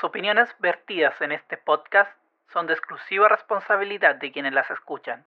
Las 0.00 0.08
opiniones 0.08 0.48
vertidas 0.60 1.20
en 1.20 1.30
este 1.30 1.58
podcast 1.58 2.10
son 2.54 2.66
de 2.66 2.72
exclusiva 2.72 3.28
responsabilidad 3.28 4.14
de 4.14 4.32
quienes 4.32 4.54
las 4.54 4.70
escuchan. 4.70 5.26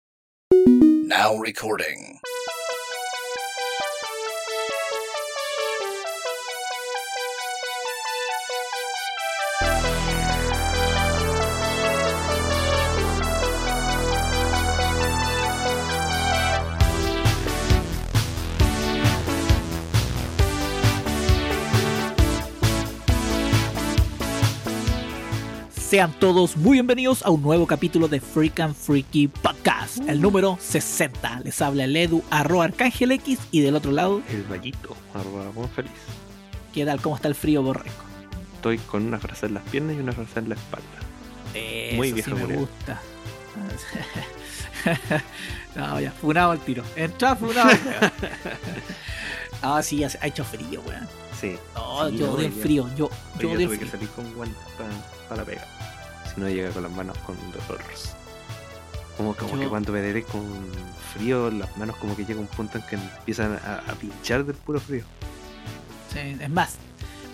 Sean 25.98 26.14
todos 26.20 26.56
muy 26.56 26.74
bienvenidos 26.74 27.26
a 27.26 27.32
un 27.32 27.42
nuevo 27.42 27.66
capítulo 27.66 28.08
de 28.08 28.22
Freak 28.22 28.60
and 28.60 28.76
Freaky 28.76 29.30
Podcast, 29.30 29.98
el 30.08 30.22
número 30.22 30.56
60. 30.62 31.40
Les 31.44 31.60
habla 31.60 31.86
el 31.86 31.96
Edu, 31.96 32.24
arroba 32.30 32.66
Arcángel 32.66 33.14
X, 33.14 33.40
y 33.50 33.62
del 33.62 33.76
otro 33.76 33.92
lado, 33.92 34.22
El 34.30 34.44
vallito, 34.44 34.96
arroba 35.16 35.68
feliz. 35.70 35.92
¿qué 36.72 36.86
tal? 36.86 37.02
¿Cómo 37.02 37.16
está 37.16 37.28
el 37.30 37.34
frío, 37.34 37.64
Borreco? 37.64 38.04
Estoy 38.54 38.78
con 38.78 39.08
una 39.08 39.18
frase 39.18 39.48
en 39.48 39.56
las 39.56 39.64
piernas 39.64 39.96
y 39.98 40.00
una 40.00 40.12
frase 40.12 40.38
en 40.38 40.50
la 40.50 40.54
espalda. 40.54 40.86
Eso 41.56 41.96
Muy 41.96 42.10
sí 42.10 42.14
vieja 42.14 42.32
me 42.36 42.42
murió. 42.42 42.60
gusta. 42.60 43.02
no, 45.76 46.00
ya, 46.00 46.12
funado 46.12 46.52
al 46.52 46.60
tiro. 46.60 46.84
Entra 46.96 47.36
funado. 47.36 47.72
Ah, 49.64 49.82
sí, 49.82 50.04
ha 50.04 50.28
hecho 50.28 50.46
frío, 50.46 50.84
weón. 50.86 51.27
Sí. 51.40 51.56
No, 51.76 52.10
Sí, 52.10 52.18
yo 52.18 52.32
odio 52.34 52.46
el 52.48 52.54
frío. 52.54 52.90
Yo, 52.96 53.10
yo 53.40 53.52
el 53.52 53.58
tuve 53.66 53.78
que 53.80 53.86
frío. 53.86 53.92
salir 53.92 54.10
con 54.10 54.34
guantes 54.34 54.58
para 55.30 55.42
la 55.42 55.46
pega. 55.46 55.66
Si 56.34 56.40
no 56.42 56.48
llega 56.50 56.70
con 56.72 56.84
las 56.84 56.92
manos 56.92 57.18
con 57.20 57.36
dolor. 57.52 57.84
Como, 59.18 59.36
como 59.36 59.54
Yo- 59.56 59.60
que 59.62 59.68
cuando 59.68 59.92
me 59.92 60.02
deré 60.02 60.24
con 60.24 60.44
frío, 61.14 61.50
las 61.50 61.76
manos 61.78 61.96
como 61.98 62.16
que 62.16 62.24
llega 62.26 62.40
un 62.40 62.48
punto 62.48 62.78
en 62.78 62.84
que 62.86 62.96
empiezan 62.96 63.54
a, 63.66 63.78
a 63.92 63.94
pinchar 63.96 64.46
del 64.46 64.56
puro 64.56 64.80
frío. 64.80 65.04
Sí, 66.14 66.20
es 66.40 66.50
más, 66.50 66.76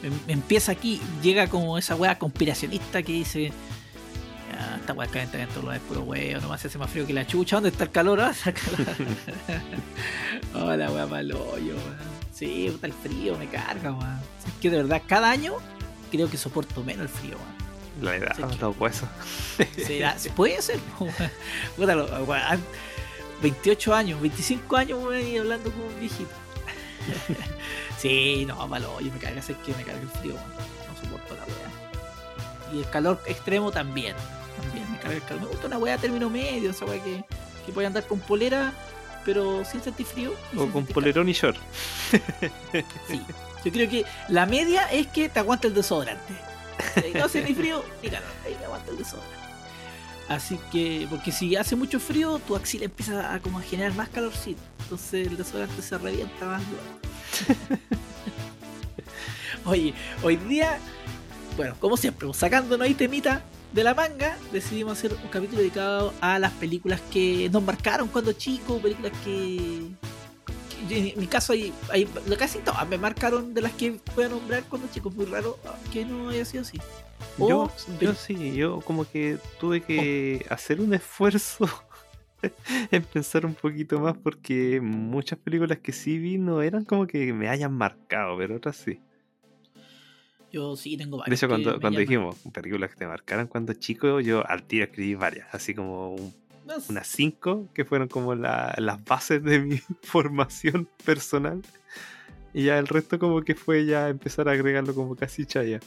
em- 0.01 0.19
empieza 0.27 0.71
aquí, 0.71 1.01
llega 1.21 1.47
como 1.47 1.77
esa 1.77 1.95
weá 1.95 2.17
conspiracionista 2.17 3.03
que 3.03 3.11
dice. 3.11 3.51
"Ah, 4.57 4.77
esta 4.79 4.93
weá 4.93 5.07
calienta 5.07 5.37
dentro 5.37 5.61
lo 5.61 5.73
es 5.73 5.81
puro 5.81 6.01
weón, 6.01 6.41
nomás 6.41 6.61
se 6.61 6.67
hace 6.69 6.77
más 6.77 6.89
frío 6.89 7.05
que 7.05 7.13
la 7.13 7.27
chucha. 7.27 7.57
¿Dónde 7.57 7.69
está 7.69 7.83
el 7.85 7.91
calor? 7.91 8.19
Ah, 8.21 8.31
está 8.31 8.49
el 8.51 8.55
calor. 8.55 8.87
oh, 10.55 10.75
la 10.75 10.89
weá 10.91 11.05
mal 11.05 11.31
hoyo, 11.33 11.75
weón. 11.75 12.12
Sí, 12.33 12.69
puta 12.71 12.87
el 12.87 12.93
frío, 12.93 13.37
me 13.37 13.47
carga, 13.47 13.91
weón. 13.93 14.19
Es 14.47 14.53
que 14.61 14.69
de 14.69 14.77
verdad, 14.77 15.01
cada 15.07 15.29
año 15.29 15.53
creo 16.11 16.29
que 16.29 16.37
soporto 16.37 16.83
menos 16.83 17.03
el 17.03 17.09
frío, 17.09 17.35
weón. 17.37 17.63
La 18.01 18.15
edad, 18.15 18.35
Sí. 18.35 18.57
los 18.59 18.77
huesos. 18.79 19.07
Será- 19.85 20.15
puede 20.35 20.61
ser. 20.61 20.79
Puta, 21.77 21.93
lo- 21.95 22.23
weón, 22.23 22.63
28 23.41 23.93
años, 23.93 24.19
25 24.21 24.75
años, 24.77 25.03
weón, 25.03 25.27
y 25.27 25.37
hablando 25.37 25.71
como 25.71 25.85
un 25.85 25.99
viejito. 25.99 26.31
sí, 27.99 28.45
no, 28.47 28.67
malo, 28.67 28.99
yo 28.99 29.11
me 29.11 29.19
carga, 29.19 29.41
sé 29.41 29.55
que 29.65 29.73
me 29.75 29.83
carga 29.83 30.01
el 30.01 30.09
frío, 30.09 30.33
weón. 30.33 30.47
No 30.49 31.01
soporto 31.01 31.35
la 31.35 31.43
weá. 31.43 32.73
Y 32.73 32.79
el 32.79 32.89
calor 32.89 33.21
extremo 33.27 33.71
también. 33.71 34.15
También 34.61 34.91
me 34.91 34.97
carga 34.97 35.15
el 35.17 35.23
calor. 35.23 35.41
Me 35.43 35.47
gusta 35.49 35.67
una 35.67 35.77
weá 35.77 35.97
término 35.97 36.29
medio, 36.29 36.71
esa 36.71 36.85
weá 36.85 37.03
que, 37.03 37.23
que 37.65 37.71
puede 37.71 37.85
andar 37.87 38.05
con 38.07 38.19
polera, 38.19 38.73
pero 39.25 39.63
sin 39.65 39.81
sentir 39.81 40.05
frío. 40.05 40.33
y 40.53 40.57
O 40.57 40.71
con 40.71 40.85
polerón 40.85 41.29
y 41.29 41.33
short. 41.33 41.57
Sí. 43.07 43.21
Yo 43.63 43.71
creo 43.71 43.89
que 43.89 44.05
la 44.27 44.45
media 44.45 44.83
es 44.91 45.07
que 45.07 45.29
te 45.29 45.39
aguanta 45.39 45.67
el 45.67 45.73
desodorante. 45.73 46.33
Ahí 46.97 47.13
No 47.13 47.25
hace 47.25 47.43
ni 47.43 47.53
frío 47.53 47.83
ni 48.01 48.09
calor. 48.09 48.29
Ahí 48.45 48.55
te 48.55 48.65
aguanta 48.65 48.91
el 48.91 48.97
desodorante. 48.97 49.43
Así 50.27 50.59
que, 50.71 51.07
porque 51.09 51.31
si 51.31 51.55
hace 51.55 51.75
mucho 51.75 51.99
frío, 51.99 52.39
tu 52.39 52.55
axila 52.55 52.85
empieza 52.85 53.33
a, 53.33 53.39
como 53.39 53.59
a 53.59 53.61
generar 53.61 53.93
más 53.93 54.09
calorcito. 54.09 54.61
Entonces 54.81 55.27
el 55.27 55.37
desodorante 55.37 55.81
se 55.81 55.97
revienta 55.97 56.45
más 56.45 56.61
luego. 56.63 57.89
Oye, 59.65 59.93
hoy 60.23 60.35
día, 60.37 60.77
bueno, 61.55 61.75
como 61.79 61.95
siempre, 61.95 62.33
sacándonos 62.33 62.85
ahí 62.85 62.93
temita 62.93 63.43
de 63.73 63.83
la 63.83 63.93
manga, 63.93 64.37
decidimos 64.51 64.93
hacer 64.93 65.13
un 65.13 65.29
capítulo 65.29 65.59
dedicado 65.59 66.13
a 66.21 66.37
las 66.37 66.51
películas 66.53 67.01
que 67.11 67.49
nos 67.51 67.63
marcaron 67.63 68.07
cuando 68.07 68.31
chicos, 68.33 68.81
películas 68.81 69.11
que. 69.23 69.89
que 70.87 71.13
en 71.13 71.19
mi 71.19 71.27
caso, 71.27 71.53
hay, 71.53 71.73
hay 71.91 72.05
casi 72.37 72.59
todas 72.59 72.87
me 72.87 72.97
marcaron 72.97 73.53
de 73.53 73.61
las 73.61 73.71
que 73.73 73.99
voy 74.15 74.25
a 74.25 74.29
nombrar 74.29 74.63
cuando 74.65 74.87
chicos. 74.89 75.15
Muy 75.15 75.25
raro 75.25 75.57
que 75.91 76.05
no 76.05 76.29
haya 76.29 76.45
sido 76.45 76.61
así. 76.61 76.79
O 77.39 77.49
Yo, 77.49 77.71
yo 77.99 78.13
sí, 78.13 78.53
yo 78.53 78.79
como 78.81 79.09
que 79.09 79.37
tuve 79.59 79.81
que 79.81 80.45
hacer 80.49 80.79
un 80.79 80.93
esfuerzo 80.93 81.67
en 82.91 83.03
pensar 83.03 83.45
un 83.45 83.55
poquito 83.55 83.99
más 83.99 84.15
porque 84.17 84.81
muchas 84.81 85.39
películas 85.39 85.79
que 85.79 85.93
sí 85.93 86.19
vi 86.19 86.37
no 86.37 86.61
eran 86.61 86.85
como 86.85 87.07
que 87.07 87.33
me 87.33 87.49
hayan 87.49 87.73
marcado, 87.73 88.37
pero 88.37 88.55
otras 88.55 88.75
sí. 88.75 88.99
Yo 90.53 90.75
sí 90.77 90.95
tengo 90.95 91.17
De 91.17 91.21
varias. 91.21 91.39
hecho, 91.39 91.47
que 91.47 91.51
cuando, 91.51 91.81
cuando 91.81 91.99
dijimos 91.99 92.37
películas 92.53 92.91
que 92.91 92.95
te 92.97 93.07
marcaron 93.07 93.47
cuando 93.47 93.73
chico, 93.73 94.19
yo 94.21 94.47
al 94.47 94.63
tiro 94.63 94.85
escribí 94.85 95.15
varias, 95.15 95.47
así 95.51 95.73
como 95.73 96.13
un- 96.13 96.33
unas 96.87 97.07
cinco 97.07 97.67
que 97.73 97.83
fueron 97.83 98.07
como 98.07 98.35
la- 98.35 98.73
las 98.77 99.03
bases 99.03 99.43
de 99.43 99.59
mi 99.59 99.77
formación 100.03 100.87
personal. 101.03 101.61
Y 102.53 102.65
ya 102.65 102.77
el 102.77 102.87
resto 102.87 103.17
como 103.19 103.41
que 103.41 103.55
fue 103.55 103.85
ya 103.85 104.09
empezar 104.09 104.47
a 104.47 104.51
agregarlo 104.51 104.93
como 104.93 105.15
casi 105.15 105.45
chaya. 105.45 105.79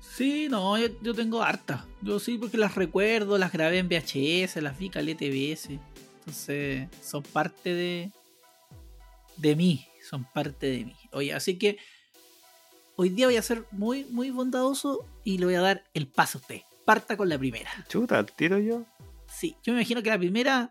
Sí, 0.00 0.48
no, 0.50 0.76
yo, 0.78 0.88
yo 1.02 1.14
tengo 1.14 1.42
hartas. 1.42 1.82
Yo 2.02 2.18
sí, 2.18 2.38
porque 2.38 2.56
las 2.56 2.74
recuerdo, 2.74 3.38
las 3.38 3.52
grabé 3.52 3.78
en 3.78 3.88
VHS, 3.88 4.60
las 4.62 4.78
vi 4.78 4.88
caleta 4.90 5.20
TBS. 5.20 5.78
Entonces, 6.20 6.88
son 7.02 7.22
parte 7.22 7.74
de. 7.74 8.10
de 9.36 9.54
mí. 9.54 9.86
Son 10.08 10.24
parte 10.32 10.66
de 10.66 10.84
mí. 10.86 10.96
Oye, 11.12 11.32
así 11.34 11.58
que. 11.58 11.76
Hoy 13.00 13.10
día 13.10 13.26
voy 13.26 13.36
a 13.36 13.42
ser 13.42 13.62
muy, 13.70 14.04
muy 14.06 14.30
bondadoso 14.32 15.06
y 15.22 15.38
le 15.38 15.44
voy 15.46 15.54
a 15.54 15.60
dar 15.60 15.84
el 15.94 16.08
paso 16.08 16.38
a 16.38 16.40
usted. 16.40 16.60
Parta 16.84 17.16
con 17.16 17.28
la 17.28 17.38
primera. 17.38 17.70
Chuta, 17.88 18.18
al 18.18 18.26
tiro 18.26 18.58
yo. 18.58 18.82
Sí, 19.28 19.54
yo 19.62 19.72
me 19.72 19.78
imagino 19.80 20.02
que 20.02 20.10
la 20.10 20.18
primera. 20.18 20.68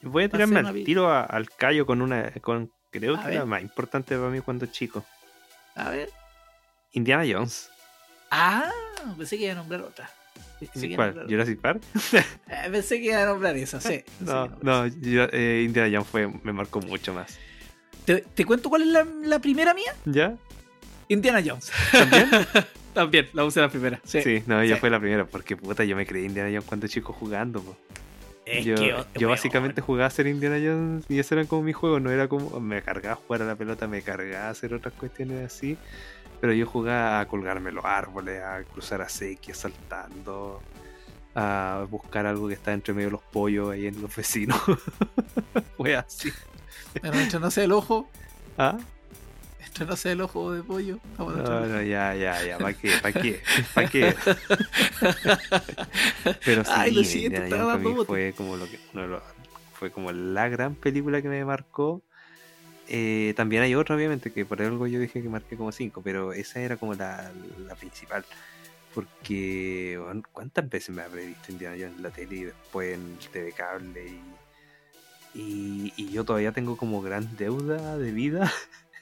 Voy 0.00 0.24
a 0.24 0.28
tirarme 0.30 0.60
al 0.60 0.72
tiro 0.82 1.10
a- 1.10 1.24
al 1.24 1.50
callo 1.50 1.84
con 1.84 2.00
una. 2.00 2.30
con 2.40 2.72
Creo 2.90 3.16
A 3.16 3.20
que 3.22 3.28
era 3.32 3.40
ver. 3.40 3.46
más 3.46 3.60
importante 3.62 4.16
para 4.16 4.30
mí 4.30 4.40
cuando 4.40 4.64
chico. 4.64 5.04
A 5.74 5.90
ver. 5.90 6.08
Indiana 6.92 7.24
Jones. 7.30 7.68
Ah, 8.30 8.70
pensé 9.18 9.36
que 9.36 9.44
iba 9.44 9.52
a 9.52 9.56
nombrar 9.56 9.82
otra. 9.82 10.08
¿Cuál? 10.94 11.14
nombrar- 11.14 11.26
¿Jurassic 11.28 11.60
Park? 11.60 11.82
Eh, 12.48 12.68
pensé 12.70 12.98
que 12.98 13.06
iba 13.08 13.22
a 13.22 13.26
nombrar 13.26 13.56
esa, 13.58 13.78
sí. 13.80 14.02
No, 14.20 14.48
no, 14.62 14.86
yo- 14.86 15.28
eh, 15.32 15.64
Indiana 15.66 15.90
Jones 15.98 16.08
fue, 16.08 16.28
me 16.42 16.52
marcó 16.54 16.80
mucho 16.80 17.12
más. 17.12 17.38
¿Te, 18.06 18.22
te 18.22 18.44
cuento 18.46 18.70
cuál 18.70 18.82
es 18.82 18.88
la, 18.88 19.04
la 19.04 19.38
primera 19.38 19.74
mía? 19.74 19.94
¿Ya? 20.06 20.34
Indiana 21.10 21.42
Jones. 21.44 21.70
¿También? 21.92 22.28
También, 22.94 23.28
la 23.34 23.44
usé 23.44 23.60
la 23.60 23.68
primera. 23.68 24.00
Sí. 24.04 24.20
Sí, 24.22 24.42
no, 24.46 24.60
ella 24.60 24.74
Sí. 24.76 24.80
fue 24.80 24.90
la 24.90 24.98
primera, 24.98 25.24
porque 25.24 25.56
puta, 25.56 25.84
yo 25.84 25.94
me 25.96 26.06
creí 26.06 26.24
Indiana 26.24 26.48
Jones 26.48 26.64
cuando 26.64 26.86
chico 26.88 27.12
jugando. 27.12 27.60
po. 27.62 27.76
Es 28.46 28.64
yo 28.64 28.74
que, 28.74 28.94
yo 29.16 29.28
básicamente 29.28 29.80
jugaba 29.80 30.06
a 30.06 30.10
ser 30.10 30.26
Indiana 30.26 30.56
Jones 30.56 31.04
y 31.08 31.18
ese 31.20 31.34
era 31.36 31.44
como 31.44 31.62
mi 31.62 31.72
juego, 31.72 32.00
no 32.00 32.10
era 32.10 32.26
como 32.26 32.58
me 32.58 32.82
cargaba 32.82 33.12
a 33.12 33.16
jugar 33.16 33.42
a 33.42 33.44
la 33.44 33.54
pelota, 33.54 33.86
me 33.86 34.02
cargaba 34.02 34.46
a 34.46 34.50
hacer 34.50 34.74
otras 34.74 34.92
cuestiones 34.94 35.46
así, 35.46 35.76
pero 36.40 36.52
yo 36.52 36.66
jugaba 36.66 37.20
a 37.20 37.28
colgarme 37.28 37.70
los 37.70 37.84
árboles, 37.84 38.42
a 38.42 38.62
cruzar 38.64 39.02
a 39.02 39.08
sequía 39.08 39.54
saltando, 39.54 40.60
a 41.36 41.86
buscar 41.90 42.26
algo 42.26 42.48
que 42.48 42.54
está 42.54 42.72
entre 42.72 42.92
medio 42.92 43.08
de 43.08 43.12
los 43.12 43.22
pollos 43.22 43.70
ahí 43.70 43.86
en 43.86 44.02
los 44.02 44.14
vecinos. 44.16 44.60
Fue 45.76 45.94
así. 45.94 46.32
Pero 46.94 47.12
mientras 47.14 47.40
no 47.40 47.50
sea 47.52 47.64
el 47.64 47.72
ojo, 47.72 48.10
¿Ah? 48.58 48.78
No 49.86 49.96
sea 49.96 50.12
el 50.12 50.20
ojo 50.20 50.52
de 50.52 50.62
pollo, 50.62 50.98
No, 51.18 51.26
no, 51.66 51.82
ya, 51.82 52.14
ya, 52.14 52.44
ya, 52.44 52.58
¿para 52.58 52.72
qué? 52.74 52.92
¿Para 53.02 53.20
qué? 53.20 53.40
¿Para 53.74 53.88
qué? 53.88 54.14
Pero 56.44 56.64
sí, 56.64 56.70
Ay, 56.74 56.92
lo 56.92 57.04
siento, 57.04 57.42
estaba 57.42 57.78
fue 58.04 58.32
como 58.36 58.56
lo 58.56 58.66
que 58.66 58.78
los- 58.94 59.22
fue 59.74 59.90
como 59.90 60.12
la 60.12 60.48
gran 60.48 60.74
película 60.74 61.22
que 61.22 61.28
me 61.28 61.44
marcó. 61.44 62.02
Eh, 62.88 63.34
también 63.36 63.62
hay 63.62 63.74
otra, 63.74 63.94
obviamente, 63.96 64.32
que 64.32 64.44
por 64.44 64.60
algo 64.60 64.86
yo 64.86 64.98
dije 64.98 65.22
que 65.22 65.28
marqué 65.28 65.56
como 65.56 65.70
5, 65.72 66.02
pero 66.02 66.32
esa 66.32 66.60
era 66.60 66.76
como 66.76 66.94
la, 66.94 67.30
la 67.66 67.74
principal. 67.76 68.24
Porque, 68.94 69.98
bueno, 70.04 70.22
¿cuántas 70.32 70.68
veces 70.68 70.94
me 70.94 71.02
habré 71.02 71.26
visto 71.26 71.52
Indiana 71.52 71.76
Jones 71.78 71.96
en 71.96 72.02
la 72.02 72.10
tele 72.10 72.36
y 72.36 72.44
después 72.44 72.94
en 72.94 73.16
el 73.20 73.28
TV 73.30 73.52
Cable? 73.52 74.06
Y, 75.34 75.38
y, 75.38 75.92
y 75.96 76.10
yo 76.10 76.24
todavía 76.24 76.50
tengo 76.52 76.76
como 76.76 77.00
gran 77.00 77.36
deuda 77.36 77.96
de 77.96 78.10
vida 78.10 78.52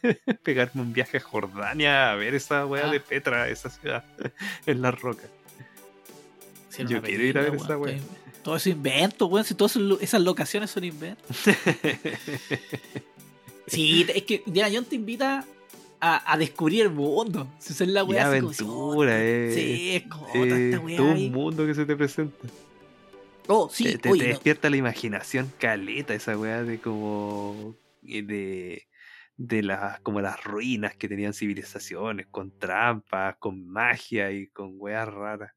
pegarme 0.42 0.82
un 0.82 0.92
viaje 0.92 1.16
a 1.16 1.20
Jordania 1.20 2.12
a 2.12 2.16
ver 2.16 2.34
esa 2.34 2.64
weá 2.66 2.86
Ah. 2.86 2.90
de 2.90 3.00
Petra, 3.00 3.48
esa 3.48 3.70
ciudad 3.70 4.04
en 4.66 4.82
las 4.82 5.00
rocas. 5.00 5.26
Sí, 6.70 6.84
Yo 6.88 7.02
quiero 7.02 7.24
ir 7.24 7.38
a 7.38 7.42
ver 7.42 7.54
esa 7.56 7.76
wea. 7.76 7.94
que- 7.96 8.02
Todo 8.42 8.56
eso 8.56 8.68
invento, 8.70 9.26
weón. 9.26 9.44
Si 9.44 9.54
todas 9.54 9.76
esas- 10.00 10.20
locaciones 10.22 10.70
son 10.70 10.84
inventos. 10.84 11.36
Sí, 13.66 14.06
es 14.14 14.22
que 14.22 14.42
Indiana 14.46 14.70
Jones 14.72 14.88
te 14.88 14.96
invita 14.96 15.44
a, 16.00 16.32
a 16.32 16.38
descubrir 16.38 16.82
el 16.84 16.90
mundo. 16.90 17.46
Si 17.58 17.72
es 17.74 17.80
la 17.90 18.02
weá 18.02 18.30
así 18.30 18.40
como 18.40 18.48
aventura, 18.48 19.12
oh, 19.12 19.18
eh. 19.18 19.52
Sí, 19.54 19.96
es 19.96 20.02
como 20.04 20.26
Eh, 20.34 20.64
esta 20.70 20.80
weá 20.80 20.96
todo 20.96 21.12
ahí. 21.12 21.26
un 21.26 21.32
mundo 21.32 21.66
que 21.66 21.74
se 21.74 21.84
te 21.84 21.94
presenta. 21.94 22.48
Oh, 23.46 23.68
sí, 23.70 23.84
te, 23.84 23.90
te- 23.92 23.98
te 23.98 24.08
oye, 24.10 24.22
no, 24.24 24.28
despierta 24.30 24.70
la 24.70 24.76
imaginación 24.78 25.52
caleta 25.58 26.14
esa 26.14 26.38
weá 26.38 26.62
de 26.64 26.78
como 26.80 27.74
eh, 28.06 28.22
de 28.22 28.88
de 29.38 29.62
las 29.62 30.00
como 30.00 30.20
las 30.20 30.44
ruinas 30.44 30.94
que 30.96 31.08
tenían 31.08 31.32
civilizaciones 31.32 32.26
con 32.26 32.58
trampas 32.58 33.37
con 33.38 33.67
magia 33.67 34.31
y 34.31 34.49
con 34.49 34.75
weas 34.76 35.08
raras 35.08 35.52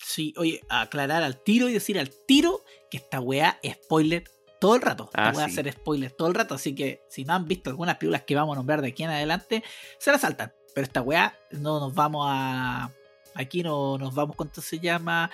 sí, 0.00 0.34
oye, 0.36 0.60
aclarar 0.68 1.22
al 1.22 1.42
tiro 1.42 1.68
y 1.68 1.72
decir 1.72 1.98
al 1.98 2.10
tiro 2.26 2.60
que 2.90 2.98
esta 2.98 3.22
es 3.62 3.74
spoiler 3.74 4.24
todo 4.60 4.74
el 4.74 4.82
rato. 4.82 5.10
Ah, 5.14 5.32
sí. 5.32 5.38
va 5.38 5.46
a 5.46 5.48
ser 5.48 5.72
spoiler 5.72 6.10
todo 6.10 6.28
el 6.28 6.34
rato. 6.34 6.54
Así 6.54 6.74
que 6.74 7.02
si 7.08 7.24
no 7.24 7.34
han 7.34 7.46
visto 7.46 7.70
algunas 7.70 7.96
películas 7.96 8.22
que 8.22 8.34
vamos 8.34 8.54
a 8.54 8.56
nombrar 8.56 8.82
de 8.82 8.88
aquí 8.88 9.04
en 9.04 9.10
adelante, 9.10 9.62
se 9.98 10.10
las 10.10 10.20
saltan. 10.20 10.52
Pero 10.74 10.84
esta 10.84 11.02
weá 11.02 11.34
no 11.52 11.80
nos 11.80 11.94
vamos 11.94 12.26
a. 12.28 12.90
Aquí 13.34 13.62
no 13.62 13.96
nos 13.96 14.14
vamos, 14.14 14.36
¿cuánto 14.36 14.60
se 14.60 14.78
llama? 14.78 15.30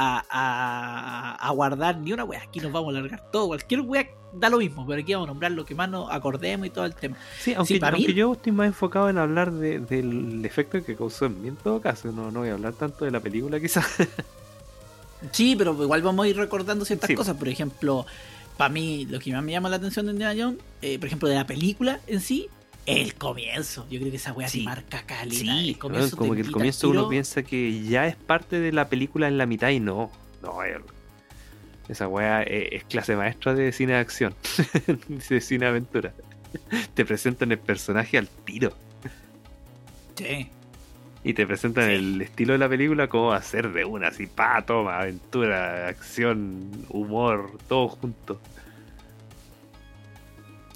A, 0.00 0.24
a, 0.30 1.34
a 1.48 1.50
guardar 1.50 1.98
ni 1.98 2.12
una 2.12 2.22
weá. 2.24 2.40
Aquí 2.42 2.60
nos 2.60 2.70
vamos 2.70 2.94
a 2.94 3.00
largar 3.00 3.30
todo. 3.32 3.48
Cualquier 3.48 3.80
weá 3.80 4.06
da 4.32 4.48
lo 4.48 4.58
mismo. 4.58 4.86
Pero 4.86 5.02
aquí 5.02 5.12
vamos 5.12 5.26
a 5.26 5.30
nombrar 5.32 5.50
lo 5.50 5.64
que 5.64 5.74
más 5.74 5.90
nos 5.90 6.08
acordemos 6.12 6.66
y 6.68 6.70
todo 6.70 6.84
el 6.84 6.94
tema. 6.94 7.16
sí 7.40 7.52
aunque, 7.54 7.80
para 7.80 7.96
aunque 7.96 8.12
mí- 8.12 8.14
yo 8.14 8.32
estoy 8.32 8.52
más 8.52 8.68
enfocado 8.68 9.08
en 9.10 9.18
hablar 9.18 9.50
de- 9.50 9.80
del 9.80 10.44
efecto 10.44 10.84
que 10.84 10.94
causó 10.94 11.26
en 11.26 11.42
mí 11.42 11.48
en 11.48 11.56
todo 11.56 11.80
caso 11.80 12.12
no, 12.12 12.30
no 12.30 12.40
voy 12.40 12.50
a 12.50 12.52
hablar 12.52 12.74
tanto 12.74 13.04
de 13.06 13.10
la 13.10 13.18
película 13.20 13.58
quizás 13.58 13.84
Sí, 15.32 15.56
pero 15.56 15.72
igual 15.82 16.02
vamos 16.02 16.24
a 16.24 16.28
ir 16.28 16.36
recordando 16.36 16.84
ciertas 16.84 17.08
Sí. 17.08 17.14
cosas. 17.16 17.36
Por 17.36 17.48
ejemplo, 17.48 18.06
para 18.56 18.72
mí, 18.72 19.04
lo 19.06 19.18
que 19.18 19.32
más 19.32 19.42
me 19.42 19.50
llama 19.52 19.68
la 19.68 19.76
atención 19.76 20.06
de 20.06 20.12
Indiana 20.12 20.40
Jones, 20.40 20.58
eh, 20.80 20.98
por 20.98 21.06
ejemplo, 21.08 21.28
de 21.28 21.34
la 21.34 21.46
película 21.46 22.00
en 22.06 22.20
sí, 22.20 22.48
el 22.88 23.14
comienzo. 23.14 23.86
Yo 23.90 23.98
creo 24.00 24.10
que 24.10 24.16
esa 24.16 24.32
weá 24.32 24.48
Sí. 24.48 24.60
se 24.60 24.64
marca 24.64 25.02
caleta. 25.06 25.36
Sí, 25.36 25.68
el 25.70 25.78
comienzo 25.78 26.16
como 26.16 26.34
te 26.34 26.40
que 26.42 26.46
el 26.48 26.52
comienzo 26.52 26.88
tiro. 26.88 27.00
uno 27.00 27.08
piensa 27.08 27.42
que 27.42 27.82
ya 27.84 28.06
es 28.06 28.16
parte 28.16 28.58
de 28.60 28.72
la 28.72 28.88
película 28.88 29.28
en 29.28 29.38
la 29.38 29.46
mitad 29.46 29.68
y 29.70 29.80
no. 29.80 30.10
No, 30.42 30.62
eh, 30.64 30.80
esa 31.88 32.06
weá 32.08 32.42
es, 32.42 32.72
es 32.72 32.84
clase 32.84 33.16
maestra 33.16 33.54
de 33.54 33.72
cine 33.72 33.92
de 33.94 33.98
acción, 33.98 34.34
de 35.28 35.40
cine 35.40 35.64
de 35.64 35.70
aventura. 35.70 36.12
Te 36.94 37.04
presentan 37.04 37.52
el 37.52 37.58
personaje 37.58 38.16
al 38.18 38.28
tiro 38.28 38.72
Sí. 40.16 40.48
y 41.24 41.34
te 41.34 41.46
presentan 41.46 41.88
Sí. 41.88 41.94
el 41.94 42.22
estilo 42.22 42.52
de 42.54 42.58
la 42.58 42.68
película, 42.68 43.08
cómo 43.08 43.28
va 43.28 43.36
a 43.36 43.42
ser 43.42 43.72
de 43.72 43.84
una, 43.84 44.08
así, 44.08 44.26
pa, 44.26 44.62
toma, 44.64 44.98
aventura, 45.00 45.88
acción, 45.88 46.70
humor, 46.88 47.58
todo 47.68 47.88
junto. 47.88 48.40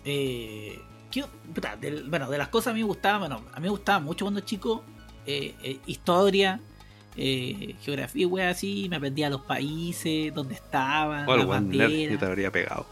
Eh, 0.04 0.78
¿qué- 1.12 1.24
puta, 1.54 1.76
del- 1.76 2.10
bueno, 2.10 2.28
de 2.28 2.38
las 2.38 2.48
cosas 2.48 2.72
a 2.72 2.74
mí 2.74 2.80
me 2.80 2.86
gustaba, 2.86 3.18
bueno, 3.20 3.42
a 3.52 3.56
mí 3.60 3.62
me 3.62 3.68
gustaba 3.68 4.00
mucho 4.00 4.24
cuando 4.24 4.40
chico, 4.40 4.82
eh, 5.26 5.54
eh, 5.62 5.78
historia, 5.86 6.58
eh, 7.16 7.76
geografía, 7.82 8.26
wea 8.26 8.48
así, 8.50 8.88
me 8.88 8.96
aprendía 8.96 9.30
los 9.30 9.42
países, 9.42 10.34
dónde 10.34 10.54
estaban, 10.54 11.26
el 11.28 11.38
las 11.38 11.46
banderas. 11.46 12.12
yo 12.12 12.18
te 12.18 12.24
habría 12.26 12.50
pegado. 12.50 12.86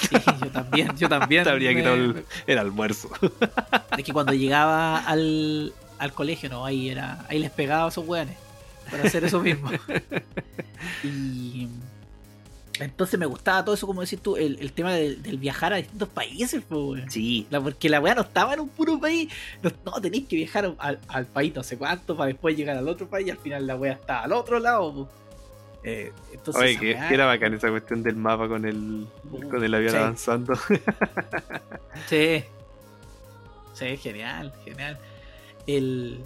Sí, 0.00 0.16
yo 0.42 0.50
también, 0.50 0.96
yo 0.96 1.08
también. 1.08 1.44
Te 1.44 1.50
habría 1.50 1.72
quitado 1.72 1.94
el, 1.94 2.24
el 2.48 2.58
almuerzo. 2.58 3.08
Es 3.96 4.02
que 4.04 4.12
cuando 4.12 4.32
llegaba 4.32 4.98
al, 4.98 5.72
al 5.98 6.12
colegio, 6.12 6.48
no, 6.48 6.64
ahí 6.66 6.88
era. 6.88 7.24
Ahí 7.28 7.38
les 7.38 7.50
pegaba 7.52 7.84
a 7.84 7.88
esos 7.88 8.04
weones. 8.04 8.36
Para 8.90 9.04
hacer 9.04 9.22
eso 9.22 9.38
mismo. 9.40 9.70
y. 11.04 11.68
Entonces 12.84 13.18
me 13.18 13.26
gustaba 13.26 13.64
todo 13.64 13.74
eso, 13.74 13.86
como 13.86 14.00
decís 14.00 14.20
tú, 14.20 14.36
el, 14.36 14.58
el 14.60 14.72
tema 14.72 14.92
del, 14.94 15.22
del 15.22 15.38
viajar 15.38 15.72
a 15.72 15.76
distintos 15.76 16.08
países, 16.08 16.62
pues, 16.68 16.80
weón. 16.80 17.10
Sí, 17.10 17.46
La- 17.50 17.60
porque 17.60 17.88
la 17.88 18.00
weá 18.00 18.14
no 18.14 18.22
estaba 18.22 18.54
en 18.54 18.60
un 18.60 18.68
puro 18.68 18.98
país. 19.00 19.30
No, 19.62 19.70
no, 19.84 19.92
tenéis 20.00 20.26
que 20.26 20.36
viajar 20.36 20.74
al, 20.78 20.98
al 21.08 21.26
país 21.26 21.54
no 21.54 21.62
sé 21.62 21.76
cuánto 21.78 22.16
para 22.16 22.28
después 22.28 22.56
llegar 22.56 22.76
al 22.76 22.88
otro 22.88 23.08
país 23.08 23.26
y 23.26 23.30
al 23.30 23.38
final 23.38 23.66
la 23.66 23.76
weá 23.76 23.92
está 23.94 24.22
al 24.22 24.32
otro 24.32 24.58
lado. 24.58 24.92
po. 24.94 25.08
Eh, 25.82 26.12
entonces, 26.32 26.62
Oye, 26.62 26.78
que, 26.78 26.90
era 26.92 27.24
bacán 27.24 27.54
esa 27.54 27.70
cuestión 27.70 28.02
del 28.02 28.14
mapa 28.16 28.46
con 28.48 28.66
el, 28.66 29.06
con 29.50 29.64
el 29.64 29.74
avión 29.74 29.90
Sí. 29.92 29.96
avanzando. 29.96 30.52
Sí. 32.08 32.44
Sí, 33.74 33.96
genial, 33.96 34.52
genial. 34.64 34.98
El... 35.66 36.18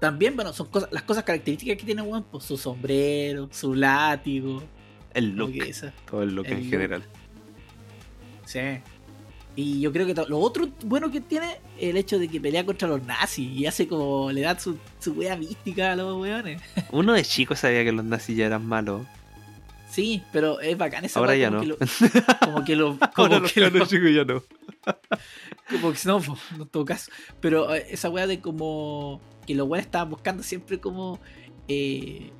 También, 0.00 0.36
bueno, 0.36 0.52
son 0.52 0.68
cosas, 0.68 0.88
las 0.92 1.02
cosas 1.02 1.24
características 1.24 1.76
que 1.76 1.84
tiene 1.84 2.02
One, 2.02 2.24
pues 2.30 2.44
su 2.44 2.56
sombrero, 2.56 3.48
su 3.50 3.74
látigo. 3.74 4.62
El 5.14 5.30
look, 5.36 5.52
que 5.52 5.74
todo 6.10 6.22
el 6.22 6.34
look 6.34 6.46
el 6.46 6.52
en 6.52 6.60
look. 6.60 6.70
general. 6.70 7.02
Sí. 8.44 8.60
Y 9.56 9.80
yo 9.80 9.92
creo 9.92 10.06
que 10.06 10.14
lo 10.28 10.38
otro 10.38 10.68
bueno 10.84 11.10
que 11.10 11.20
tiene 11.20 11.58
es 11.78 11.90
el 11.90 11.96
hecho 11.96 12.18
de 12.18 12.28
que 12.28 12.40
pelea 12.40 12.64
contra 12.64 12.86
los 12.86 13.02
nazis 13.02 13.50
y 13.50 13.66
hace 13.66 13.88
como 13.88 14.30
le 14.30 14.42
da 14.42 14.56
su, 14.58 14.78
su 15.00 15.12
wea 15.14 15.36
mística 15.36 15.92
a 15.92 15.96
los 15.96 16.16
weones. 16.20 16.62
Uno 16.92 17.12
de 17.12 17.24
chico 17.24 17.56
sabía 17.56 17.82
que 17.84 17.90
los 17.92 18.04
nazis 18.04 18.36
ya 18.36 18.46
eran 18.46 18.64
malos. 18.64 19.02
Sí, 19.90 20.22
pero 20.32 20.60
es 20.60 20.76
bacán 20.78 21.04
esa 21.06 21.18
Ahora 21.18 21.34
ya 21.34 21.50
no. 21.50 21.60
que 21.60 21.66
lo- 21.66 21.78
como 22.44 22.64
que 22.64 22.76
lo. 22.76 22.98
Como 22.98 23.10
Ahora 23.16 23.38
los 23.40 23.52
que 23.52 23.60
lo- 23.68 23.86
chicos 23.86 24.10
ya 24.14 24.24
no. 24.24 24.42
Como 25.68 25.92
que 25.92 25.98
no, 26.06 26.20
no 26.56 26.62
en 26.62 26.68
todo 26.68 26.84
caso. 26.86 27.10
Pero 27.40 27.74
eh, 27.74 27.86
esa 27.90 28.08
weá 28.08 28.26
de 28.26 28.40
como 28.40 29.20
que 29.46 29.54
los 29.54 29.66
weones 29.68 29.84
estaban 29.86 30.08
buscando 30.08 30.42
siempre 30.42 30.78
como 30.80 31.20
eh, 31.68 32.30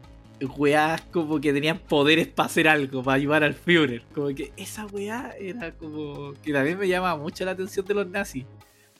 weas 0.56 1.00
como 1.02 1.40
que 1.40 1.52
tenían 1.52 1.78
poderes 1.78 2.28
para 2.28 2.46
hacer 2.46 2.68
algo, 2.68 3.02
para 3.02 3.16
ayudar 3.16 3.44
al 3.44 3.54
Führer. 3.54 4.02
Como 4.14 4.28
que 4.28 4.52
esa 4.56 4.86
weá 4.86 5.34
era 5.38 5.76
como 5.76 6.34
que 6.42 6.52
también 6.52 6.78
me 6.78 6.86
llama 6.88 7.16
mucho 7.16 7.44
la 7.44 7.52
atención 7.52 7.84
de 7.86 7.94
los 7.94 8.08
nazis. 8.08 8.44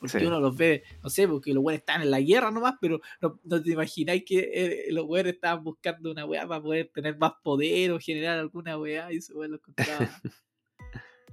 Porque 0.00 0.20
Sí. 0.20 0.26
uno 0.26 0.38
los 0.38 0.56
ve, 0.56 0.84
no 1.02 1.10
sé, 1.10 1.26
porque 1.26 1.52
los 1.52 1.62
weones 1.64 1.80
están 1.80 2.02
en 2.02 2.10
la 2.12 2.20
guerra 2.20 2.52
nomás, 2.52 2.74
pero 2.80 3.00
no, 3.20 3.40
no 3.42 3.60
te 3.62 3.72
imagináis 3.72 4.22
que 4.24 4.50
eh, 4.54 4.84
los 4.92 5.04
weones 5.06 5.34
estaban 5.34 5.64
buscando 5.64 6.12
una 6.12 6.24
weá 6.24 6.46
para 6.46 6.62
poder 6.62 6.90
tener 6.94 7.18
más 7.18 7.32
poder 7.42 7.90
o 7.90 7.98
generar 7.98 8.38
alguna 8.38 8.78
weá 8.78 9.12
y 9.12 9.16
eso 9.16 9.34
weón 9.34 9.50
lo 9.52 9.56
encontraba. 9.56 10.08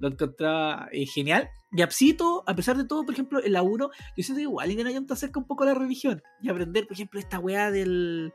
lo 0.00 0.08
encontraba 0.08 0.88
eh, 0.92 1.06
genial. 1.06 1.48
Y 1.72 1.82
Apsito, 1.82 2.42
a 2.46 2.54
pesar 2.56 2.76
de 2.76 2.84
todo, 2.84 3.04
por 3.04 3.14
ejemplo, 3.14 3.42
en 3.42 3.52
la 3.52 3.62
1, 3.62 3.90
yo 4.16 4.22
siento 4.22 4.36
que 4.36 4.42
igual 4.42 4.70
Indiana 4.70 4.90
Jones 4.92 5.06
te 5.08 5.12
acerca 5.14 5.38
un 5.40 5.46
poco 5.46 5.62
a 5.64 5.66
la 5.66 5.74
religión 5.74 6.22
y 6.42 6.48
aprender, 6.48 6.86
por 6.86 6.94
ejemplo, 6.94 7.20
esta 7.20 7.38
weá 7.38 7.70
del. 7.70 8.32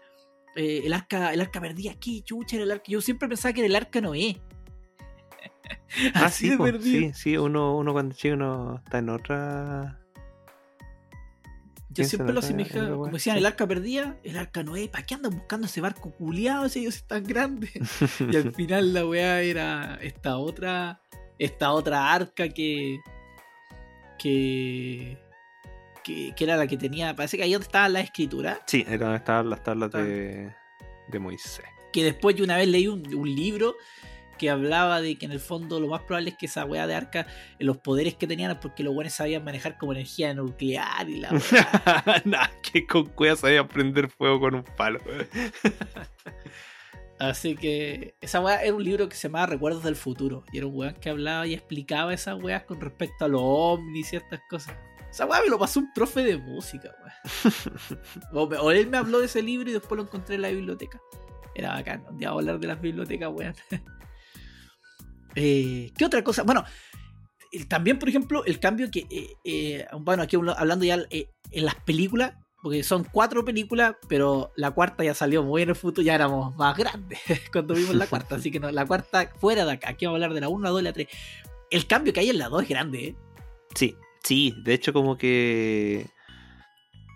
Eh, 0.56 0.82
el 0.84 0.94
arca, 0.94 1.34
el 1.34 1.42
arca 1.42 1.62
perdida, 1.62 1.94
¿qué 2.00 2.22
chucha 2.24 2.58
el 2.58 2.72
arca? 2.72 2.86
Yo 2.88 3.02
siempre 3.02 3.28
pensaba 3.30 3.54
que 3.54 3.62
era 3.62 3.68
el 3.68 3.76
arca 3.76 4.02
Noé. 4.02 4.42
Ah, 6.14 6.26
Así 6.26 6.46
sí, 6.46 6.50
de 6.52 6.58
po, 6.58 6.64
perdido. 6.64 7.00
sí, 7.00 7.12
sí, 7.14 7.38
uno, 7.38 7.78
uno 7.78 7.94
cuando 7.94 8.16
chico 8.16 8.36
no 8.36 8.78
está 8.78 9.00
en 9.00 9.10
otra. 9.10 9.98
Yo 11.94 12.06
siempre 12.06 12.34
lo 12.34 12.40
asemejaba, 12.40 12.90
como 12.90 13.08
decían, 13.08 13.38
el 13.38 13.46
arca 13.46 13.68
perdida, 13.68 14.18
el 14.24 14.38
arca 14.38 14.64
Noé, 14.64 14.88
¿para 14.88 15.06
qué 15.06 15.16
andan 15.16 15.36
buscando 15.36 15.68
ese 15.68 15.82
barco 15.82 16.12
culiado 16.12 16.70
si 16.70 16.80
ellos 16.80 16.96
están 16.96 17.24
grandes? 17.26 17.74
y 18.32 18.36
al 18.36 18.54
final 18.54 18.94
la 18.94 19.06
weá 19.06 19.42
era 19.42 20.00
esta 20.02 20.38
otra, 20.38 21.02
esta 21.38 21.72
otra 21.74 22.14
arca 22.14 22.48
que, 22.48 23.00
que, 24.18 25.18
que, 26.04 26.34
que 26.36 26.44
era 26.44 26.56
la 26.58 26.68
que 26.68 26.78
tenía, 26.78 27.16
parece 27.16 27.38
que 27.38 27.44
ahí 27.44 27.52
donde 27.54 27.66
estaba 27.66 27.90
la 27.90 28.02
escritura, 28.02 28.60
Sí, 28.68 28.84
era 28.88 28.98
donde 29.06 29.18
estaban 29.18 29.50
las 29.50 29.64
tablas 29.64 29.92
de, 29.92 30.54
de 31.08 31.20
Moisés. 31.20 31.66
que 31.94 32.04
después 32.04 32.36
yo 32.36 32.44
una 32.44 32.58
vez 32.58 32.68
leí 32.68 32.88
un, 32.88 33.14
un 33.14 33.34
libro 33.36 33.76
que 34.38 34.50
hablaba 34.50 35.02
de 35.02 35.18
que 35.18 35.26
en 35.28 35.32
el 35.34 35.40
fondo 35.40 35.80
lo 35.80 35.88
más 35.88 36.02
probable 36.02 36.32
es 36.32 36.36
que 36.38 36.48
esa 36.48 36.66
weá 36.66 36.88
de 36.88 36.96
arca, 36.96 37.28
eh, 37.60 37.64
los 37.64 37.78
poderes 37.78 38.16
que 38.16 38.26
tenían 38.26 38.60
porque 38.60 38.82
los 38.82 38.92
buenos 38.92 39.14
sabían 39.14 39.44
manejar 39.44 39.78
como 39.78 39.92
energía 39.94 40.34
nuclear 40.34 41.08
y 41.08 41.20
la 41.20 41.30
weá. 41.52 42.22
nah, 42.26 42.48
que 42.64 42.88
con 42.88 43.06
cueva 43.06 43.36
sabía 43.36 43.68
prender 43.68 44.10
fuego 44.10 44.40
con 44.40 44.56
un 44.56 44.64
palo. 44.64 45.00
Así 47.20 47.56
que 47.56 48.16
esa 48.20 48.40
weá 48.42 48.64
era 48.64 48.74
un 48.74 48.84
libro 48.84 49.08
que 49.08 49.16
se 49.16 49.28
llamaba 49.28 49.46
Recuerdos 49.46 49.84
del 49.84 49.96
Futuro. 49.96 50.44
Y 50.52 50.58
era 50.58 50.66
un 50.66 50.76
weón 50.76 50.96
que 50.96 51.12
hablaba 51.12 51.46
y 51.46 51.54
explicaba 51.54 52.12
esas 52.12 52.42
weas 52.42 52.64
con 52.64 52.82
respecto 52.82 53.26
a 53.26 53.28
los 53.28 53.42
ovnis 53.44 54.08
y 54.08 54.10
ciertas 54.10 54.42
cosas. 54.50 54.76
Esa 55.12 55.26
weá 55.26 55.42
me 55.42 55.50
lo 55.50 55.60
pasó 55.60 55.82
un 55.82 55.92
profe 55.94 56.24
de 56.24 56.38
música, 56.38 56.90
weón. 57.04 57.54
o, 58.34 58.44
o 58.44 58.72
él 58.72 58.88
me 58.88 58.98
habló 58.98 59.20
de 59.20 59.26
ese 59.26 59.44
libro 59.44 59.70
y 59.70 59.74
después 59.74 59.98
lo 59.98 60.04
encontré 60.04 60.36
en 60.36 60.42
la 60.42 60.50
biblioteca. 60.50 61.00
Era 61.54 61.74
bacán. 61.74 62.06
Un 62.10 62.18
día 62.18 62.30
vamos 62.30 62.40
a 62.40 62.42
hablar 62.44 62.60
de 62.60 62.68
las 62.68 62.82
bibliotecas, 62.82 63.30
weón. 63.32 63.56
Eh, 65.34 65.94
¿Qué 65.98 66.04
otra 66.04 66.22
cosa? 66.26 66.44
Bueno, 66.44 66.66
también, 67.70 67.98
por 67.98 68.10
ejemplo, 68.10 68.44
el 68.44 68.60
cambio 68.60 68.92
que. 68.92 69.08
eh, 69.10 69.30
eh, 69.46 69.88
bueno, 70.02 70.24
aquí 70.24 70.36
hablando 70.36 70.84
ya 70.84 71.06
en 71.10 71.66
las 71.66 71.76
películas, 71.76 72.34
porque 72.62 72.84
son 72.84 73.06
cuatro 73.06 73.44
películas, 73.44 73.96
pero 74.08 74.52
la 74.56 74.72
cuarta 74.72 75.04
ya 75.04 75.14
salió 75.14 75.44
muy 75.44 75.62
en 75.62 75.70
el 75.70 75.76
futuro, 75.76 76.04
ya 76.04 76.16
éramos 76.16 76.56
más 76.56 76.78
grandes 76.78 77.20
cuando 77.52 77.74
vimos 77.74 77.96
la 77.96 78.08
cuarta, 78.08 78.36
así 78.36 78.52
que 78.52 78.60
no, 78.60 78.72
la 78.72 78.86
cuarta 78.86 79.32
fuera 79.40 79.66
de 79.66 79.72
acá, 79.72 79.90
aquí 79.90 80.06
vamos 80.06 80.22
a 80.22 80.26
hablar 80.26 80.34
de 80.34 80.42
la 80.42 80.50
1, 80.50 80.64
la 80.64 80.70
2 80.70 80.82
y 80.82 80.84
la 80.84 80.94
3. 80.94 81.08
El 81.72 81.88
cambio 81.88 82.14
que 82.14 82.20
hay 82.20 82.30
en 82.30 82.38
la 82.38 82.50
2 82.50 82.64
es 82.64 82.70
grande, 82.70 83.08
¿eh? 83.08 83.16
Sí, 83.74 83.96
sí, 84.24 84.54
de 84.64 84.74
hecho 84.74 84.94
como 84.94 85.18
que 85.18 86.08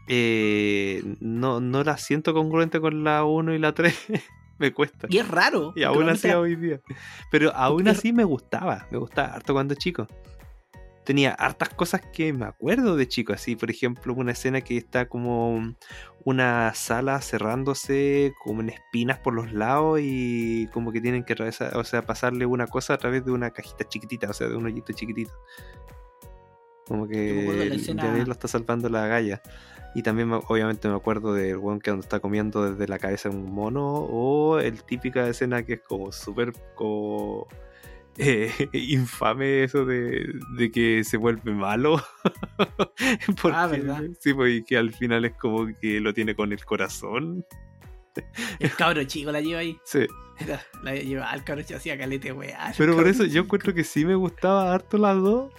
eh, 0.08 1.02
no, 1.20 1.60
no 1.60 1.84
la 1.84 1.98
siento 1.98 2.34
congruente 2.34 2.80
con 2.80 3.04
la 3.04 3.24
1 3.26 3.54
y 3.54 3.60
la 3.60 3.74
3. 3.74 3.96
me 4.58 4.74
cuesta. 4.74 5.08
Y 5.10 5.18
es 5.18 5.28
raro. 5.28 5.74
Y 5.76 5.84
aún 5.84 6.10
así 6.10 6.30
hoy 6.30 6.56
día. 6.56 6.82
Pero 7.32 7.54
aún 7.56 7.88
así 7.88 8.14
me 8.14 8.24
gustaba, 8.24 8.88
me 8.92 8.98
gustaba 8.98 9.34
harto 9.34 9.54
cuando 9.54 9.76
chico. 9.76 10.08
tenía 11.04 11.32
hartas 11.32 11.70
cosas 11.70 12.02
que 12.14 12.34
me 12.34 12.46
acuerdo 12.46 12.96
de 12.96 13.08
chico, 13.08 13.34
así 13.34 13.56
por 13.56 13.70
ejemplo 13.70 14.14
una 14.14 14.32
escena 14.32 14.62
que 14.62 14.78
está 14.78 15.08
como 15.08 15.76
una 16.24 16.74
sala 16.74 17.22
cerrándose 17.22 18.34
como 18.44 18.62
en 18.62 18.70
espinas 18.70 19.20
por 19.20 19.36
los 19.36 19.54
lados 19.54 20.00
y 20.02 20.68
como 20.74 20.92
que 20.92 21.02
tienen 21.02 21.24
que 21.24 21.34
atravesar, 21.34 21.78
o 21.78 21.84
sea, 21.84 22.02
pasarle 22.02 22.48
una 22.48 22.66
cosa 22.66 22.96
a 22.96 22.98
través 22.98 23.24
de 23.24 23.32
una 23.32 23.52
cajita 23.52 23.88
chiquitita, 23.88 24.30
o 24.30 24.34
sea, 24.34 24.48
de 24.48 24.56
un 24.56 24.66
hoyito 24.66 24.94
chiquitito. 24.94 25.34
Como 26.88 27.08
que 27.08 27.46
la 27.58 27.64
el 27.64 27.72
escena- 27.74 28.04
Javier 28.04 28.28
lo 28.28 28.34
está 28.34 28.48
salvando 28.48 28.90
la 28.90 29.08
galla. 29.08 29.42
Y 29.96 30.04
también 30.04 30.28
me- 30.30 30.42
obviamente 30.48 30.88
me 30.90 30.96
acuerdo 30.96 31.34
del 31.34 31.58
weón 31.58 31.80
que 31.80 31.90
está 31.92 32.20
comiendo 32.20 32.70
desde 32.70 32.88
la 32.88 33.00
cabeza 33.00 33.30
de 33.30 33.36
un 33.36 33.52
mono 33.54 33.86
o 33.88 34.60
el 34.60 34.84
típica 34.84 35.28
escena 35.28 35.64
que 35.64 35.74
es 35.76 35.82
como 35.82 36.12
súper 36.12 36.52
como 36.76 37.48
eh, 38.18 38.52
infame 38.74 39.64
eso 39.64 39.86
de, 39.86 40.34
de 40.58 40.72
que 40.72 41.04
se 41.04 41.18
vuelve 41.18 41.52
malo. 41.54 42.02
Porque, 43.42 43.58
Ah, 43.58 43.68
¿verdad? 43.68 44.04
Sí, 44.20 44.32
y 44.48 44.64
que 44.64 44.78
al 44.78 44.92
final 44.94 45.26
es 45.26 45.34
como 45.38 45.68
que 45.80 46.00
lo 46.00 46.14
tiene 46.14 46.36
con 46.36 46.52
el 46.52 46.64
corazón. 46.66 47.46
El 48.60 48.72
cabro 48.76 49.04
chico 49.04 49.32
la 49.32 49.42
lleva 49.42 49.60
ahí. 49.60 49.78
Sí. 49.84 50.06
La, 50.48 50.62
la 50.84 50.96
lleva 50.96 51.30
al 51.30 51.44
cabro 51.44 51.64
chico 51.64 51.78
hacía 51.78 51.98
calete, 51.98 52.32
weá. 52.32 52.74
Pero 52.78 52.96
por 52.96 53.08
eso 53.08 53.26
yo 53.26 53.42
encuentro 53.42 53.74
que 53.74 53.84
sí 53.84 54.06
me 54.06 54.16
gustaba 54.16 54.74
harto 54.74 54.98
las 54.98 55.18
dos. 55.18 55.52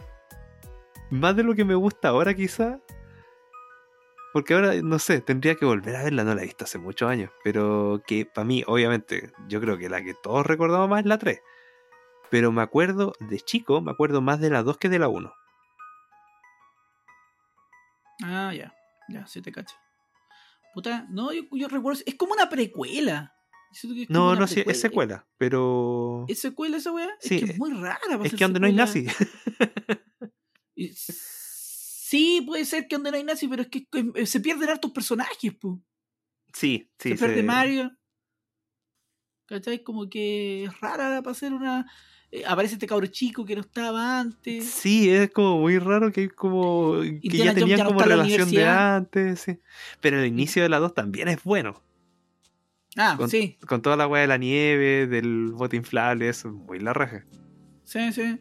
Más 1.11 1.37
de 1.37 1.43
lo 1.45 1.55
que 1.55 1.65
me 1.65 1.75
gusta 1.75 2.09
ahora 2.09 2.35
quizá. 2.35 2.81
Porque 4.33 4.55
ahora, 4.55 4.75
no 4.83 4.99
sé, 4.99 5.21
tendría 5.21 5.55
que 5.55 5.65
volver 5.65 5.97
a 5.97 6.03
verla, 6.05 6.25
no 6.25 6.35
la 6.35 6.43
he 6.43 6.47
visto 6.47 6.65
hace 6.65 6.79
muchos 6.79 7.09
años. 7.09 7.31
Pero 7.43 8.03
que 8.07 8.27
para 8.27 8.45
mí, 8.45 8.63
obviamente, 8.67 9.33
yo 9.49 9.61
creo 9.61 9.79
que 9.79 9.89
la 9.89 10.03
que 10.03 10.15
todos 10.15 10.45
recordamos 10.45 10.89
más 10.89 11.01
es 11.01 11.07
la 11.07 11.19
3. 11.19 11.41
Pero 12.31 12.53
me 12.53 12.61
acuerdo, 12.61 13.15
de 13.21 13.41
chico, 13.41 13.81
me 13.81 13.93
acuerdo 13.93 14.21
más 14.21 14.41
de 14.41 14.51
la 14.51 14.63
2 14.63 14.77
que 14.79 14.89
de 14.89 14.99
la 14.99 15.09
1. 15.09 15.33
Ah, 18.25 18.53
ya. 18.53 18.75
Ya, 19.09 19.27
sí 19.27 19.41
te 19.41 19.53
cacho. 19.53 19.77
Puta, 20.75 21.07
no, 21.09 21.33
yo, 21.33 21.43
yo 21.53 21.69
recuerdo. 21.69 22.03
Es 22.05 22.17
como 22.17 22.35
una 22.35 22.51
precuela. 22.51 23.35
Es 23.73 23.81
como 23.81 23.95
No, 24.09 24.31
una 24.33 24.41
no, 24.41 24.47
sí, 24.47 24.63
es 24.67 24.81
secuela. 24.81 25.27
Pero... 25.39 26.27
¿Es 26.29 26.41
secuela 26.41 26.77
esa 26.77 26.93
weá? 26.93 27.09
Sí, 27.21 27.37
es 27.37 27.41
que 27.45 27.51
eh, 27.51 27.53
es 27.53 27.59
muy 27.59 27.73
rara. 27.73 28.01
Es 28.25 28.35
que 28.35 28.45
donde 28.45 28.61
no 28.61 28.67
hay 28.67 28.75
nazi. 28.75 29.07
Sí, 30.77 32.43
puede 32.47 32.65
ser 32.65 32.87
que 32.87 32.97
donde 32.97 33.11
no 33.11 33.17
hay 33.17 33.25
nazi, 33.25 33.49
pero 33.49 33.63
es 33.63 33.69
que 33.69 33.87
eh, 34.15 34.27
se 34.27 34.41
pierden 34.41 34.69
hartos 34.69 34.93
personajes, 34.93 35.55
pu. 35.55 35.83
Sí, 36.53 36.89
sí. 36.99 37.11
se 37.11 37.17
pierde 37.17 37.37
se- 37.37 37.43
Mario. 37.43 37.91
¿Cachai? 39.47 39.83
Como 39.83 40.09
que 40.09 40.65
es 40.65 40.81
rara 40.81 41.23
para 41.23 41.31
hacer 41.33 41.53
una. 41.53 41.87
eh, 42.33 42.45
aparece 42.47 42.75
este 42.75 42.87
cabro 42.87 43.07
chico 43.07 43.45
que 43.45 43.55
no 43.55 43.61
estaba 43.61 44.19
antes. 44.21 44.65
Sí, 44.69 45.09
es 45.11 45.31
como 45.31 45.59
muy 45.61 45.79
raro 45.79 46.11
que 46.13 46.29
como 46.31 47.01
que 47.01 47.19
Indiana 47.23 47.53
ya 47.53 47.55
tenían 47.55 47.79
ya 47.79 47.85
no 47.85 47.91
como 47.91 48.01
relación 48.03 48.51
de 48.51 48.65
antes, 48.67 49.41
sí. 49.41 49.59
Pero 50.01 50.19
el 50.21 50.27
inicio 50.27 50.63
de 50.63 50.69
la 50.69 50.79
2 50.79 50.95
también 50.95 51.29
es 51.29 51.43
bueno. 51.45 51.81
Ah, 52.97 53.15
Con- 53.17 53.29
sí, 53.31 53.59
Con 53.69 53.83
toda 53.83 53.97
la 53.97 54.07
weá 54.09 54.23
de 54.23 54.29
la 54.29 54.39
nieve, 54.39 55.07
del 55.07 55.53
bote 55.53 55.77
inflable, 55.77 56.29
eso 56.29 56.49
es 56.49 56.55
muy 56.55 56.81
la 56.81 56.93
raja. 56.93 57.25
sí, 57.85 58.13
sí. 58.13 58.39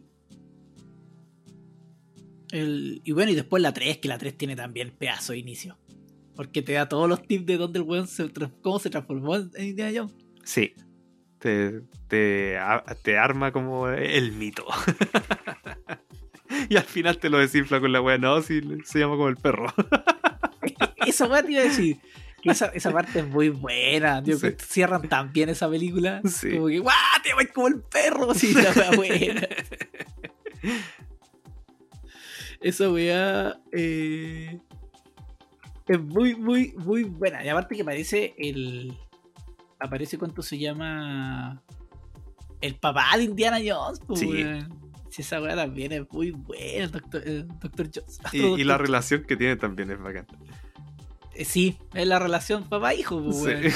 El, 2.55 3.01
y 3.03 3.11
bueno, 3.11 3.31
y 3.31 3.35
después 3.35 3.61
la 3.61 3.73
3, 3.73 3.97
que 3.97 4.07
la 4.07 4.17
3 4.17 4.37
tiene 4.37 4.55
también 4.55 4.91
pedazo 4.91 5.33
de 5.33 5.39
inicio. 5.39 5.77
Porque 6.37 6.61
te 6.61 6.71
da 6.73 6.87
todos 6.87 7.09
los 7.09 7.21
tips 7.21 7.45
de 7.45 7.57
dónde 7.57 7.79
el 7.79 7.85
weón 7.85 8.07
se, 8.07 8.31
cómo 8.61 8.79
se 8.79 8.89
transformó 8.89 9.35
en 9.35 9.51
Indiana 9.57 9.91
Jones. 9.93 10.15
Sí. 10.45 10.73
Te, 11.39 11.81
te, 12.07 12.57
arma 13.17 13.51
como 13.51 13.89
el 13.89 14.31
mito. 14.31 14.65
y 16.69 16.77
al 16.77 16.85
final 16.85 17.17
te 17.17 17.29
lo 17.29 17.39
desinfla 17.39 17.81
con 17.81 17.91
la 17.91 17.99
weá. 18.01 18.17
No, 18.17 18.41
sí, 18.41 18.61
se 18.85 18.99
llama 18.99 19.15
como 19.15 19.27
el 19.27 19.35
perro. 19.35 19.67
Esa 21.05 21.27
weá 21.27 21.43
te 21.43 21.51
iba 21.51 21.61
a 21.61 21.65
decir. 21.65 21.99
Esa, 22.43 22.67
esa 22.67 22.91
parte 22.91 23.19
es 23.19 23.27
muy 23.27 23.49
buena. 23.49 24.23
Sí. 24.23 24.39
que 24.39 24.55
cierran 24.63 25.09
tan 25.09 25.33
bien 25.33 25.49
esa 25.49 25.69
película. 25.69 26.21
Sí. 26.23 26.51
Como 26.51 26.67
que, 26.67 26.79
¡guau! 26.79 26.95
Te 27.21 27.33
vas 27.33 27.47
como 27.53 27.67
el 27.67 27.81
perro. 27.81 28.33
Sí, 28.33 28.55
esa 28.57 28.71
weá 28.79 28.91
buena. 28.91 29.47
Esa 32.61 32.89
weá 32.91 33.59
eh, 33.71 34.59
es 35.87 35.99
muy, 36.01 36.35
muy, 36.35 36.73
muy 36.77 37.03
buena. 37.03 37.43
Y 37.43 37.49
aparte 37.49 37.75
que 37.75 37.81
aparece 37.81 38.33
el. 38.37 38.97
Aparece 39.79 40.17
cuánto 40.17 40.41
se 40.41 40.57
llama. 40.57 41.61
El 42.61 42.75
papá 42.75 43.17
de 43.17 43.23
Indiana 43.23 43.57
Jones. 43.65 43.99
pues, 44.07 44.19
Sí. 44.19 44.43
esa 45.17 45.41
weá 45.41 45.55
también 45.55 45.91
es 45.93 46.11
muy 46.11 46.31
buena, 46.31 46.83
el 46.85 46.91
Doctor, 46.91 47.21
el 47.25 47.47
Doctor 47.59 47.89
Jones. 47.93 48.19
y, 48.33 48.39
y 48.61 48.63
la 48.63 48.77
relación 48.77 49.23
que 49.23 49.35
tiene 49.37 49.55
también 49.55 49.91
es 49.91 50.01
bacán. 50.01 50.25
Eh, 51.35 51.45
Sí, 51.45 51.77
es 51.93 52.07
la 52.07 52.17
relación 52.17 52.63
papá-hijo, 52.63 53.21
pues, 53.21 53.75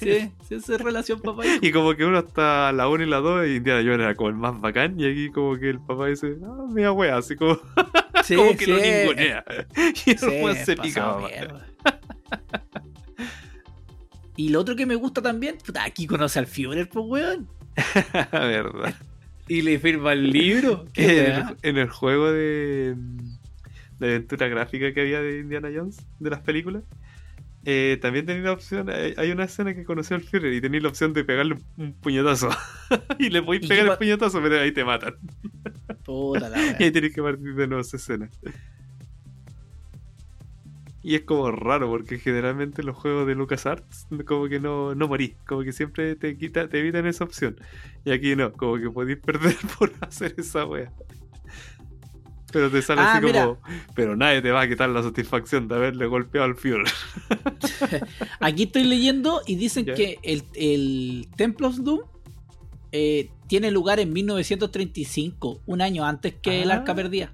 Sí. 0.00 0.30
Sí, 0.48 0.54
es 0.54 0.68
relación 0.80 1.20
papá-hijo. 1.20 1.58
Y 1.60 1.70
como 1.70 1.94
que 1.94 2.04
uno 2.04 2.18
está 2.20 2.72
la 2.72 2.88
1 2.88 3.04
y 3.04 3.06
la 3.06 3.18
2 3.18 3.46
y 3.46 3.56
Indiana 3.56 3.80
Jones 3.82 4.00
era 4.00 4.14
como 4.14 4.30
el 4.30 4.36
más 4.36 4.58
bacán. 4.60 4.98
Y 4.98 5.04
aquí 5.10 5.30
como 5.30 5.58
que 5.58 5.70
el 5.70 5.80
papá 5.80 6.06
dice, 6.06 6.38
ah, 6.44 6.64
mira 6.70 6.92
wea, 6.92 7.18
así 7.18 7.36
como, 7.36 7.58
Sí, 8.24 8.36
como 8.36 8.56
que 8.56 8.64
sí, 8.64 8.70
lo 8.70 8.78
ningunea. 8.80 9.44
Y 10.06 10.10
el 10.10 10.18
sí, 10.18 10.64
se 10.64 10.76
pasado 10.76 10.82
pica. 10.82 11.06
mamá. 11.06 11.28
mierda. 11.28 11.66
Y 14.36 14.48
lo 14.48 14.60
otro 14.60 14.74
que 14.76 14.86
me 14.86 14.94
gusta 14.96 15.22
también, 15.22 15.58
puta, 15.64 15.84
aquí 15.84 16.06
conoce 16.06 16.38
al 16.38 16.46
Führer, 16.46 16.88
pues, 16.88 17.04
weón. 17.06 17.48
verdad. 18.32 18.94
Y 19.46 19.62
le 19.62 19.78
firma 19.78 20.12
el 20.12 20.30
libro. 20.30 20.86
Qué 20.92 21.04
en, 21.04 21.26
weá. 21.26 21.56
el, 21.62 21.70
en 21.70 21.78
el 21.78 21.88
juego 21.90 22.32
de, 22.32 22.94
de 23.98 24.06
aventura 24.06 24.48
gráfica 24.48 24.92
que 24.92 25.00
había 25.00 25.20
de 25.20 25.40
Indiana 25.40 25.68
Jones, 25.74 26.04
de 26.18 26.30
las 26.30 26.40
películas, 26.40 26.82
eh, 27.64 27.98
también 28.00 28.26
tenía 28.26 28.42
la 28.42 28.52
opción, 28.52 28.90
hay, 28.90 29.14
hay 29.16 29.30
una 29.30 29.44
escena 29.44 29.74
que 29.74 29.84
conoció 29.84 30.16
al 30.16 30.22
Führer 30.22 30.52
y 30.52 30.60
tenía 30.60 30.80
la 30.80 30.88
opción 30.88 31.12
de 31.12 31.24
pegarle 31.24 31.56
un 31.76 31.94
puñetazo. 31.94 32.50
y 33.18 33.30
le 33.30 33.42
podéis 33.42 33.64
¿Y 33.64 33.68
pegar 33.68 33.98
el 34.00 34.08
y 34.08 34.16
pero 34.16 34.60
ahí 34.60 34.72
te 34.72 34.84
matan. 34.84 35.14
Puta 36.04 36.48
la. 36.48 36.58
Y 36.78 36.84
ahí 36.84 36.90
tienes 36.90 37.14
que 37.14 37.22
partir 37.22 37.54
de 37.54 37.66
nuevo 37.66 37.80
esa 37.80 37.96
escena. 37.96 38.28
Y 41.02 41.16
es 41.16 41.22
como 41.22 41.50
raro, 41.50 41.88
porque 41.90 42.18
generalmente 42.18 42.82
los 42.82 42.96
juegos 42.96 43.26
de 43.26 43.34
LucasArts 43.34 44.06
como 44.26 44.48
que 44.48 44.58
no, 44.58 44.94
no 44.94 45.06
morís, 45.06 45.34
como 45.46 45.62
que 45.62 45.72
siempre 45.72 46.16
te 46.16 46.36
quita, 46.38 46.66
te 46.68 46.78
evitan 46.78 47.06
esa 47.06 47.24
opción. 47.24 47.56
Y 48.06 48.10
aquí 48.10 48.34
no, 48.36 48.52
como 48.52 48.78
que 48.78 48.90
podéis 48.90 49.18
perder 49.18 49.54
por 49.78 49.92
hacer 50.00 50.34
esa 50.38 50.64
wea. 50.64 50.90
Pero 52.54 52.70
te 52.70 52.80
sale 52.80 53.02
Ah, 53.02 53.16
así 53.16 53.26
mira. 53.26 53.44
como, 53.44 53.58
pero 53.94 54.16
nadie 54.16 54.40
te 54.40 54.50
va 54.50 54.62
a 54.62 54.68
quitar 54.68 54.88
la 54.88 55.02
satisfacción 55.02 55.68
de 55.68 55.74
haberle 55.74 56.06
golpeado 56.06 56.46
al 56.46 56.54
Führer. 56.56 56.86
Aquí 58.40 58.62
estoy 58.62 58.84
leyendo 58.84 59.42
y 59.46 59.56
dicen 59.56 59.84
que 59.84 60.18
el, 60.22 60.42
el 60.54 61.28
Temple 61.36 61.66
of 61.66 61.76
Doom 61.78 62.00
eh, 62.92 63.28
tiene 63.48 63.70
lugar 63.70 64.00
en 64.00 64.12
1935, 64.12 65.60
un 65.66 65.82
año 65.82 66.04
antes 66.06 66.34
que 66.34 66.62
el 66.62 66.70
Ah. 66.70 66.76
Arca 66.76 66.94
Perdida. 66.94 67.32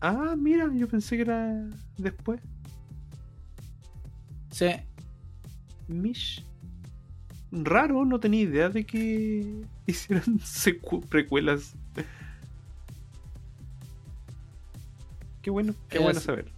Ah, 0.00 0.34
mira, 0.36 0.68
yo 0.74 0.88
pensé 0.88 1.16
que 1.16 1.22
era 1.22 1.54
después. 1.98 2.40
Sí. 4.50 4.66
Mish. 5.88 6.44
Raro, 7.52 8.04
no 8.04 8.18
tenía 8.18 8.40
idea 8.42 8.68
de 8.68 8.84
que 8.84 9.62
hicieran 9.86 10.40
precuelas. 11.08 11.74
Qué 15.46 15.50
bueno, 15.50 15.76
qué 15.88 15.98
Es- 15.98 16.02
bueno 16.02 16.18
saber. 16.18 16.50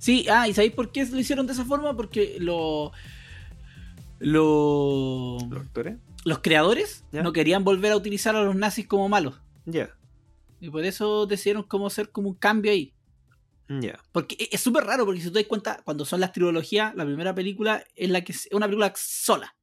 Sí, 0.00 0.26
ah, 0.28 0.48
¿y 0.48 0.52
sabéis 0.52 0.72
por 0.72 0.90
qué 0.90 1.06
lo 1.06 1.20
hicieron 1.20 1.46
de 1.46 1.52
esa 1.52 1.64
forma? 1.64 1.94
Porque 1.96 2.36
lo, 2.40 2.90
lo- 4.18 5.38
¿Los 5.48 5.62
actores? 5.62 5.98
los 6.24 6.40
creadores 6.40 7.04
no 7.12 7.32
querían 7.32 7.62
volver 7.62 7.92
a 7.92 7.96
utilizar 7.96 8.34
a 8.34 8.42
los 8.42 8.56
nazis 8.56 8.88
como 8.88 9.08
malos. 9.08 9.40
Ya, 9.66 9.90
Y 10.60 10.68
por 10.68 10.84
eso 10.84 11.26
decidieron 11.26 11.62
cómo 11.62 11.86
hacer 11.86 12.10
como 12.10 12.28
un 12.30 12.34
cambio 12.34 12.72
ahí. 12.72 12.92
ya. 13.68 14.00
Porque 14.10 14.34
e- 14.36 14.48
es 14.50 14.60
súper 14.60 14.82
raro, 14.82 15.04
porque 15.04 15.20
si 15.20 15.30
te 15.30 15.38
das 15.38 15.46
cuenta, 15.46 15.80
cuando 15.84 16.04
son 16.04 16.18
las 16.18 16.32
trilogías, 16.32 16.92
la 16.96 17.04
primera 17.04 17.32
película 17.36 17.84
es 17.94 18.10
la 18.10 18.22
que 18.24 18.32
es 18.32 18.48
una 18.50 18.66
película 18.66 18.92
sola. 18.96 19.54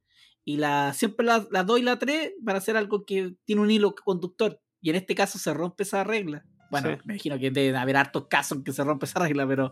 Y 0.45 0.55
la, 0.55 0.93
siempre 0.93 1.25
las 1.25 1.47
la 1.51 1.65
2 1.65 1.79
y 1.79 1.83
la 1.83 1.99
3 1.99 2.31
van 2.39 2.55
a 2.55 2.61
ser 2.61 2.77
algo 2.77 3.03
que 3.05 3.35
tiene 3.43 3.61
un 3.61 3.69
hilo 3.69 3.95
conductor. 3.95 4.61
Y 4.79 4.91
en 4.91 4.95
este 4.95 5.13
caso 5.13 5.39
se 5.39 5.53
rompe 5.53 5.83
esa 5.83 6.05
regla. 6.05 6.45
Bueno, 6.81 6.97
Sí. 6.97 7.01
me 7.05 7.13
imagino 7.15 7.39
que 7.39 7.51
deben 7.51 7.75
haber 7.75 7.97
hartos 7.97 8.27
casos 8.27 8.57
en 8.57 8.63
que 8.63 8.71
se 8.73 8.83
rompe 8.83 9.05
esa 9.05 9.19
regla, 9.19 9.47
pero 9.47 9.71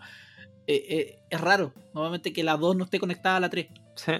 eh, 0.68 0.86
eh, 0.90 1.20
es 1.30 1.42
raro. 1.42 1.74
Normalmente 1.94 2.32
que 2.34 2.44
la 2.44 2.58
2 2.58 2.76
no 2.76 2.86
esté 2.86 3.00
conectada 3.00 3.38
a 3.38 3.40
la 3.40 3.50
3. 3.50 3.68
Sí. 3.96 4.12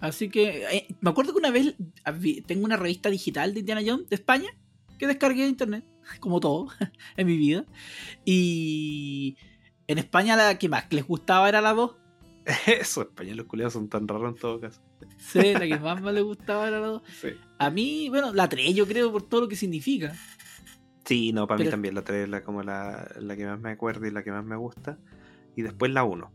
Así 0.00 0.28
que 0.28 0.64
eh, 0.70 0.86
me 1.00 1.10
acuerdo 1.10 1.32
que 1.32 1.38
una 1.38 1.50
vez 1.50 1.74
tengo 2.46 2.64
una 2.64 2.76
revista 2.76 3.08
digital 3.10 3.54
de 3.54 3.60
Indiana 3.60 3.82
Jones 3.84 4.08
de 4.08 4.16
España 4.16 4.50
que 4.98 5.06
descargué 5.06 5.42
de 5.42 5.48
internet, 5.48 5.84
como 6.20 6.40
todo 6.40 6.68
en 7.16 7.26
mi 7.26 7.36
vida. 7.36 7.64
Y 8.24 9.36
en 9.86 9.98
España 9.98 10.36
la 10.36 10.58
que 10.58 10.68
más 10.68 10.84
les 10.90 11.06
gustaba 11.06 11.48
era 11.48 11.60
la 11.60 11.72
2. 11.72 11.96
Esos 12.66 13.06
españoles 13.06 13.46
culiados 13.46 13.72
son 13.72 13.88
tan 13.88 14.06
raros 14.06 14.34
en 14.34 14.40
todo 14.40 14.60
caso. 14.60 14.82
Sí, 15.18 15.52
la 15.54 15.60
que 15.60 15.78
más 15.78 16.00
me 16.02 16.12
le 16.12 16.20
gustaba 16.20 16.68
era 16.68 16.80
la 16.80 16.86
2. 16.88 17.02
Sí. 17.20 17.28
A 17.58 17.70
mí, 17.70 18.08
bueno, 18.10 18.32
la 18.34 18.48
3 18.48 18.74
yo 18.74 18.86
creo 18.86 19.10
por 19.12 19.22
todo 19.22 19.42
lo 19.42 19.48
que 19.48 19.56
significa. 19.56 20.12
Sí, 21.04 21.32
no, 21.32 21.46
para 21.46 21.58
mí 21.58 21.64
Pero- 21.64 21.70
también 21.72 21.94
la 21.94 22.02
3 22.02 22.24
es 22.24 22.28
la, 22.28 22.42
como 22.42 22.62
la, 22.62 23.08
la 23.20 23.36
que 23.36 23.44
más 23.46 23.60
me 23.60 23.70
acuerdo 23.70 24.06
y 24.06 24.10
la 24.10 24.22
que 24.22 24.30
más 24.30 24.44
me 24.44 24.56
gusta. 24.56 24.98
Y 25.56 25.62
después 25.62 25.92
la 25.92 26.04
1. 26.04 26.32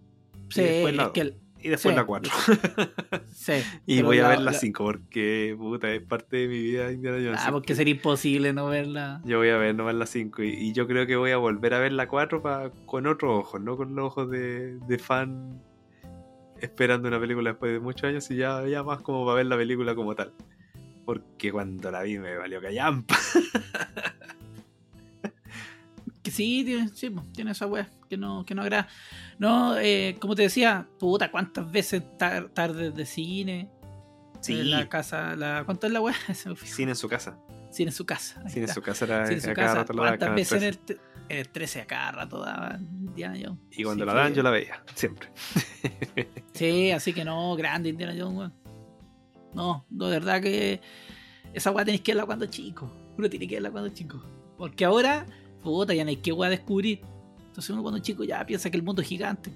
Sí, 0.50 0.62
y 0.62 0.64
después 0.64 0.96
la 0.96 1.02
es 1.04 1.08
dos. 1.08 1.14
que 1.14 1.22
el- 1.22 1.38
Y 1.62 1.70
después 1.70 1.94
sí. 1.94 1.98
la 1.98 2.06
4. 2.06 2.32
sí. 3.34 3.54
y 3.86 4.02
voy 4.02 4.20
a 4.20 4.24
la- 4.24 4.30
ver 4.30 4.40
la 4.40 4.52
la- 4.52 4.58
5 4.58 4.84
porque, 4.84 5.56
puta, 5.58 5.92
es 5.92 6.02
parte 6.04 6.38
de 6.38 6.48
mi 6.48 6.60
vida 6.60 6.92
Indiana 6.92 7.18
Jones. 7.18 7.42
Ah, 7.44 7.52
porque 7.52 7.68
que 7.68 7.76
sería 7.76 7.94
imposible 7.96 8.54
no 8.54 8.68
verla. 8.68 9.22
Yo 9.26 9.38
voy 9.40 9.50
a 9.50 9.58
ver 9.58 9.76
nomás 9.76 9.96
la 9.96 10.06
5 10.06 10.44
y, 10.44 10.50
y 10.50 10.74
yo 10.74 10.88
creo 10.88 11.06
que 11.06 11.16
voy 11.18 11.32
a 11.32 11.38
volver 11.38 11.74
a 11.74 11.80
ver 11.80 11.92
la 11.92 12.08
4 12.08 12.42
pa- 12.42 12.72
con 12.86 13.08
otros 13.08 13.40
ojos, 13.46 13.62
no 13.62 13.76
con 13.76 13.96
los 13.96 14.06
ojos 14.06 14.30
de, 14.32 14.78
de 14.88 14.98
fan 15.00 15.62
esperando 16.62 17.08
una 17.08 17.20
película 17.20 17.52
después 17.52 17.72
de 17.74 17.80
muchos 17.80 18.04
años 18.04 18.30
y 18.32 18.38
ya, 18.38 18.66
ya 18.68 18.84
más 18.84 19.02
como 19.02 19.26
para 19.26 19.38
ver 19.38 19.46
la 19.48 19.58
película 19.58 19.96
como 19.96 20.16
tal. 20.16 20.34
Porque 21.06 21.52
cuando 21.52 21.92
la 21.92 22.02
vi 22.04 22.20
me 22.20 22.38
valió 22.38 22.62
callampa. 22.62 23.18
Que 26.22 26.32
sí, 26.32 26.64
tiene, 26.66 26.90
sí, 26.90 27.16
tiene 27.34 27.52
esa 27.52 27.66
weá 27.66 27.90
que 28.10 28.18
no, 28.18 28.44
que 28.46 28.54
no 28.54 28.64
agrada. 28.64 28.88
No, 29.38 29.78
eh, 29.78 30.18
como 30.20 30.36
te 30.36 30.42
decía, 30.42 30.86
puta, 31.00 31.32
cuántas 31.32 31.72
veces 31.72 32.04
tar- 32.18 32.50
tardes 32.50 32.94
de 32.94 33.06
cine. 33.06 33.70
Sí. 34.42 34.54
En 34.60 34.72
la 34.72 34.90
casa, 34.90 35.36
la, 35.36 35.64
¿cuánto 35.66 35.88
es 35.88 35.94
la 35.94 36.02
weá? 36.02 36.16
Cine 36.64 36.92
en 36.92 36.96
su 36.96 37.08
casa. 37.08 37.38
Cine 37.72 37.90
en 37.90 37.96
su 37.96 38.06
casa. 38.06 38.42
Cine 38.50 38.66
en 38.66 38.74
su 38.74 38.82
casa 38.82 39.06
era 39.06 39.26
Cine 39.28 39.38
en 39.38 39.42
su 39.42 39.54
casa. 39.54 39.86
¿Cuántas 39.86 40.36
veces 40.36 40.64
en 40.64 40.76
13. 40.86 40.94
el, 40.94 41.00
en 41.30 41.38
el 41.38 41.48
13 41.50 41.82
a 41.82 41.88
cada 41.88 42.12
rato 42.12 42.40
daban 42.40 42.86
Indiana 43.02 43.36
Jones? 43.42 43.60
Y 43.72 43.84
cuando 43.84 44.04
Así 44.04 44.08
la 44.08 44.12
que- 44.14 44.18
daban 44.18 44.34
yo 44.34 44.44
la 44.44 44.50
veía, 44.52 44.84
siempre. 44.96 45.30
Sí, 46.54 46.92
así 46.92 47.14
que 47.14 47.24
no, 47.24 47.56
grande 47.56 47.90
Indiana 47.90 48.14
Jones, 48.18 48.38
weón. 48.38 48.54
No, 49.54 49.86
no, 49.90 50.06
de 50.08 50.12
verdad 50.20 50.42
que 50.42 50.82
esa 51.54 51.72
weá 51.72 51.86
tenés 51.86 52.02
que 52.02 52.12
verla 52.12 52.26
cuando 52.26 52.46
chico. 52.48 52.92
Uno 53.18 53.30
tiene 53.30 53.48
que 53.48 53.56
verla 53.56 53.72
cuando 53.72 53.90
chico. 53.90 54.22
Porque 54.58 54.84
ahora, 54.86 55.26
puta, 55.64 55.94
ya 55.94 56.04
no 56.04 56.10
hay 56.10 56.18
que 56.18 56.32
weá 56.34 56.50
descubrir. 56.50 57.02
Entonces 57.48 57.70
uno 57.72 57.82
cuando 57.82 58.00
chico 58.00 58.24
ya 58.26 58.46
piensa 58.46 58.70
que 58.70 58.78
el 58.78 58.84
mundo 58.84 59.02
es 59.02 59.08
gigante. 59.08 59.52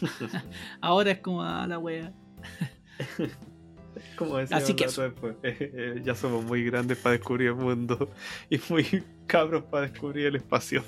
ahora 0.80 1.12
es 1.12 1.18
como 1.20 1.42
a 1.42 1.66
la 1.66 1.78
weá. 1.78 2.12
Como 4.16 4.36
decía 4.38 4.56
Así 4.56 4.74
que 4.74 4.86
eh, 5.42 6.00
ya 6.04 6.14
somos 6.14 6.44
muy 6.44 6.64
grandes 6.64 6.98
para 6.98 7.16
descubrir 7.16 7.48
el 7.48 7.54
mundo 7.56 8.10
y 8.50 8.60
muy 8.68 9.04
cabros 9.26 9.64
para 9.64 9.88
descubrir 9.88 10.26
el 10.26 10.36
espacio. 10.36 10.82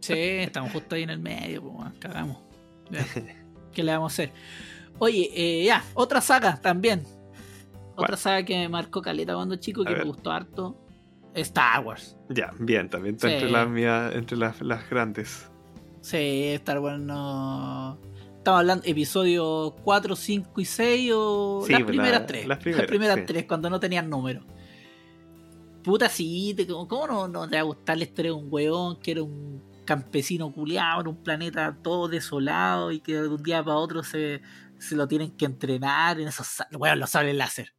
Sí, 0.00 0.14
estamos 0.14 0.72
justo 0.72 0.94
ahí 0.94 1.02
en 1.04 1.10
el 1.10 1.20
medio, 1.20 1.62
pues, 1.62 1.92
cagamos. 1.98 2.38
¿Qué 3.72 3.82
le 3.82 3.92
vamos 3.92 4.12
a 4.12 4.14
hacer? 4.14 4.32
Oye, 4.98 5.30
eh, 5.34 5.64
ya, 5.64 5.84
otra 5.94 6.20
saga 6.20 6.60
también. 6.60 7.04
Otra 7.96 8.16
saga 8.16 8.44
que 8.44 8.56
me 8.56 8.68
marcó 8.68 9.02
caleta 9.02 9.34
cuando 9.34 9.56
chico, 9.56 9.82
A 9.82 9.86
que 9.86 9.96
me 9.96 10.04
gustó 10.04 10.30
harto. 10.30 10.76
Star 11.34 11.84
Wars. 11.84 12.16
ya, 12.28 12.52
bien, 12.58 12.88
también 12.88 13.14
está 13.16 13.28
Sí. 13.28 13.34
entre 13.34 13.50
las 13.50 13.68
mías, 13.68 14.14
entre 14.14 14.36
las, 14.36 14.60
las 14.60 14.88
grandes. 14.88 15.48
Sí, 16.00 16.48
Star 16.54 16.78
Wars 16.80 17.00
no. 17.00 17.98
Estamos 18.48 18.60
hablando 18.60 18.84
episodio 18.86 19.76
4, 19.84 20.16
5 20.16 20.58
y 20.62 20.64
6 20.64 21.12
o 21.14 21.64
Sí, 21.66 21.72
las 21.74 21.82
primeras 21.82 22.20
la- 22.22 22.26
tres. 22.26 22.46
las 22.46 22.58
primeras, 22.58 23.16
sí. 23.18 23.24
tres, 23.26 23.44
cuando 23.44 23.68
no 23.68 23.78
tenían 23.78 24.08
número. 24.08 24.42
Puta, 25.84 26.08
sí, 26.08 26.54
te- 26.56 26.66
¿cómo 26.66 27.06
no, 27.06 27.28
no 27.28 27.46
te 27.46 27.56
va 27.56 27.60
a 27.60 27.64
gustar 27.64 27.98
la 27.98 28.04
historia 28.04 28.30
de 28.30 28.38
un 28.38 28.46
weón 28.50 28.98
que 29.00 29.10
era 29.10 29.22
un 29.22 29.62
campesino 29.84 30.50
culiado 30.50 31.02
en 31.02 31.08
un 31.08 31.22
planeta 31.22 31.76
todo 31.82 32.08
desolado 32.08 32.90
y 32.90 33.00
que 33.00 33.20
de 33.20 33.28
un 33.28 33.42
día 33.42 33.62
para 33.62 33.76
otro 33.76 34.02
se, 34.02 34.40
se 34.78 34.96
lo 34.96 35.06
tienen 35.06 35.36
que 35.36 35.44
entrenar 35.44 36.18
en 36.18 36.28
esos 36.28 36.48
weón, 36.72 36.98
los 37.00 37.10
sables 37.10 37.36
láser? 37.36 37.74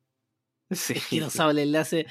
Sí. 0.70 0.94
Es 0.98 1.08
que 1.08 1.20
los 1.20 1.34
sables 1.34 1.68
láser, 1.68 2.06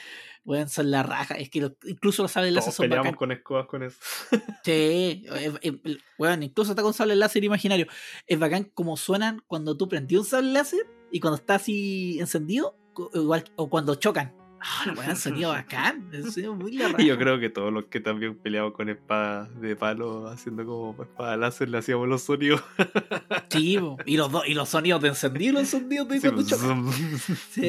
weón, 0.48 0.68
son 0.68 0.90
la 0.90 1.02
raja. 1.02 1.34
Es 1.34 1.50
que 1.50 1.70
incluso 1.84 2.22
los 2.22 2.32
sables 2.32 2.52
láser 2.54 2.72
son 2.72 2.84
peleamos 2.84 3.04
bacán. 3.08 3.16
con 3.18 3.32
escobas 3.32 3.66
con 3.66 3.82
eso. 3.82 3.98
Sí, 4.64 5.24
es- 5.34 5.52
es- 5.60 5.98
weón, 6.18 6.42
incluso 6.42 6.72
está 6.72 6.82
con 6.82 6.94
sable 6.94 7.14
láser 7.16 7.44
imaginario. 7.44 7.86
Es 8.26 8.38
bacán 8.38 8.64
como 8.74 8.96
suenan 8.96 9.42
cuando 9.46 9.76
tú 9.76 9.88
prendí 9.88 10.16
un 10.16 10.24
sable 10.24 10.52
láser 10.52 10.86
y 11.12 11.20
cuando 11.20 11.36
está 11.36 11.56
así 11.56 12.18
encendido, 12.18 12.76
igual, 13.14 13.44
o 13.56 13.68
cuando 13.68 13.94
chocan. 13.94 14.32
Ah, 14.60 14.92
weón, 14.96 15.14
sonido 15.16 15.50
bacán. 15.50 16.10
Sonido 16.32 16.54
muy 16.56 16.72
la 16.72 16.88
raja. 16.88 17.00
Y 17.00 17.06
yo 17.06 17.16
creo 17.16 17.38
que 17.38 17.48
todos 17.48 17.72
los 17.72 17.84
que 17.84 18.00
también 18.00 18.36
peleamos 18.36 18.72
con 18.72 18.88
espadas 18.88 19.48
de 19.60 19.76
palo, 19.76 20.26
haciendo 20.26 20.64
como 20.66 21.00
espada 21.00 21.36
láser, 21.36 21.68
le 21.68 21.78
hacíamos 21.78 22.08
los 22.08 22.22
sonidos. 22.22 22.60
Sí, 23.50 23.78
y 24.04 24.16
los, 24.18 24.30
dos 24.32 24.42
y 24.46 24.52
los 24.54 24.68
sonidos 24.68 25.00
de 25.00 25.08
encendido 25.08 25.54
los 25.60 25.68
sonidos 25.68 26.08
de 26.08 26.16
Sí, 26.16 26.20
cuando 26.22 26.36
pues, 26.42 26.48
chocan. 26.48 26.92
zum. 26.92 27.38
Sí, 27.52 27.62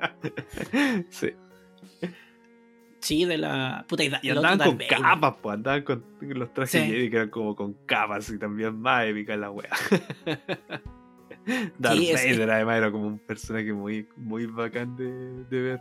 Sí. 1.10 1.30
Sí, 3.00 3.24
de 3.24 3.38
la. 3.38 3.84
Puta, 3.88 4.04
y, 4.04 4.08
da- 4.10 4.20
Y 4.22 4.28
andaban 4.30 4.58
con 4.58 4.78
capas, 4.88 5.36
pues 5.42 5.54
andaban 5.54 5.82
con 5.82 6.04
los 6.20 6.52
trajes 6.52 6.82
Sí. 6.82 6.86
Jedi 6.90 7.08
que 7.10 7.16
eran 7.16 7.30
como 7.30 7.56
con 7.56 7.72
capas 7.86 8.28
y 8.30 8.38
también 8.38 8.78
más 8.78 9.06
épica 9.06 9.36
la 9.36 9.50
wea. 9.50 9.70
Darth 11.78 11.96
Sí, 11.98 12.10
es- 12.10 12.22
Vader 12.24 12.50
además 12.50 12.76
era 12.76 12.92
como 12.92 13.06
un 13.06 13.18
personaje 13.18 13.72
muy, 13.72 14.06
muy 14.16 14.46
bacán 14.46 14.96
de, 14.96 15.44
de 15.44 15.60
ver. 15.62 15.80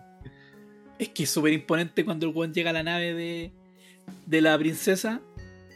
Es 0.97 1.09
que 1.09 1.23
es 1.23 1.29
súper 1.29 1.53
imponente 1.53 2.03
cuando 2.05 2.27
el 2.27 2.33
weón 2.35 2.53
llega 2.53 2.69
a 2.69 2.73
la 2.73 2.83
nave 2.83 3.13
de, 3.13 3.51
de 4.25 4.41
la 4.41 4.57
princesa 4.57 5.21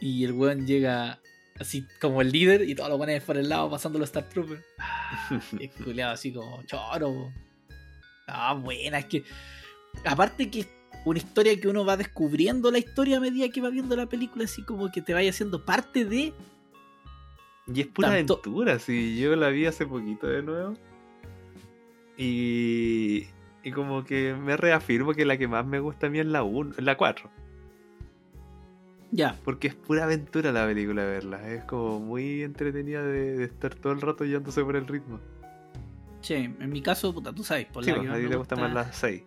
y 0.00 0.24
el 0.24 0.32
weón 0.32 0.66
llega 0.66 1.20
así 1.60 1.86
como 2.00 2.20
el 2.22 2.32
líder 2.32 2.68
y 2.68 2.74
todos 2.74 2.88
los 2.90 2.98
weones 2.98 3.22
por 3.22 3.36
el 3.36 3.48
lado 3.48 3.70
pasando 3.70 3.98
los 3.98 4.08
Star 4.08 4.24
Troopers. 4.30 4.64
Es 5.60 5.70
culiado 5.72 6.12
así 6.12 6.32
como 6.32 6.62
choro. 6.64 7.30
Ah, 8.26 8.54
buena, 8.54 8.98
es 8.98 9.06
que. 9.06 9.24
Aparte 10.04 10.50
que 10.50 10.60
es 10.60 10.68
una 11.04 11.18
historia 11.18 11.58
que 11.60 11.68
uno 11.68 11.84
va 11.84 11.96
descubriendo 11.96 12.70
la 12.70 12.78
historia 12.78 13.18
a 13.18 13.20
medida 13.20 13.48
que 13.50 13.60
va 13.60 13.70
viendo 13.70 13.94
la 13.96 14.06
película, 14.06 14.44
así 14.44 14.62
como 14.62 14.90
que 14.90 15.02
te 15.02 15.14
vaya 15.14 15.30
haciendo 15.30 15.64
parte 15.64 16.04
de. 16.04 16.32
Y 17.66 17.80
es 17.80 17.86
pura 17.86 18.08
Tanto- 18.10 18.34
aventura, 18.42 18.78
sí. 18.78 19.18
Yo 19.18 19.34
la 19.36 19.48
vi 19.50 19.66
hace 19.66 19.86
poquito 19.86 20.26
de 20.26 20.42
nuevo. 20.42 20.74
Y, 22.16 23.26
y 23.62 23.70
como 23.72 24.04
que 24.04 24.34
me 24.34 24.56
reafirmo 24.56 25.12
que 25.14 25.24
la 25.24 25.36
que 25.36 25.48
más 25.48 25.66
me 25.66 25.80
gusta 25.80 26.06
a 26.06 26.10
mí 26.10 26.18
es 26.20 26.26
la 26.26 26.42
1, 26.42 26.74
la 26.78 26.96
4. 26.96 27.30
Ya, 29.10 29.38
Porque 29.44 29.68
es 29.68 29.74
pura 29.76 30.04
aventura 30.04 30.50
la 30.50 30.66
película 30.66 31.04
verla. 31.04 31.48
Es 31.48 31.62
como 31.64 32.00
muy 32.00 32.42
entretenida 32.42 33.02
de, 33.04 33.36
de 33.36 33.44
estar 33.44 33.72
todo 33.74 33.92
el 33.92 34.00
rato 34.00 34.24
yéndose 34.24 34.62
por 34.64 34.74
el 34.76 34.86
ritmo. 34.88 35.20
Sí, 36.24 36.34
en 36.34 36.70
mi 36.70 36.82
caso, 36.82 37.12
puta, 37.14 37.32
tú 37.32 37.44
sabes, 37.44 37.66
por 37.66 37.84
Sí, 37.84 37.90
la 37.90 37.96
pues, 37.98 38.08
que 38.08 38.14
a 38.14 38.18
me 38.18 38.28
te 38.28 38.36
gusta 38.36 38.56
más 38.56 38.72
gusta- 38.72 38.86
la 38.88 38.92
6. 38.92 39.22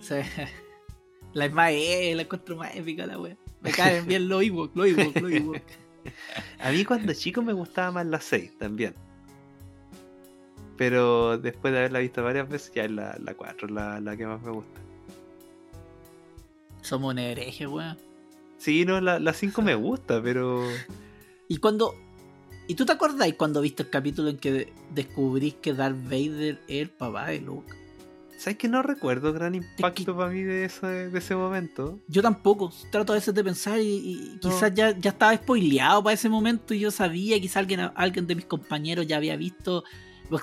Sí. 0.00 0.14
La 1.34 1.46
es 1.46 1.52
más, 1.54 1.70
eh, 1.72 2.12
la 2.14 2.22
encuentro 2.22 2.56
más 2.56 2.76
épica 2.76 3.06
la 3.06 3.18
wea. 3.18 3.36
Me 3.62 3.70
caen 3.70 4.06
bien 4.06 4.28
los 4.28 4.42
Ewok, 4.42 4.76
los 4.76 4.86
Ewok, 4.86 5.16
los 5.18 5.32
Ewok. 5.32 5.56
A 6.60 6.70
mí 6.72 6.84
cuando 6.84 7.14
chico 7.14 7.40
me 7.40 7.54
gustaba 7.54 7.90
más 7.90 8.06
la 8.06 8.20
6 8.20 8.58
también. 8.58 8.94
Pero 10.76 11.38
después 11.38 11.72
de 11.72 11.78
haberla 11.78 12.00
visto 12.00 12.22
varias 12.22 12.48
veces, 12.50 12.70
ya 12.74 12.84
es 12.84 12.90
la, 12.90 13.16
la 13.18 13.34
4 13.34 13.68
la, 13.68 13.98
la 14.00 14.14
que 14.14 14.26
más 14.26 14.42
me 14.42 14.50
gusta. 14.50 14.78
Somos 16.82 17.12
un 17.12 17.18
hereje, 17.18 17.66
weón. 17.66 17.96
Sí, 18.58 18.84
no, 18.84 19.00
la, 19.00 19.18
la 19.18 19.32
5 19.32 19.62
me 19.62 19.74
gusta, 19.74 20.22
pero... 20.22 20.62
Y 21.48 21.56
cuando. 21.58 21.94
¿Y 22.68 22.74
tú 22.74 22.86
te 22.86 22.92
acordás 22.92 23.32
cuando 23.34 23.60
viste 23.60 23.82
el 23.82 23.90
capítulo 23.90 24.28
en 24.30 24.38
que 24.38 24.52
de- 24.52 24.72
descubrís 24.94 25.54
que 25.54 25.74
Darth 25.74 25.96
Vader 26.04 26.60
es 26.68 26.80
el 26.82 26.90
papá 26.90 27.28
de 27.28 27.40
Luke? 27.40 27.72
¿Sabes 28.38 28.56
que 28.58 28.66
no 28.68 28.82
recuerdo 28.82 29.32
gran 29.32 29.54
impacto 29.54 30.16
para 30.16 30.30
mí 30.30 30.42
de 30.42 30.64
ese, 30.64 30.86
de 30.86 31.18
ese 31.18 31.36
momento? 31.36 32.00
Yo 32.08 32.22
tampoco. 32.22 32.72
Trato 32.90 33.12
a 33.12 33.16
veces 33.16 33.32
de 33.34 33.44
pensar 33.44 33.78
y, 33.80 33.84
y 33.84 34.38
No. 34.42 34.50
quizás 34.50 34.74
ya, 34.74 34.98
ya 34.98 35.10
estaba 35.10 35.34
spoileado 35.36 36.02
para 36.02 36.14
ese 36.14 36.28
momento 36.28 36.74
y 36.74 36.80
yo 36.80 36.90
sabía, 36.90 37.40
quizás 37.40 37.58
alguien, 37.58 37.80
alguien 37.94 38.26
de 38.26 38.34
mis 38.34 38.44
compañeros 38.46 39.06
ya 39.06 39.16
había 39.18 39.36
visto. 39.36 39.84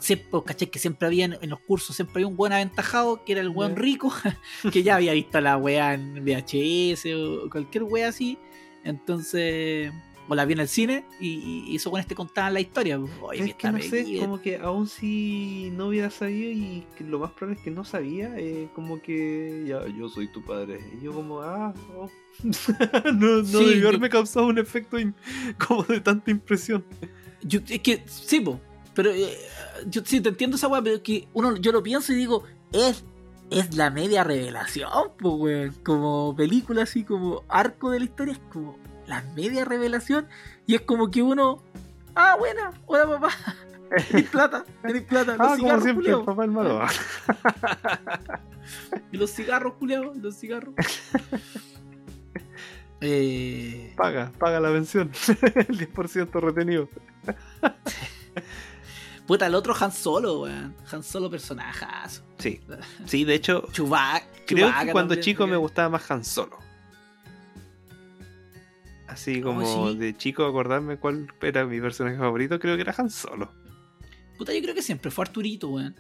Siempre, 0.02 0.30
caché 0.46 0.70
que 0.70 0.78
siempre 0.78 1.08
había 1.08 1.26
en, 1.26 1.38
en 1.42 1.50
los 1.50 1.60
cursos, 1.62 1.96
siempre 1.96 2.18
había 2.18 2.28
un 2.28 2.36
buen 2.38 2.54
aventajado 2.54 3.24
que 3.26 3.32
era 3.34 3.42
el 3.42 3.50
buen 3.50 3.76
rico, 3.76 4.14
que 4.72 4.84
ya 4.84 4.96
había 4.98 5.14
visto 5.14 5.42
la 5.42 5.58
weá 5.58 5.94
en 5.96 6.24
VHS 6.24 7.06
o 7.16 7.50
cualquier 7.50 7.84
weá 7.86 8.10
así. 8.10 8.38
Entonces, 8.84 9.92
o 10.30 10.36
la 10.36 10.46
vi 10.46 10.54
en 10.54 10.60
el 10.60 10.68
cine 10.70 11.04
y, 11.20 11.66
y 11.68 11.76
eso 11.76 11.90
con 11.92 12.00
este 12.00 12.14
contaban 12.16 12.54
la 12.54 12.60
historia. 12.62 13.00
Oye, 13.22 13.42
vi 13.44 13.50
es 13.50 13.56
que 13.56 13.72
no 13.72 13.82
sé, 13.82 14.18
como 14.20 14.40
que 14.42 14.58
aún 14.58 14.88
si 14.88 15.72
no 15.76 15.88
hubiera 15.88 16.10
sabido 16.12 16.52
y 16.52 16.86
lo 17.00 17.20
más 17.20 17.32
probable 17.32 17.58
es 17.60 17.64
que 17.66 17.72
no 17.72 17.84
sabía, 17.84 18.32
eh, 18.38 18.70
como 18.76 19.02
que 19.02 19.66
ya 19.68 19.86
yo 19.88 20.08
soy 20.08 20.28
tu 20.32 20.42
padre. 20.44 20.80
Y 20.98 21.04
yo 21.04 21.12
como, 21.14 21.42
ah, 21.42 21.74
oh. 21.98 22.10
no, 22.44 23.38
no 23.42 23.44
Sí, 23.44 23.66
debió 23.66 23.76
yo- 23.82 23.88
haberme 23.90 24.10
causado 24.10 24.46
un 24.48 24.58
efecto 24.60 24.98
como 25.68 25.84
de 25.84 26.00
tanta 26.00 26.32
impresión. 26.32 26.86
Yo, 27.42 27.60
es 27.68 27.80
que, 27.82 28.04
sí, 28.08 28.40
po, 28.42 28.60
pero 28.94 29.12
eh, 29.12 29.36
yo 29.88 30.02
sí 30.06 30.22
te 30.22 30.30
entiendo 30.30 30.58
esa 30.58 30.68
weá, 30.68 30.82
pero 30.82 30.98
es 30.98 31.02
que 31.02 31.28
uno, 31.34 31.56
yo 31.58 31.72
lo 31.72 31.82
pienso 31.82 32.14
y 32.14 32.18
digo, 32.18 32.44
es, 32.72 33.04
es 33.50 33.76
la 33.76 33.90
media 33.90 34.24
revelación, 34.24 34.90
weón. 35.22 35.74
Como 35.84 36.36
película 36.36 36.84
así, 36.84 37.04
como 37.04 37.44
arco 37.48 37.90
de 37.92 38.00
la 38.00 38.06
historia, 38.06 38.34
es 38.34 38.40
como 38.52 38.78
la 39.10 39.22
media 39.36 39.66
revelación. 39.66 40.28
Y 40.66 40.76
es 40.76 40.82
como 40.82 41.12
que 41.12 41.22
uno 41.22 41.62
Ah, 42.16 42.36
buena, 42.38 42.72
hola 42.86 43.06
papá. 43.08 43.30
Tenéis 44.10 44.30
plata, 44.30 44.64
tenéis 44.84 45.04
plata. 45.06 45.32
Los 45.36 45.42
Ah, 45.42 45.50
como 45.50 45.56
cigarros, 45.58 45.84
siempre, 45.84 46.08
el 46.10 46.14
culiao. 46.16 46.26
papá 46.26 46.46
el 46.46 46.52
malo. 46.52 46.82
Y 49.12 49.18
los 49.18 49.32
cigarros, 49.32 49.74
culiao, 49.80 50.14
los 50.14 50.36
cigarros. 50.40 50.76
eh, 53.02 53.94
paga, 53.98 54.32
paga 54.38 54.60
la 54.60 54.70
pensión. 54.72 55.10
el 55.28 55.92
10% 55.92 56.32
retenido. 56.40 56.88
puta, 59.26 59.48
el 59.48 59.56
otro 59.56 59.74
Han 59.80 59.92
Solo, 59.92 60.42
weón. 60.42 60.76
Han 60.92 61.02
Solo 61.04 61.30
personajazo. 61.32 62.22
Sí, 62.38 62.62
sí, 63.06 63.26
de 63.26 63.34
hecho, 63.36 63.66
Chewbacca. 63.72 64.26
creo 64.46 64.68
que 64.68 64.92
cuando 64.92 65.16
también, 65.16 65.22
chico 65.22 65.48
me 65.48 65.58
gustaba 65.58 65.90
más 65.90 66.10
Han 66.12 66.24
Solo. 66.24 66.60
Así 69.10 69.42
Oh, 69.42 69.44
como 69.44 69.90
sí. 69.92 69.98
de 69.98 70.16
chico 70.16 70.46
acordarme 70.46 70.98
cuál 70.98 71.28
era 71.42 71.66
mi 71.66 71.82
personaje 71.82 72.18
favorito, 72.18 72.60
creo 72.60 72.76
que 72.76 72.82
era 72.84 72.94
Han 72.98 73.10
Solo. 73.10 73.52
Puta, 74.38 74.54
yo 74.54 74.62
creo 74.62 74.76
que 74.76 74.82
siempre 74.82 75.12
fue 75.12 75.24
Arturito, 75.26 75.70
weón. 75.70 75.96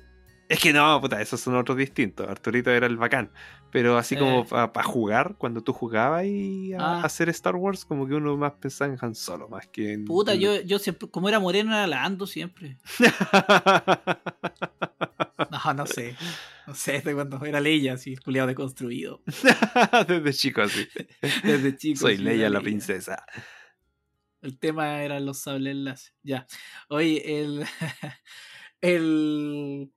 Es 0.49 0.59
que 0.59 0.73
no, 0.73 0.99
puta, 0.99 1.21
esos 1.21 1.39
son 1.39 1.55
otros 1.55 1.77
distintos. 1.77 2.27
Arturito 2.27 2.71
era 2.71 2.87
el 2.87 2.97
bacán. 2.97 3.31
Pero 3.71 3.99
así 3.99 4.15
como 4.17 4.41
Eh. 4.41 4.45
para 4.49 4.83
jugar, 4.83 5.35
cuando 5.37 5.61
tú 5.61 5.73
jugabas 5.73 6.25
y 6.25 6.73
a, 6.73 6.79
Ah. 6.79 7.03
hacer 7.03 7.29
Star 7.29 7.55
Wars, 7.55 7.85
como 7.85 8.07
que 8.07 8.15
uno 8.15 8.35
más 8.35 8.53
pensaba 8.53 8.91
en 8.91 8.97
Han 8.99 9.13
Solo, 9.13 9.47
más 9.47 9.67
que 9.67 9.93
en. 9.93 10.05
Puta, 10.05 10.33
en- 10.33 10.39
yo, 10.39 10.61
yo 10.61 10.79
siempre, 10.79 11.07
como 11.07 11.29
era 11.29 11.39
moreno, 11.39 11.71
era 11.71 11.85
Lando 11.85 12.25
siempre. 12.25 12.77
No, 15.51 15.73
no 15.73 15.85
sé. 15.85 16.15
No 16.67 16.75
sé, 16.75 16.93
desde 16.93 17.13
cuando 17.13 17.43
era 17.45 17.59
Leia, 17.59 17.93
así, 17.93 18.15
culiado 18.17 18.47
deconstruido. 18.47 19.21
Desde 20.07 20.33
chico 20.33 20.61
así. 20.61 20.87
Desde 21.43 21.75
chico. 21.77 21.99
Soy 22.01 22.17
Leia 22.17 22.49
la 22.49 22.61
princesa. 22.61 23.25
El 24.41 24.57
tema 24.59 25.01
eran 25.01 25.25
los 25.25 25.39
sables. 25.39 26.13
Ya. 26.23 26.45
Oye, 26.89 27.41
el. 27.41 27.65
El. 28.81 29.91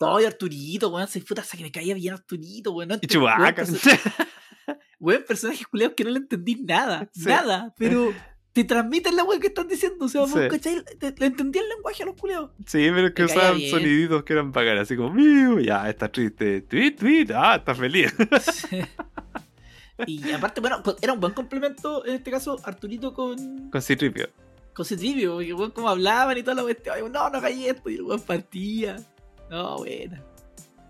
Todo 0.00 0.16
Arturito, 0.26 0.88
weón. 0.88 1.06
Se 1.08 1.20
puta, 1.20 1.42
hasta 1.42 1.58
que 1.58 1.62
me 1.62 1.70
caía 1.70 1.92
bien 1.94 2.14
Arturito, 2.14 2.72
weón. 2.72 2.88
No 2.88 2.94
Y 3.02 3.06
Chewbacca. 3.06 3.42
weón, 3.42 3.54
perso- 3.54 4.00
Weón, 4.98 5.24
personajes 5.28 5.66
culiados 5.66 5.94
que 5.94 6.04
no 6.04 6.10
le 6.10 6.18
entendí 6.20 6.54
nada. 6.56 7.08
Sí. 7.12 7.26
Nada. 7.26 7.74
Pero 7.76 8.10
te 8.54 8.64
transmiten 8.64 9.14
la 9.14 9.24
weón 9.24 9.40
que 9.42 9.48
están 9.48 9.68
diciendo. 9.68 10.06
O 10.06 10.08
sea, 10.08 10.22
vos, 10.22 10.30
Sí. 10.32 10.38
¿cachai? 10.50 10.82
Le 11.18 11.26
entendí 11.26 11.58
el 11.58 11.68
lenguaje 11.68 12.02
a 12.02 12.06
los 12.06 12.16
culiados. 12.16 12.50
Sí, 12.66 12.88
pero 12.94 13.08
es 13.08 13.12
que 13.12 13.24
usaban 13.24 13.58
bien. 13.58 13.70
soniditos 13.70 14.22
que 14.24 14.32
eran 14.32 14.52
bacanas, 14.52 14.82
así 14.82 14.96
como, 14.96 15.10
"Miu", 15.12 15.60
ya, 15.60 15.88
está 15.90 16.10
triste, 16.10 16.62
tweet, 16.62 16.92
tweet, 16.92 17.26
ah, 17.34 17.56
está 17.56 17.74
feliz. 17.74 18.12
y 20.06 20.30
aparte, 20.32 20.60
bueno, 20.62 20.82
co- 20.82 20.96
era 21.02 21.12
un 21.12 21.20
buen 21.20 21.34
complemento, 21.34 22.06
en 22.06 22.14
este 22.14 22.30
caso, 22.30 22.58
Arturito 22.64 23.12
con, 23.12 23.70
Con 23.70 23.82
Citripio. 23.82 24.28
con 24.72 24.84
Citripio, 24.86 25.34
porque 25.34 25.52
weón, 25.52 25.70
como 25.72 25.88
hablaban 25.90 26.36
y 26.38 26.42
toda 26.42 26.54
la 26.56 26.62
cuestión, 26.62 26.96
y, 26.98 27.02
no, 27.02 27.08
no 27.10 27.36
hagáis 27.38 27.66
esto, 27.66 27.90
y 27.90 27.96
el 27.96 28.02
weón 28.02 28.20
partía. 28.22 28.96
No, 29.50 29.78
bueno. 29.78 30.16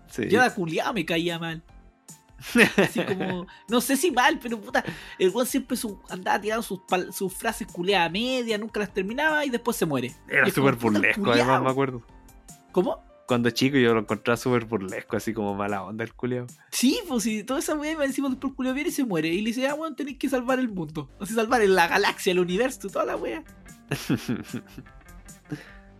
Sí. 0.07 0.27
Yo 0.29 0.39
era 0.39 0.53
culiado, 0.53 0.93
me 0.93 1.05
caía 1.05 1.39
mal. 1.39 1.63
Así 2.77 3.03
como, 3.03 3.45
no 3.69 3.81
sé 3.81 3.95
si 3.97 4.11
mal, 4.11 4.39
pero 4.41 4.59
puta, 4.59 4.83
el 5.19 5.29
weón 5.29 5.45
siempre 5.45 5.77
su- 5.77 6.01
andaba 6.09 6.41
tirando 6.41 6.63
sus, 6.63 7.33
frases 7.33 7.67
culiadas 7.67 8.07
a 8.07 8.11
media, 8.11 8.57
nunca 8.57 8.79
las 8.79 8.93
terminaba 8.93 9.45
y 9.45 9.49
después 9.49 9.77
se 9.77 9.85
muere. 9.85 10.11
Era 10.27 10.49
súper 10.49 10.75
burlesco, 10.75 11.21
culiao. 11.21 11.35
además, 11.43 11.61
me 11.63 11.69
acuerdo. 11.69 12.01
¿Cómo? 12.71 13.03
Cuando 13.27 13.49
chico 13.51 13.77
yo 13.77 13.93
lo 13.93 14.01
encontraba 14.01 14.35
súper 14.37 14.65
burlesco, 14.65 15.15
así 15.15 15.33
como 15.33 15.53
mala 15.55 15.83
onda 15.83 16.03
el 16.03 16.13
culiao. 16.13 16.47
Sí, 16.71 16.99
pues 17.07 17.23
si 17.23 17.43
toda 17.43 17.59
esa 17.59 17.75
weá 17.75 17.95
me 17.97 18.05
encima 18.05 18.27
después 18.29 18.51
el 18.51 18.55
culiao 18.55 18.73
viene 18.73 18.89
y 18.89 18.93
se 18.93 19.05
muere. 19.05 19.29
Y 19.29 19.41
le 19.41 19.49
dice, 19.51 19.67
ah, 19.67 19.75
weón, 19.75 19.95
tenéis 19.95 20.17
que 20.17 20.27
salvar 20.27 20.59
el 20.59 20.67
mundo. 20.67 21.09
O 21.19 21.25
sea, 21.25 21.35
salvar 21.35 21.61
la 21.61 21.87
galaxia, 21.87 22.31
el 22.31 22.39
universo, 22.39 22.89
toda 22.89 23.05
la 23.05 23.15
weá. 23.15 23.43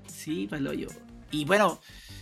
Sí, 0.07 0.47
palo 0.49 0.73
yo. 0.73 0.87
Y 1.31 1.45
bueno, 1.45 1.79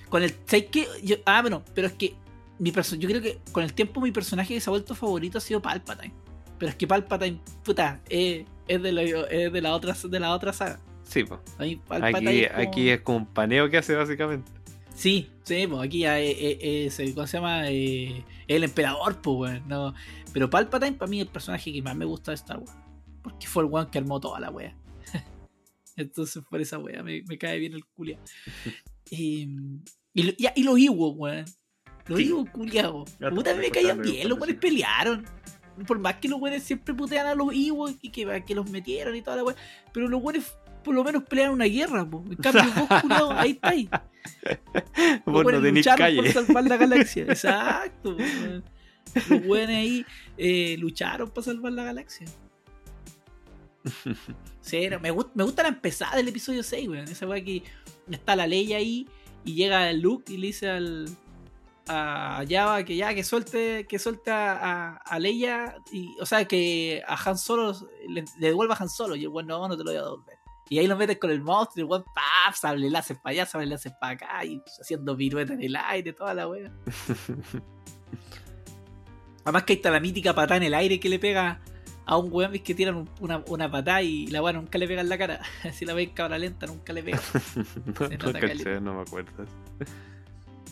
con 0.09 0.23
el. 0.23 0.31
¿Sabes 0.45 0.65
qué? 0.71 0.87
Yo- 1.03 1.17
ah, 1.25 1.41
bueno, 1.41 1.63
pero 1.73 1.87
es 1.87 1.93
que. 1.93 2.15
Mi 2.59 2.71
perso 2.73 2.97
yo 2.97 3.07
creo 3.07 3.21
que 3.21 3.39
con 3.53 3.63
el 3.63 3.73
tiempo 3.73 4.01
mi 4.01 4.11
personaje 4.11 4.53
que 4.53 4.59
se 4.59 4.69
ha 4.69 4.71
vuelto 4.71 4.93
favorito 4.93 5.37
ha 5.37 5.41
sido 5.41 5.61
Palpatine. 5.61 6.13
Pero 6.57 6.69
es 6.71 6.75
que 6.75 6.85
Palpatine, 6.87 7.39
puta, 7.63 8.01
eh, 8.09 8.43
es, 8.67 8.81
de, 8.81 8.91
la, 8.91 9.01
es 9.03 9.53
de 9.53 9.61
la 9.61 9.73
otra 9.73 9.95
de 10.03 10.19
la 10.19 10.33
otra 10.33 10.51
saga. 10.51 10.79
sí, 11.05 11.23
pues. 11.23 11.39
Aquí, 11.57 11.79
es 12.41 12.49
como- 12.51 12.61
aquí 12.61 12.89
es 12.89 13.01
como 13.01 13.17
un 13.19 13.25
paneo 13.27 13.69
que 13.69 13.77
hace 13.77 13.95
básicamente. 13.95 14.51
Sí, 14.93 15.29
sí, 15.43 15.65
pues 15.67 15.81
aquí 15.87 15.99
ya 15.99 16.19
es, 16.19 16.35
es- 16.37 16.57
es 16.61 16.99
el- 16.99 17.13
¿cómo 17.15 17.27
se 17.27 17.37
llama? 17.37 17.69
Eh, 17.69 18.25
el 18.49 18.63
emperador, 18.65 19.21
pues, 19.21 19.37
weón. 19.53 19.63
No. 19.69 19.93
Pero 20.33 20.49
Palpatine 20.49 20.97
para 20.97 21.09
mí 21.09 21.21
es 21.21 21.27
el 21.27 21.31
personaje 21.31 21.71
que 21.71 21.81
más 21.81 21.95
me 21.95 22.03
gusta 22.03 22.31
de 22.31 22.35
Star 22.35 22.57
Wars. 22.59 22.73
Porque 23.23 23.47
fue 23.47 23.63
el 23.63 23.69
weón 23.69 23.89
que 23.89 23.97
armó 23.99 24.19
toda 24.19 24.41
la 24.41 24.49
wea. 24.51 24.75
Entonces 25.95 26.43
por 26.49 26.59
esa 26.59 26.77
wea 26.77 27.01
me, 27.03 27.23
me 27.23 27.37
cae 27.37 27.57
bien 27.59 27.73
el 27.73 27.85
culia. 27.85 28.19
y, 30.13 30.29
y, 30.29 30.47
y 30.55 30.63
los 30.63 30.79
Ewoks, 30.79 31.17
weón. 31.19 31.45
Los 32.07 32.19
Sí. 32.19 32.29
Ewoks 32.29 32.51
culiados. 32.51 33.09
Puta, 33.33 33.53
me 33.55 33.69
caían 33.69 34.01
bien, 34.01 34.27
los 34.29 34.39
weones 34.39 34.57
pelearon. 34.57 35.25
Por 35.87 35.97
más 35.99 36.15
que 36.15 36.27
los 36.27 36.41
weones 36.41 36.63
siempre 36.63 36.93
putean 36.93 37.27
a 37.27 37.35
los 37.35 37.53
Ewoks 37.53 37.95
y 38.01 38.09
que, 38.09 38.43
que 38.45 38.55
los 38.55 38.69
metieron 38.69 39.15
y 39.15 39.21
toda 39.21 39.37
la 39.37 39.43
wea. 39.43 39.55
Pero 39.93 40.07
los 40.09 40.21
weones 40.21 40.51
por 40.83 40.93
lo 40.95 41.03
menos 41.03 41.23
pelearon 41.23 41.55
una 41.55 41.65
guerra, 41.65 42.09
po. 42.09 42.23
En 42.29 42.35
cambio, 42.37 42.63
vos, 42.89 43.01
culiao, 43.01 43.31
ahí 43.31 43.51
estáis. 43.51 43.89
Los 45.25 45.33
Vos 45.33 45.43
no 45.43 45.51
tenés 45.61 45.73
lucharon 45.75 45.97
calle. 45.97 46.17
por 46.17 46.31
salvar 46.45 46.63
la 46.65 46.77
galaxia. 46.77 47.23
Exacto. 47.23 48.15
weón. 48.17 48.63
Los 49.29 49.45
weones 49.45 49.75
ahí 49.77 50.05
eh, 50.37 50.75
lucharon 50.79 51.29
para 51.29 51.45
salvar 51.45 51.71
la 51.73 51.83
galaxia. 51.83 52.25
Sí, 54.61 54.87
me, 55.01 55.11
gust- 55.11 55.31
me 55.33 55.43
gusta 55.43 55.63
la 55.63 55.69
empezada 55.69 56.17
del 56.17 56.27
episodio 56.27 56.61
6, 56.63 56.87
weón. 56.89 57.07
Esa 57.07 57.25
weá 57.27 57.43
que 57.43 57.63
está 58.11 58.35
la 58.35 58.45
ley 58.45 58.73
ahí 58.73 59.07
y 59.45 59.55
llega 59.55 59.91
Luke 59.93 60.31
y 60.31 60.37
le 60.37 60.47
dice 60.47 60.69
al 60.69 61.07
a 61.89 62.45
Java 62.47 62.83
que 62.83 62.95
ya 62.95 63.15
que 63.15 63.23
suelte 63.23 63.87
que 63.87 63.97
suelte 63.97 64.29
a, 64.29 64.51
a, 64.51 64.97
a 64.97 65.19
Leia 65.19 65.75
y 65.91 66.15
o 66.21 66.25
sea 66.25 66.45
que 66.45 67.01
a 67.07 67.17
Han 67.25 67.37
Solo 67.37 67.73
le, 68.07 68.23
le 68.39 68.47
devuelva 68.47 68.75
a 68.75 68.83
Han 68.83 68.89
Solo 68.89 69.15
y 69.15 69.23
el 69.23 69.29
weón 69.29 69.47
no, 69.47 69.67
no 69.67 69.75
te 69.75 69.83
lo 69.83 69.89
voy 69.89 69.99
a 69.99 70.03
devolver. 70.03 70.37
Y 70.71 70.77
ahí 70.77 70.85
lo 70.85 70.95
metes 70.95 71.17
con 71.17 71.31
el 71.31 71.41
monstruo 71.41 71.77
y 71.77 71.81
el 71.81 71.89
weón 71.89 72.05
¡paf! 72.13 72.55
sable 72.55 72.91
láser 72.91 73.17
para 73.17 73.31
allá, 73.31 73.47
sable 73.47 73.65
láser 73.65 73.93
para 73.99 74.13
acá 74.13 74.45
y 74.45 74.61
haciendo 74.79 75.17
piruetas 75.17 75.55
en 75.55 75.63
el 75.63 75.75
aire, 75.75 76.13
toda 76.13 76.35
la 76.35 76.47
wea. 76.47 76.71
Además 79.43 79.63
que 79.63 79.73
ahí 79.73 79.77
está 79.77 79.89
la 79.89 79.99
mítica 79.99 80.35
patada 80.35 80.57
en 80.57 80.63
el 80.63 80.75
aire 80.75 80.99
que 80.99 81.09
le 81.09 81.17
pega 81.17 81.59
a 82.11 82.17
un 82.17 82.29
weón 82.33 82.53
que 82.53 82.73
tiran 82.73 82.95
un- 82.95 83.09
una, 83.19 83.43
una 83.47 83.69
patada 83.69 84.01
y 84.01 84.25
la 84.27 84.41
weá 84.41 84.51
nunca 84.51 84.79
le 84.79 84.87
pega 84.87 85.01
en 85.01 85.09
la 85.09 85.17
cara. 85.17 85.41
si 85.73 85.85
la 85.85 85.93
ves 85.93 86.07
en 86.07 86.13
cámara 86.15 86.39
lenta 86.39 86.65
nunca 86.65 86.91
le 86.91 87.03
pega. 87.03 87.19
no, 87.85 88.33
caché, 88.33 88.79
me 88.79 89.01
acuerdo. 89.01 89.45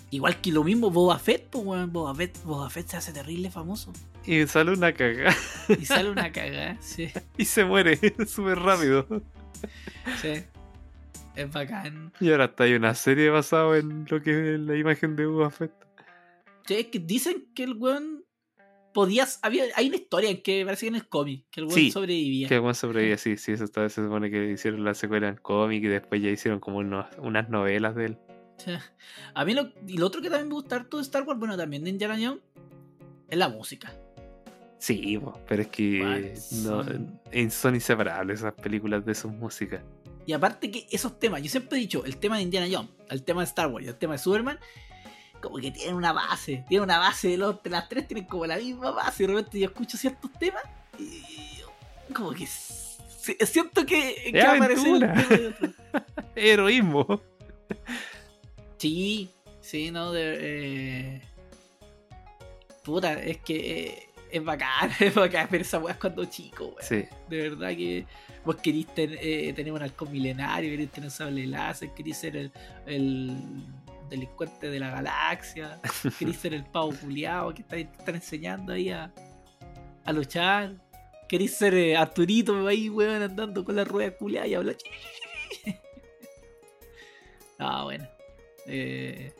Igual 0.09 0.41
que 0.41 0.51
lo 0.51 0.63
mismo 0.63 0.89
Boba 0.89 1.19
Fett, 1.19 1.47
pues 1.51 1.63
weón. 1.63 1.93
Boba 1.93 2.15
Fett, 2.15 2.43
Boba 2.43 2.69
Fett 2.71 2.87
se 2.87 2.97
hace 2.97 3.13
terrible 3.13 3.51
famoso. 3.51 3.93
Y 4.25 4.47
sale 4.47 4.71
una 4.71 4.91
cagada 4.93 5.33
Y 5.69 5.85
sale 5.85 6.09
una 6.09 6.31
cagada, 6.31 6.75
sí, 6.81 7.09
y 7.37 7.45
se 7.45 7.63
muere 7.63 7.97
súper 8.25 8.57
rápido. 8.59 9.07
sí. 10.21 10.43
Es 11.35 11.51
bacán. 11.51 12.11
Y 12.19 12.31
ahora 12.31 12.45
está 12.45 12.63
hay 12.63 12.73
una 12.73 12.95
serie 12.95 13.29
basada 13.29 13.77
en 13.77 14.07
lo 14.09 14.19
que 14.23 14.55
es 14.55 14.59
la 14.59 14.75
imagen 14.75 15.15
de 15.15 15.27
Boba 15.27 15.51
Fett. 15.51 15.71
Sí, 16.65 16.73
es 16.73 16.87
que 16.87 16.97
dicen 16.97 17.45
que 17.53 17.63
el 17.63 17.73
weón 17.73 18.23
podías. 18.97 19.37
Había, 19.43 19.65
hay 19.75 19.89
una 19.89 19.97
historia 19.97 20.31
en 20.31 20.41
que 20.41 20.65
parece 20.65 20.85
que 20.85 20.87
en 20.87 20.95
el 20.95 21.07
cómic, 21.07 21.45
que 21.51 21.61
el 21.61 21.69
Sí, 21.69 21.91
sobrevivía. 21.91 22.47
Que 22.47 22.55
el 22.55 22.61
buen 22.61 22.73
sobrevivía, 22.73 23.15
sí, 23.19 23.37
sí, 23.37 23.51
eso 23.51 23.63
está, 23.63 23.87
se 23.89 24.03
supone 24.03 24.31
que 24.31 24.49
hicieron 24.53 24.83
la 24.83 24.95
secuela 24.95 25.27
en 25.27 25.35
cómic 25.35 25.83
y 25.83 25.87
después 25.87 26.19
ya 26.19 26.31
hicieron 26.31 26.59
como 26.59 26.79
unos- 26.79 27.05
unas 27.19 27.47
novelas 27.47 27.93
de 27.95 28.05
él. 28.07 28.17
A 29.35 29.45
mí 29.45 29.53
lo, 29.53 29.71
y 29.87 29.97
lo 29.99 30.07
otro 30.07 30.19
que 30.19 30.31
también 30.31 30.47
me 30.47 30.55
gusta 30.55 30.77
harto 30.77 30.97
de 30.97 31.03
Star 31.03 31.21
Wars, 31.27 31.39
bueno, 31.39 31.55
también 31.55 31.83
de 31.83 31.91
Indiana 31.91 32.15
Jones, 32.19 32.39
es 33.29 33.37
la 33.37 33.49
música. 33.49 33.93
Sí, 34.79 35.19
pero 35.47 35.61
es 35.61 35.67
que 35.67 36.33
no, 36.63 36.83
son 37.51 37.75
inseparables 37.75 38.39
esas 38.39 38.53
películas 38.55 39.05
de 39.05 39.13
sus 39.13 39.31
músicas. 39.31 39.83
Y 40.25 40.33
aparte 40.33 40.71
que 40.71 40.87
esos 40.89 41.19
temas, 41.19 41.43
yo 41.43 41.49
siempre 41.49 41.77
he 41.77 41.81
dicho, 41.81 42.03
el 42.03 42.17
tema 42.17 42.37
de 42.37 42.41
Indiana 42.41 42.67
Jones, 42.71 42.89
el 43.11 43.21
tema 43.23 43.41
de 43.41 43.45
Star 43.45 43.67
Wars 43.67 43.85
y 43.85 43.89
el 43.89 43.95
tema 43.95 44.13
de 44.13 44.17
Superman, 44.19 44.57
como 45.41 45.57
que 45.57 45.71
tienen 45.71 45.95
una 45.95 46.13
base, 46.13 46.63
tienen 46.67 46.83
una 46.85 46.99
base 46.99 47.29
de 47.29 47.37
los, 47.37 47.55
las 47.65 47.87
tres 47.89 48.07
tienen 48.07 48.25
como 48.25 48.45
la 48.45 48.57
misma 48.57 48.91
base, 48.91 49.23
y 49.23 49.27
de 49.27 49.33
repente 49.33 49.59
yo 49.59 49.65
escucho 49.67 49.97
ciertos 49.97 50.31
temas 50.39 50.63
y 50.99 51.23
como 52.13 52.31
que 52.31 52.45
siento 52.47 53.85
que, 53.85 54.15
que 54.31 54.39
Es 54.39 54.45
va 54.45 54.51
a 54.51 54.55
aparecer 54.55 54.87
el 54.95 55.03
aventura. 55.03 55.27
tema 55.27 55.37
de 55.41 55.47
otro. 55.47 55.73
Heroísmo. 56.35 57.21
Sí, 58.77 59.29
sí, 59.61 59.91
no, 59.91 60.11
de, 60.11 60.37
eh, 60.39 61.21
puta, 62.83 63.13
es 63.21 63.37
que 63.39 63.87
eh, 63.87 64.09
es 64.31 64.43
bacán, 64.43 64.91
es 64.99 65.13
bacán 65.13 65.47
ver 65.51 65.61
esa 65.61 65.79
weá 65.79 65.97
cuando 65.99 66.25
chico, 66.25 66.65
weón. 66.65 66.77
Sí, 66.81 67.05
De 67.29 67.49
verdad 67.49 67.69
que 67.69 68.05
vos 68.45 68.55
querís 68.57 68.87
ten- 68.93 69.17
eh, 69.19 69.51
tener 69.55 69.73
un 69.73 69.81
halcón 69.81 70.11
milenario, 70.11 70.69
querís 70.71 70.91
tener 70.91 71.07
un 71.07 71.11
sable 71.11 71.45
láser, 71.47 71.89
querís 71.93 72.17
ser 72.17 72.37
el, 72.37 72.51
el 72.85 73.37
delincuente 74.09 74.69
de 74.69 74.79
la 74.79 74.89
galaxia, 74.91 75.79
querís 76.19 76.37
ser 76.37 76.53
el 76.53 76.63
pavo 76.65 76.91
culiao 76.99 77.53
que 77.53 77.63
te 77.63 77.81
están 77.81 78.15
enseñando 78.15 78.73
ahí 78.73 78.89
a, 78.89 79.11
a 80.05 80.11
luchar, 80.13 80.75
querís 81.27 81.55
ser 81.55 81.73
eh, 81.73 81.95
Arturito 81.97 82.67
ahí, 82.67 82.89
weón, 82.89 83.21
andando 83.21 83.63
con 83.65 83.75
la 83.75 83.83
rueda 83.83 84.11
culiada 84.15 84.47
y 84.47 84.53
hablar. 84.55 84.77
no, 87.59 87.83
bueno. 87.85 88.07
Eh, 88.65 89.33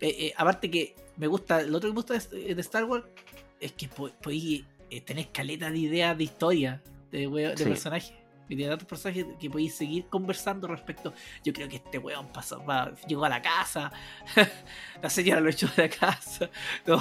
eh, 0.00 0.16
eh, 0.18 0.32
aparte 0.36 0.70
que 0.70 0.94
me 1.16 1.26
gusta, 1.26 1.62
lo 1.62 1.78
otro 1.78 1.88
que 1.90 1.94
me 1.94 2.02
gusta 2.02 2.18
de, 2.18 2.54
de 2.54 2.60
Star 2.60 2.84
Wars 2.84 3.04
es 3.60 3.72
que 3.72 3.88
po- 3.88 4.10
podéis 4.22 4.64
tener 5.04 5.28
caleta 5.32 5.70
de 5.70 5.78
ideas 5.78 6.16
de 6.18 6.24
historia 6.24 6.82
de, 7.10 7.28
de 7.28 7.56
Sí. 7.56 7.64
personajes. 7.64 8.12
Y 8.48 8.56
de 8.56 8.68
otros 8.70 8.86
personajes 8.88 9.24
que 9.40 9.48
podéis 9.48 9.74
seguir 9.74 10.06
conversando 10.06 10.66
respecto. 10.68 11.14
Yo 11.44 11.52
creo 11.52 11.68
que 11.68 11.76
este 11.76 11.98
weón 11.98 12.26
pasó, 12.32 12.62
va- 12.64 12.92
llegó 13.06 13.24
a 13.24 13.28
la 13.30 13.40
casa. 13.40 13.90
la 15.02 15.08
señora 15.08 15.40
lo 15.40 15.48
echó 15.48 15.68
de 15.76 15.84
la 15.84 15.88
casa. 15.88 16.50
No, 16.86 17.00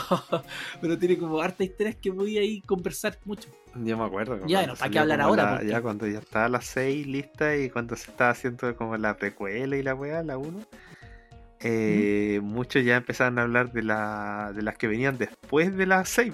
pero 0.79 0.97
tiene 0.97 1.17
como 1.17 1.41
hartas 1.41 1.67
historias 1.67 1.95
que 2.01 2.11
podía 2.13 2.41
ahí 2.41 2.61
conversar 2.61 3.17
mucho. 3.25 3.49
Yo 3.75 3.97
me 3.97 4.05
acuerdo. 4.05 4.37
Ya, 4.47 4.59
cuando 4.59 4.73
no, 4.73 4.79
¿para 4.79 4.91
qué 4.91 4.99
hablar 4.99 5.21
ahora? 5.21 5.43
la- 5.43 5.51
Porque- 5.57 5.67
Ya 5.67 5.81
cuando 5.81 6.07
ya 6.07 6.19
estaba 6.19 6.47
las 6.49 6.65
6 6.65 7.07
lista 7.07 7.57
y 7.57 7.69
cuando 7.69 7.95
se 7.95 8.11
estaba 8.11 8.29
haciendo 8.31 8.75
como 8.75 8.95
la 8.97 9.17
precuela 9.17 9.75
y 9.75 9.83
la 9.83 9.93
weá, 9.95 10.23
la 10.23 10.37
1. 10.37 10.59
eh, 11.61 12.39
Muchos 12.43 12.83
ya 12.83 12.97
empezaron 12.97 13.39
a 13.39 13.43
hablar 13.43 13.71
de, 13.71 13.83
la, 13.83 14.51
de 14.55 14.61
las 14.61 14.77
que 14.77 14.87
venían 14.87 15.17
después 15.17 15.75
de 15.75 15.85
las 15.85 16.09
6. 16.09 16.33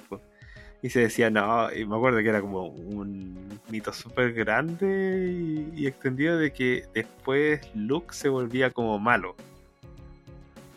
Y 0.81 0.89
se 0.89 1.01
decía, 1.01 1.29
no, 1.29 1.73
y 1.73 1.85
me 1.85 1.95
acuerdo 1.95 2.19
que 2.19 2.29
era 2.29 2.41
como 2.41 2.67
un 2.67 3.59
mito 3.69 3.91
súper 3.91 4.33
grande 4.33 5.27
y, 5.75 5.81
y 5.81 5.87
extendido 5.87 6.37
de 6.37 6.51
que 6.51 6.85
después 6.93 7.61
Luke 7.73 8.13
se 8.13 8.29
volvía 8.29 8.69
como 8.69 8.99
malo. 8.99 9.35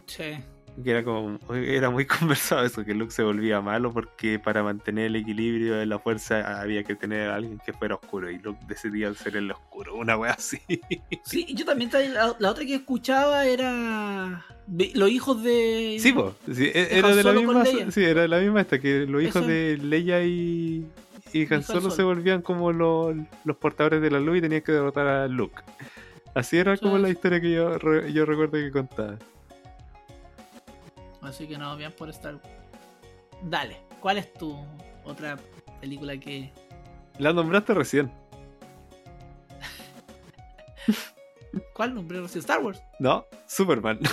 Sí. 0.07 0.43
Que 0.83 0.91
era 0.91 1.05
como 1.05 1.39
era 1.55 1.91
muy 1.91 2.07
conversado 2.07 2.65
eso, 2.65 2.85
que 2.85 2.95
Luke 2.95 3.13
se 3.13 3.23
volvía 3.23 3.61
malo 3.61 3.93
porque 3.93 4.39
para 4.39 4.63
mantener 4.63 5.07
el 5.07 5.17
equilibrio 5.17 5.75
de 5.75 5.87
la 5.87 5.99
fuerza 5.99 6.61
había 6.61 6.85
que 6.85 6.95
tener 6.95 7.31
a 7.31 7.37
alguien 7.37 7.61
que 7.65 7.73
fuera 7.73 7.97
oscuro 7.97 8.31
y 8.31 8.39
Luke 8.39 8.61
decidía 8.67 9.13
ser 9.15 9.37
el 9.37 9.51
oscuro, 9.51 9.97
una 9.97 10.17
wea 10.17 10.33
así. 10.33 10.59
Sí, 11.25 11.47
yo 11.55 11.65
también 11.65 11.91
la, 12.13 12.35
la 12.39 12.51
otra 12.51 12.65
que 12.65 12.75
escuchaba 12.75 13.45
era 13.47 14.47
los 14.95 15.11
hijos 15.11 15.43
de 15.43 15.99
Sí, 16.01 16.13
pues, 16.13 16.35
sí, 16.53 16.71
e- 16.73 16.99
era 16.99 17.15
de 17.15 17.25
la 17.25 17.33
misma, 17.33 17.65
sí, 17.65 18.05
era 18.05 18.23
de 18.23 18.29
la 18.29 18.39
misma 18.39 18.61
esta 18.61 18.79
que 18.79 19.07
los 19.07 19.23
hijos 19.23 19.37
Eso. 19.37 19.47
de 19.47 19.79
Leia 19.83 20.23
y 20.23 20.87
y 21.33 21.53
Han 21.53 21.63
Solo 21.63 21.91
se 21.91 22.03
volvían 22.03 22.43
como 22.43 22.73
los, 22.73 23.15
los 23.45 23.57
portadores 23.57 24.03
de 24.03 24.11
la 24.11 24.21
luz 24.21 24.39
y 24.39 24.41
tenían 24.41 24.63
que 24.63 24.73
derrotar 24.73 25.07
a 25.07 25.29
Luke. 25.29 25.63
Así 26.35 26.57
era 26.59 26.77
como 26.77 26.99
la 26.99 27.09
historia 27.09 27.41
que 27.41 27.53
yo 27.53 27.77
yo 28.09 28.25
recuerdo 28.25 28.53
que 28.53 28.71
contaba. 28.71 29.19
Así 31.23 31.47
que 31.47 31.59
no, 31.59 31.77
bien 31.77 31.93
por 31.93 32.09
Star 32.11 32.35
Wars. 32.35 32.49
Dale, 33.43 33.77
¿cuál 34.01 34.19
es 34.19 34.33
tu 34.35 34.57
otra 35.05 35.39
película 35.81 36.19
que 36.19 36.51
La 37.19 37.33
nombraste 37.33 37.75
recién. 37.75 38.11
¿Cuál 41.75 41.95
nombre 41.95 42.21
recién? 42.21 42.41
Star 42.41 42.63
Wars. 42.63 42.83
No, 42.99 43.27
Superman. 43.47 43.99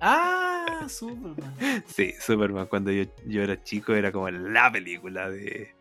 Ah, 0.00 0.86
Superman. 0.88 1.54
Sí, 1.86 2.14
Superman 2.20 2.66
cuando 2.66 2.92
yo, 2.92 3.04
yo 3.26 3.42
era 3.42 3.60
chico 3.64 3.92
era 3.94 4.12
como 4.12 4.30
la 4.30 4.70
película 4.70 5.28
de 5.28 5.74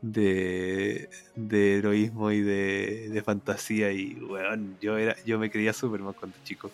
de, 0.00 1.08
de 1.36 1.78
heroísmo 1.78 2.30
y 2.32 2.40
de, 2.40 3.08
de 3.10 3.22
fantasía 3.22 3.92
y 3.92 4.14
weón, 4.14 4.76
yo 4.80 4.98
era 4.98 5.16
yo 5.24 5.38
me 5.38 5.50
creía 5.50 5.72
Superman 5.72 6.14
cuando 6.18 6.36
chico. 6.44 6.70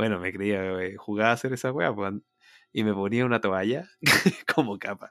Bueno, 0.00 0.18
me 0.18 0.32
creía 0.32 0.62
eh, 0.80 0.96
jugaba 0.96 1.28
a 1.28 1.32
hacer 1.34 1.52
esa 1.52 1.72
weá 1.72 1.94
pues, 1.94 2.14
y 2.72 2.84
me 2.84 2.94
ponía 2.94 3.26
una 3.26 3.42
toalla 3.42 3.86
como 4.54 4.78
capa. 4.78 5.10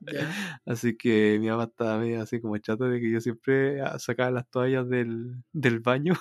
Así 0.66 0.98
que 0.98 1.38
mi 1.40 1.48
mamá 1.48 1.66
estaba 1.66 2.00
medio 2.00 2.20
así 2.24 2.42
como 2.42 2.58
chato 2.58 2.86
de 2.86 3.00
que 3.00 3.12
yo 3.12 3.22
siempre 3.22 3.84
ah, 3.84 4.00
sacaba 4.00 4.32
las 4.32 4.50
toallas 4.50 4.90
del, 4.90 5.44
del 5.54 5.80
baño. 5.80 6.16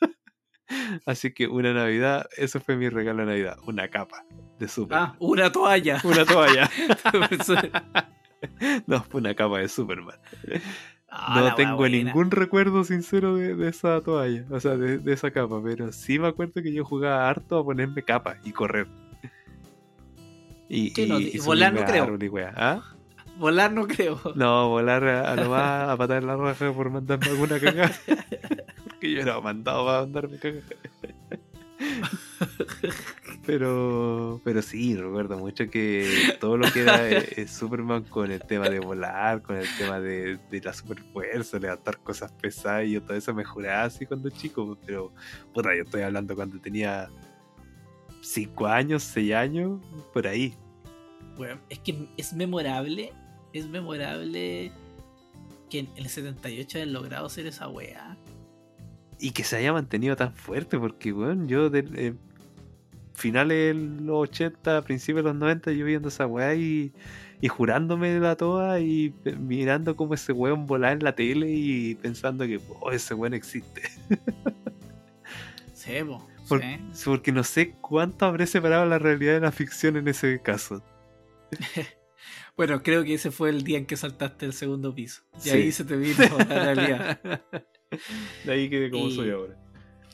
Así 1.06 1.32
que 1.32 1.48
una 1.48 1.72
Navidad, 1.72 2.26
eso 2.36 2.60
fue 2.60 2.76
mi 2.76 2.90
regalo 2.90 3.20
de 3.20 3.28
Navidad, 3.28 3.56
una 3.66 3.88
capa 3.88 4.26
de 4.58 4.68
Superman. 4.68 5.12
Ah, 5.12 5.16
una 5.18 5.50
toalla. 5.50 6.02
Una 6.04 6.26
toalla. 6.26 6.70
No, 8.86 9.02
fue 9.02 9.20
una 9.20 9.34
capa 9.34 9.58
de 9.58 9.68
Superman. 9.68 10.18
Ah, 11.12 11.40
no 11.48 11.54
tengo 11.56 11.76
buena. 11.76 11.96
ningún 11.96 12.30
recuerdo 12.30 12.84
sincero 12.84 13.34
de, 13.34 13.56
de 13.56 13.68
esa 13.68 14.00
toalla, 14.00 14.44
o 14.50 14.60
sea, 14.60 14.76
de, 14.76 14.98
de 14.98 15.12
esa 15.12 15.30
capa, 15.32 15.60
pero 15.62 15.90
sí 15.92 16.18
me 16.20 16.28
acuerdo 16.28 16.62
que 16.62 16.72
yo 16.72 16.84
jugaba 16.84 17.28
harto 17.28 17.58
a 17.58 17.64
ponerme 17.64 18.02
capa 18.04 18.36
y 18.44 18.52
correr. 18.52 18.86
Y, 20.68 20.90
Sí, 20.90 21.06
no, 21.08 21.18
y- 21.18 21.36
volar 21.44 21.72
no 21.72 21.84
creo. 21.84 22.16
¿Ah? 22.54 22.80
Volar 23.36 23.72
no 23.72 23.88
creo. 23.88 24.20
No, 24.36 24.68
volar 24.68 25.02
a, 25.04 25.32
a 25.32 25.34
lo 25.34 25.48
más 25.50 25.88
a 25.88 25.96
patar 25.96 26.22
la 26.22 26.36
raja 26.36 26.72
por 26.72 26.90
mandarme 26.90 27.26
alguna 27.26 27.58
cagada. 27.58 27.90
Porque 28.84 29.10
yo 29.12 29.20
era 29.20 29.40
mandado 29.40 29.84
para 29.86 30.00
mandarme 30.02 30.38
cagada. 30.38 30.62
Pero, 33.46 34.40
pero 34.44 34.60
sí, 34.60 34.94
recuerdo 34.96 35.38
mucho 35.38 35.70
que 35.70 36.36
todo 36.40 36.58
lo 36.58 36.70
que 36.70 36.82
era 36.82 37.08
eh, 37.10 37.26
eh, 37.36 37.48
Superman 37.48 38.04
con 38.04 38.30
el 38.30 38.40
tema 38.40 38.68
de 38.68 38.80
volar, 38.80 39.40
con 39.42 39.56
el 39.56 39.66
tema 39.78 39.98
de, 39.98 40.38
de 40.50 40.60
la 40.60 40.74
superfuerza, 40.74 41.58
levantar 41.58 41.98
cosas 41.98 42.30
pesadas, 42.32 42.86
y 42.86 42.92
yo 42.92 43.02
todo 43.02 43.16
eso 43.16 43.32
me 43.32 43.44
juraba 43.44 43.84
así 43.84 44.04
cuando 44.04 44.28
chico, 44.28 44.76
pero 44.84 45.12
puta, 45.54 45.74
yo 45.74 45.84
estoy 45.84 46.02
hablando 46.02 46.36
cuando 46.36 46.60
tenía 46.60 47.08
5 48.20 48.66
años, 48.66 49.02
6 49.04 49.32
años, 49.32 49.80
por 50.12 50.26
ahí. 50.26 50.54
Bueno, 51.36 51.58
es 51.68 51.78
que 51.78 52.08
es 52.16 52.34
memorable. 52.34 53.12
Es 53.52 53.66
memorable 53.66 54.70
que 55.68 55.80
en 55.80 55.88
el 55.96 56.08
78 56.08 56.78
hayan 56.78 56.92
logrado 56.92 57.26
hacer 57.26 57.46
esa 57.46 57.68
wea. 57.68 58.16
y 59.18 59.32
que 59.32 59.44
se 59.44 59.56
haya 59.56 59.72
mantenido 59.72 60.16
tan 60.16 60.34
fuerte, 60.34 60.78
porque, 60.78 61.12
weón, 61.12 61.46
yo 61.46 61.68
de 61.68 61.84
eh, 61.94 62.14
finales 63.20 63.74
de 63.76 64.02
los 64.02 64.28
80, 64.28 64.82
principios 64.82 65.24
de 65.24 65.30
los 65.30 65.38
90, 65.38 65.72
yo 65.72 65.84
viendo 65.84 66.08
esa 66.08 66.26
weá 66.26 66.54
y, 66.54 66.92
y 67.40 67.48
jurándome 67.48 68.08
de 68.10 68.20
la 68.20 68.36
toa 68.36 68.80
y 68.80 69.14
mirando 69.38 69.94
cómo 69.96 70.14
ese 70.14 70.32
weón 70.32 70.66
volaba 70.66 70.92
en 70.92 71.04
la 71.04 71.14
tele 71.14 71.50
y 71.50 71.94
pensando 71.96 72.46
que, 72.46 72.60
oh, 72.80 72.90
ese 72.92 73.14
weón 73.14 73.34
existe. 73.34 73.82
Sí, 75.74 75.92
po, 76.06 76.26
Por- 76.48 76.60
sí. 76.62 76.78
Porque 77.04 77.32
no 77.32 77.44
sé 77.44 77.74
cuánto 77.80 78.26
habré 78.26 78.46
separado 78.46 78.84
la 78.86 78.98
realidad 78.98 79.34
de 79.34 79.40
la 79.40 79.52
ficción 79.52 79.96
en 79.96 80.08
ese 80.08 80.40
caso. 80.42 80.82
Bueno, 82.56 82.82
creo 82.82 83.04
que 83.04 83.14
ese 83.14 83.30
fue 83.30 83.48
el 83.48 83.62
día 83.62 83.78
en 83.78 83.86
que 83.86 83.96
saltaste 83.96 84.44
el 84.44 84.52
segundo 84.52 84.94
piso. 84.94 85.22
Y 85.38 85.40
Sí. 85.40 85.50
ahí 85.50 85.72
se 85.72 85.82
te 85.84 85.96
vino 85.96 86.18
la 86.36 86.44
realidad. 86.74 87.20
De 88.44 88.52
ahí 88.52 88.68
quedé 88.68 88.90
como 88.90 89.08
Y- 89.08 89.14
soy 89.14 89.30
ahora. 89.30 89.56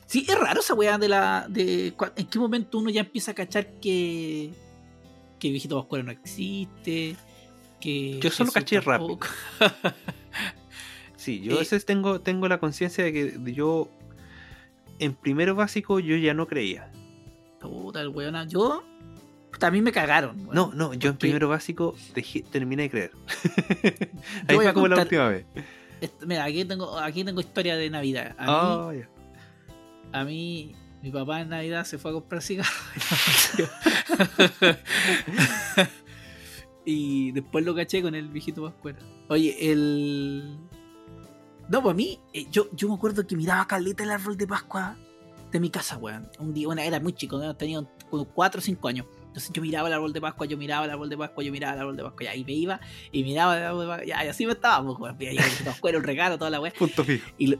Sí, 0.07 0.25
es 0.27 0.39
raro 0.39 0.61
esa 0.61 0.73
weá 0.73 0.97
de 0.97 1.09
la. 1.09 1.45
de 1.49 1.93
¿En 2.15 2.27
qué 2.27 2.39
momento 2.39 2.77
uno 2.79 2.89
ya 2.89 3.01
empieza 3.01 3.31
a 3.31 3.35
cachar 3.35 3.67
que. 3.81 4.51
que 5.39 5.49
Viejito 5.51 5.77
Pascual 5.77 6.05
no 6.05 6.11
existe? 6.11 7.15
Que. 7.79 8.19
Yo 8.19 8.31
solo 8.31 8.51
caché 8.51 8.81
tampoco. 8.81 9.27
Sí, 11.17 11.41
yo 11.41 11.53
a 11.53 11.55
Eh, 11.55 11.59
veces 11.59 11.85
tengo, 11.85 12.21
tengo 12.21 12.47
la 12.47 12.59
conciencia 12.59 13.03
de 13.03 13.11
que 13.11 13.53
yo 13.53 13.89
en 14.99 15.13
primero 15.13 15.55
básico 15.55 15.99
yo 15.99 16.15
ya 16.15 16.33
no 16.33 16.47
creía. 16.47 16.89
Puta, 17.59 18.01
el 18.01 18.09
weón. 18.09 18.47
Yo. 18.49 18.83
También 19.59 19.83
me 19.83 19.91
cagaron. 19.91 20.37
weón. 20.41 20.55
No, 20.55 20.71
no, 20.73 20.93
yo 20.93 21.09
en 21.09 21.17
primero 21.17 21.49
básico 21.49 21.95
dejé- 22.15 22.43
terminé 22.45 22.83
de 22.83 22.89
creer. 22.91 23.11
Ahí 24.47 24.55
fue 24.55 24.67
a 24.67 24.73
como 24.73 24.87
la 24.87 25.01
última 25.01 25.29
vez. 25.29 25.45
Mira, 26.25 26.43
aquí 26.45 26.63
tengo, 26.63 26.97
aquí 26.99 27.23
tengo 27.23 27.41
historia 27.41 27.75
de 27.75 27.89
Navidad. 27.89 28.35
A 28.37 28.43
mí, 28.43 28.47
Ah, 28.47 28.91
ya. 28.95 29.09
A 30.17 30.25
mí, 30.25 30.75
mi 31.01 31.11
papá 31.11 31.41
en 31.41 31.49
Navidad 31.49 31.85
se 31.85 31.97
fue 31.97 32.11
a 32.11 32.13
comprar 32.15 32.41
cigarros. 32.41 32.73
y 36.85 37.31
después 37.31 37.65
lo 37.65 37.75
caché 37.75 38.01
con 38.01 38.15
el 38.15 38.29
viejito 38.29 38.63
Pascuera. 38.63 38.99
Oye, 39.29 39.71
el. 39.71 40.57
No, 41.69 41.81
pues 41.81 41.93
a 41.93 41.95
mí, 41.95 42.19
eh, 42.33 42.45
yo, 42.49 42.69
yo 42.73 42.87
me 42.87 42.95
acuerdo 42.95 43.27
que 43.27 43.35
miraba 43.35 43.67
caleta 43.67 44.03
el 44.03 44.11
árbol 44.11 44.37
de 44.37 44.47
Pascua 44.47 44.95
de 45.51 45.59
mi 45.59 45.69
casa, 45.69 45.97
weón. 45.97 46.29
Un 46.39 46.53
día, 46.53 46.67
bueno, 46.67 46.81
era 46.81 46.99
muy 46.99 47.13
chico, 47.13 47.37
¿no? 47.37 47.55
tenía 47.55 47.81
como 48.09 48.25
4 48.25 48.59
o 48.59 48.61
5 48.61 48.87
años. 48.87 49.05
Entonces 49.27 49.51
yo 49.53 49.61
miraba 49.61 49.87
el 49.89 49.93
árbol 49.93 50.13
de 50.13 50.21
Pascua, 50.21 50.47
yo 50.47 50.57
miraba 50.57 50.85
el 50.85 50.91
árbol 50.91 51.09
de 51.09 51.17
Pascua, 51.17 51.43
yo 51.43 51.51
miraba 51.51 51.73
el 51.75 51.79
árbol 51.81 51.97
de 51.97 52.03
Pascua, 52.03 52.35
y 52.35 52.43
me 52.43 52.53
iba, 52.53 52.79
y 53.11 53.23
miraba 53.23 53.57
el 53.57 53.63
árbol 53.63 53.81
de 53.81 53.87
Pascua, 53.87 54.05
y 54.07 54.11
así 54.29 54.45
me 54.45 54.53
estábamos, 54.53 54.97
weón. 54.99 55.17
Y 55.19 55.27
ahí 55.27 55.37
el 55.37 55.65
Pascuero, 55.65 55.99
un 55.99 56.05
regalo, 56.05 56.37
toda 56.37 56.49
la 56.49 56.59
weá. 56.61 56.73
Punto 56.73 57.03
fijo. 57.03 57.27
Y, 57.37 57.47
lo- 57.47 57.59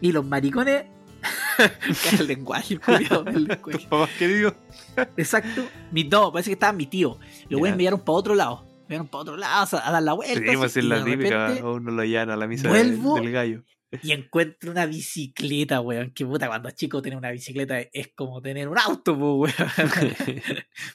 y 0.00 0.12
los 0.12 0.24
maricones. 0.24 0.84
el 2.18 2.26
lenguaje, 2.26 2.78
lenguaje. 2.86 4.54
Exacto. 5.16 5.68
Mi, 5.92 6.04
no, 6.04 6.32
parece 6.32 6.50
que 6.50 6.54
estaba 6.54 6.72
mi 6.72 6.86
tío. 6.86 7.18
Los 7.48 7.58
güeyes 7.58 7.76
me 7.76 7.82
llevaron 7.82 8.00
para 8.00 8.18
otro 8.18 8.34
lado. 8.34 8.64
Me 8.88 8.94
llevaron 8.94 9.08
para 9.08 9.22
otro 9.22 9.36
lado 9.36 9.78
a 9.82 9.92
dar 9.92 10.02
la 10.02 10.12
vuelta. 10.14 10.40
Y 10.40 10.82
la 10.82 11.04
típica, 11.04 11.56
uno 11.62 11.90
lo 11.90 12.04
llaman 12.04 12.30
a 12.30 12.36
la 12.36 12.46
misa 12.46 12.68
vuelvo- 12.68 13.20
del, 13.20 13.32
gallo. 13.32 13.64
Y 14.02 14.12
encuentro 14.12 14.70
una 14.70 14.84
bicicleta, 14.86 15.80
weón. 15.80 16.10
Que 16.10 16.26
puta, 16.26 16.46
cuando 16.46 16.70
chico 16.70 17.00
tener 17.00 17.16
una 17.16 17.30
bicicleta 17.30 17.80
es 17.80 18.10
como 18.14 18.42
tener 18.42 18.68
un 18.68 18.78
auto, 18.78 19.14
weón. 19.14 19.54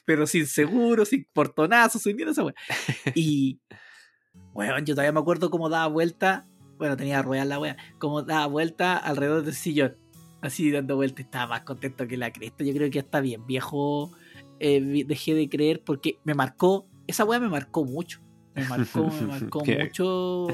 Pero 0.04 0.26
sin 0.26 0.46
seguro, 0.46 1.04
sin 1.04 1.26
portonazo, 1.32 1.98
sin 1.98 2.16
de 2.16 2.24
esa 2.24 2.42
weón. 2.42 2.54
Y, 3.14 3.60
weón, 4.52 4.84
yo 4.86 4.94
todavía 4.94 5.12
me 5.12 5.20
acuerdo 5.20 5.50
cómo 5.50 5.68
daba 5.68 5.88
vuelta. 5.88 6.46
Bueno, 6.78 6.96
tenía 6.96 7.22
ruedas 7.22 7.46
la 7.48 7.58
weón. 7.58 7.76
Cómo 7.98 8.22
daba 8.22 8.46
vuelta 8.46 8.96
alrededor 8.96 9.42
del 9.42 9.54
sillón. 9.54 9.96
Así 10.46 10.70
dando 10.70 10.96
vueltas, 10.96 11.24
estaba 11.24 11.48
más 11.48 11.60
contento 11.62 12.06
que 12.06 12.16
la 12.16 12.32
cresta. 12.32 12.64
Yo 12.64 12.72
creo 12.74 12.90
que 12.90 12.98
está 13.00 13.20
bien 13.20 13.46
viejo. 13.46 14.12
eh, 14.60 15.04
dejé 15.06 15.34
de 15.34 15.48
creer 15.48 15.82
porque 15.84 16.18
me 16.24 16.34
marcó, 16.34 16.86
esa 17.06 17.24
weá 17.24 17.40
me 17.40 17.48
marcó 17.48 17.84
mucho. 17.84 18.20
Me 18.54 18.64
marcó, 18.68 19.10
me 19.10 19.26
marcó 19.26 19.64
mucho 19.64 20.46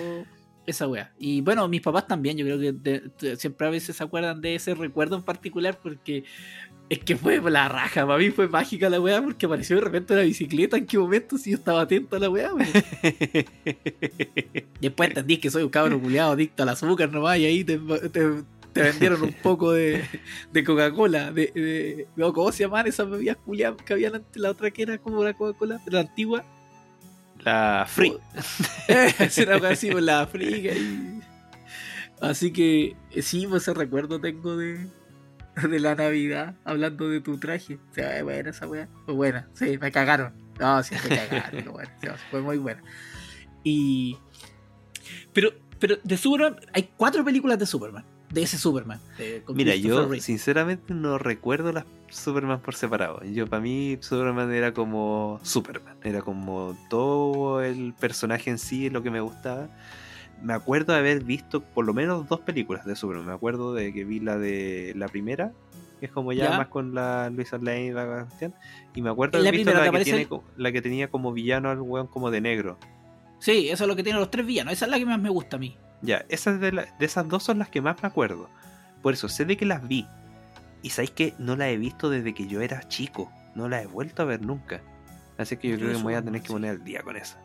esa 0.66 0.88
weá. 0.88 1.12
Y 1.18 1.40
bueno, 1.42 1.68
mis 1.68 1.80
papás 1.82 2.06
también, 2.06 2.36
yo 2.38 2.44
creo 2.46 2.58
que 2.58 2.72
de- 2.72 3.10
de- 3.20 3.36
siempre 3.36 3.66
a 3.66 3.70
veces 3.70 3.96
se 3.96 4.02
acuerdan 4.04 4.40
de 4.40 4.54
ese 4.54 4.74
recuerdo 4.74 5.16
en 5.16 5.22
particular 5.22 5.78
porque 5.82 6.24
es 6.88 6.98
que 7.00 7.16
fue 7.16 7.40
la 7.50 7.68
raja, 7.68 8.04
para 8.06 8.18
mí 8.18 8.30
fue 8.30 8.48
mágica 8.48 8.88
la 8.90 9.00
weá 9.00 9.22
porque 9.22 9.46
apareció 9.46 9.76
de 9.76 9.82
repente 9.82 10.12
una 10.12 10.22
bicicleta, 10.22 10.76
en 10.76 10.86
qué 10.86 10.98
momento 10.98 11.38
si 11.38 11.50
yo 11.52 11.56
estaba 11.56 11.82
atento 11.82 12.16
a 12.16 12.18
la 12.18 12.28
weá. 12.30 12.50
Después 14.80 15.08
entendí 15.10 15.36
que 15.38 15.50
soy 15.50 15.62
un 15.62 15.68
cabro 15.70 16.00
culiado 16.00 16.32
adicto 16.32 16.62
al 16.62 16.68
azúcar 16.70 17.10
nomás 17.12 17.38
y 17.38 17.46
ahí 17.46 17.64
te, 17.64 17.78
te- 17.78 18.42
te 18.72 18.82
vendieron 18.82 19.22
un 19.22 19.32
poco 19.42 19.72
de, 19.72 20.02
de 20.52 20.64
Coca-Cola. 20.64 21.32
De, 21.32 21.52
de- 21.54 22.08
no, 22.16 22.32
¿Cómo 22.32 22.52
se 22.52 22.64
llaman 22.64 22.86
esas 22.86 23.08
bebidas 23.08 23.36
culiadas 23.36 23.82
que 23.82 23.92
habían 23.92 24.14
antes? 24.16 24.40
La 24.40 24.50
otra 24.50 24.70
que 24.70 24.82
era 24.82 24.98
como 24.98 25.22
la 25.24 25.34
Coca-Cola, 25.34 25.80
la 25.86 26.00
antigua. 26.00 26.44
La 27.44 27.86
Free. 27.88 28.18
Era 28.88 29.68
así, 29.70 29.90
pues, 29.90 30.04
la 30.04 30.26
friga 30.26 30.74
y... 30.74 31.20
Así 32.20 32.52
que 32.52 32.96
eh, 33.12 33.22
sí, 33.22 33.46
pues 33.46 33.62
ese 33.62 33.72
recuerdo 33.72 34.20
tengo 34.20 34.58
de, 34.58 34.86
de 35.56 35.80
la 35.80 35.94
Navidad, 35.94 36.54
hablando 36.64 37.08
de 37.08 37.22
tu 37.22 37.38
traje. 37.38 37.76
O 37.90 37.94
sea, 37.94 38.18
es 38.18 38.24
buena 38.24 38.50
esa 38.50 38.66
weá. 38.66 38.88
Fue 39.06 39.14
buena. 39.14 39.48
Sí, 39.54 39.78
me 39.78 39.90
cagaron. 39.90 40.34
No, 40.58 40.82
sí, 40.82 40.94
me 41.08 41.16
cagaron. 41.16 41.50
pero 41.50 41.72
bueno, 41.72 41.90
sí, 42.02 42.08
fue 42.30 42.42
muy 42.42 42.58
buena. 42.58 42.82
Y... 43.64 44.18
Pero, 45.32 45.52
pero 45.78 45.96
de 46.04 46.16
Superman, 46.18 46.56
hay 46.74 46.90
cuatro 46.96 47.24
películas 47.24 47.58
de 47.58 47.64
Superman. 47.64 48.04
De 48.30 48.42
ese 48.42 48.58
Superman. 48.58 49.00
de- 49.18 49.42
Mira, 49.54 49.74
yo 49.74 50.12
sinceramente 50.20 50.94
no 50.94 51.18
recuerdo 51.18 51.72
las 51.72 51.84
Superman 52.10 52.60
por 52.60 52.74
separado. 52.74 53.22
Yo 53.24 53.46
para 53.46 53.60
mí 53.60 53.98
Superman 54.00 54.52
era 54.52 54.72
como 54.72 55.40
Superman, 55.42 55.96
era 56.04 56.22
como 56.22 56.76
todo 56.88 57.62
el 57.62 57.92
personaje 57.98 58.50
en 58.50 58.58
sí 58.58 58.88
lo 58.90 59.02
que 59.02 59.10
me 59.10 59.20
gustaba. 59.20 59.68
Me 60.42 60.52
acuerdo 60.54 60.92
de 60.92 61.00
haber 61.00 61.22
visto 61.24 61.60
por 61.60 61.84
lo 61.84 61.92
menos 61.92 62.28
dos 62.28 62.40
películas 62.40 62.84
de 62.86 62.96
Superman. 62.96 63.26
Me 63.26 63.32
acuerdo 63.32 63.74
de 63.74 63.92
que 63.92 64.04
vi 64.04 64.20
la 64.20 64.38
de 64.38 64.92
la 64.96 65.08
primera, 65.08 65.52
que 65.98 66.06
es 66.06 66.12
como 66.12 66.32
ya, 66.32 66.50
Ya. 66.50 66.56
más 66.58 66.68
con 66.68 66.94
la 66.94 67.30
Luisa 67.30 67.58
Lane 67.58 67.86
y 67.86 67.90
la 67.92 68.24
cuestión. 68.26 68.54
Y 68.94 69.02
me 69.02 69.10
acuerdo 69.10 69.38
de 69.42 69.46
haber 69.48 69.58
visto 69.58 69.72
la 69.74 69.84
¿te 69.90 69.98
que, 69.98 70.04
tiene, 70.04 70.28
la 70.56 70.72
que 70.72 70.80
tenía 70.82 71.10
como 71.10 71.32
villano 71.32 71.68
al 71.68 71.80
weón 71.80 72.06
como 72.06 72.30
de 72.30 72.40
negro. 72.40 72.78
Sí, 73.38 73.68
eso 73.70 73.84
es 73.84 73.88
lo 73.88 73.96
que 73.96 74.02
tienen 74.02 74.20
los 74.20 74.30
tres 74.30 74.46
villanos. 74.46 74.72
Esa 74.72 74.84
es 74.86 74.90
la 74.90 74.98
que 74.98 75.06
más 75.06 75.20
me 75.20 75.30
gusta 75.30 75.56
a 75.56 75.58
mí. 75.58 75.76
Ya, 76.02 76.24
esas 76.28 76.60
de, 76.60 76.72
la- 76.72 76.86
de 76.98 77.06
esas 77.06 77.28
dos 77.28 77.42
son 77.42 77.58
las 77.58 77.68
que 77.68 77.80
más 77.80 78.02
me 78.02 78.06
acuerdo. 78.08 78.48
Por 79.02 79.12
eso, 79.14 79.28
sé 79.28 79.44
de 79.44 79.56
que 79.56 79.66
las 79.66 79.86
vi. 79.86 80.06
Y 80.82 80.90
sabéis 80.90 81.10
que 81.10 81.34
no 81.38 81.56
las 81.56 81.68
he 81.68 81.76
visto 81.76 82.08
desde 82.10 82.32
que 82.34 82.46
yo 82.46 82.60
era 82.62 82.82
chico. 82.88 83.30
No 83.54 83.68
las 83.68 83.82
he 83.84 83.86
vuelto 83.86 84.22
a 84.22 84.24
ver 84.24 84.40
nunca. 84.42 84.80
Así 85.38 85.56
que 85.56 85.68
yo 85.68 85.76
creo 85.76 85.88
que 85.92 85.96
me 85.98 86.02
voy 86.02 86.14
a 86.14 86.18
eso, 86.18 86.24
tener 86.26 86.42
que 86.42 86.48
poner 86.48 86.70
al 86.70 86.84
día 86.84 87.02
con 87.02 87.16
esa. 87.16 87.38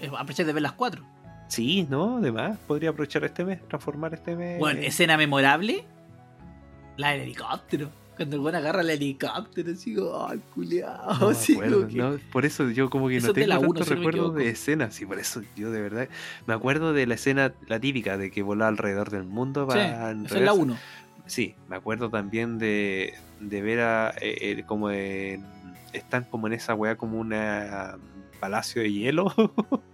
Eh, 0.00 0.08
Aproveché 0.08 0.44
de 0.44 0.52
ver 0.52 0.62
las 0.62 0.72
cuatro. 0.72 1.02
Sí, 1.48 1.86
¿no? 1.88 2.16
Además, 2.18 2.58
podría 2.66 2.90
aprovechar 2.90 3.24
este 3.24 3.44
mes, 3.44 3.66
transformar 3.68 4.14
este 4.14 4.34
mes. 4.34 4.58
Bueno, 4.58 4.80
en- 4.80 4.86
escena 4.86 5.16
memorable. 5.16 5.84
La 6.96 7.10
del 7.10 7.22
helicóptero. 7.22 7.90
Cuando 8.16 8.36
el 8.36 8.42
buen 8.42 8.54
agarra 8.54 8.82
el 8.82 8.90
helicóptero, 8.90 9.72
así 9.72 9.94
como, 9.94 10.26
ay, 10.28 10.40
culiao. 10.54 11.18
No 11.20 11.28
así 11.30 11.52
acuerdo, 11.54 11.88
que- 11.88 11.96
no, 11.98 12.16
por 12.32 12.44
eso 12.46 12.70
yo 12.70 12.88
como 12.90 13.08
que 13.08 13.16
Eso 13.16 13.28
no 13.28 13.32
tengo 13.32 13.46
la 13.48 13.54
tantos 13.56 13.70
uno, 13.70 13.84
si 13.84 13.94
recuerdos 13.94 14.34
de 14.36 14.48
escenas. 14.48 14.94
Sí, 14.94 15.04
por 15.06 15.18
eso 15.18 15.42
yo 15.56 15.70
de 15.72 15.80
verdad 15.80 16.08
me 16.46 16.54
acuerdo 16.54 16.92
de 16.92 17.06
la 17.06 17.14
escena, 17.14 17.52
la 17.66 17.80
típica 17.80 18.16
de 18.16 18.30
que 18.30 18.42
volaba 18.42 18.68
alrededor 18.68 19.10
del 19.10 19.24
mundo 19.24 19.62
Sí, 19.62 19.68
para 19.68 19.84
esa 19.84 19.94
es 19.96 20.00
la 20.00 20.10
enredarse. 20.10 20.60
uno. 20.60 20.76
Sí, 21.26 21.54
me 21.68 21.76
acuerdo 21.76 22.10
también 22.10 22.58
de, 22.58 23.14
de 23.40 23.62
ver 23.62 23.80
a 23.80 24.14
eh, 24.20 24.62
como 24.66 24.90
en- 24.90 25.44
están 25.92 26.24
como 26.24 26.46
en 26.46 26.52
esa 26.52 26.74
weá 26.74 26.96
como 26.96 27.18
una 27.18 27.94
um, 27.96 28.00
palacio 28.40 28.82
de 28.82 28.92
hielo. 28.92 29.32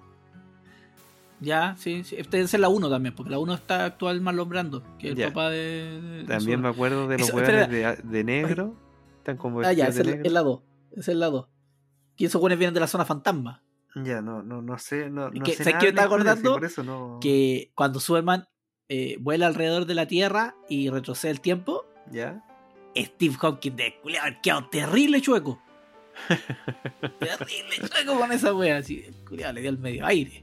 Ya, 1.40 1.74
sí, 1.79 2.05
sí. 2.05 2.16
Esta 2.18 2.38
es 2.38 2.53
la 2.59 2.68
uno 2.68 2.90
también, 2.90 3.14
porque 3.14 3.31
la 3.31 3.38
uno 3.38 3.55
está 3.55 3.87
actual 3.87 4.20
Marlon 4.20 4.48
Brando, 4.48 4.83
que 4.98 5.09
es 5.09 5.12
el 5.12 5.18
Ya. 5.18 5.29
papá 5.29 5.48
de. 5.50 6.00
de- 6.18 6.24
también 6.24 6.61
me 6.61 6.68
acuerdo 6.68 7.09
de 7.09 7.18
los 7.18 7.29
espera. 7.29 7.66
de, 7.66 7.96
de 8.03 8.24
negro. 8.24 8.74
Están 9.18 9.37
como 9.37 9.61
Ah, 9.61 9.72
ya, 9.72 9.87
es, 9.87 9.96
negro. 10.05 10.20
es 10.24 10.33
la 10.33 10.40
2. 10.42 10.61
Esa 10.96 11.11
es 11.12 11.16
la 11.16 11.26
2. 11.31 11.46
Que 12.16 12.26
esos 12.26 12.40
buenos 12.40 12.59
vienen 12.59 12.74
de 12.74 12.81
la 12.81 12.87
zona 12.87 13.05
fantasma. 13.05 13.62
Ya, 13.94 14.20
no, 14.22 14.42
no, 14.42 14.61
no 14.62 14.79
sé, 14.79 15.09
no, 15.11 15.31
no 15.31 15.42
Que- 15.44 15.55
sé 15.55 15.64
¿sabes 15.64 15.79
qué 15.81 15.92
me 15.92 15.98
sí, 16.00 16.05
acordando? 16.05 16.53
por 16.55 16.64
eso 16.64 16.85
no... 16.85 17.18
Que 17.20 17.72
cuando 17.74 17.98
Superman 18.00 18.46
eh, 18.88 19.16
vuela 19.20 19.46
alrededor 19.46 19.87
de 19.87 19.94
la 19.94 20.07
Tierra 20.07 20.55
y 20.68 20.90
retrocede 20.90 21.33
el 21.33 21.40
tiempo, 21.40 21.85
¿Ya? 22.11 22.44
Steve 22.96 23.35
Hawking 23.40 23.76
de 23.76 23.94
quedado 24.42 24.68
terrible 24.68 25.20
chueco. 25.20 25.61
terrible 27.18 27.76
chueco 27.88 28.18
con 28.18 28.33
esa 28.33 28.55
wea. 28.55 28.79
Así, 28.79 29.05
culiao, 29.29 29.53
le 29.53 29.61
dio 29.61 29.70
el 29.70 29.79
medio 29.79 30.05
aire. 30.07 30.42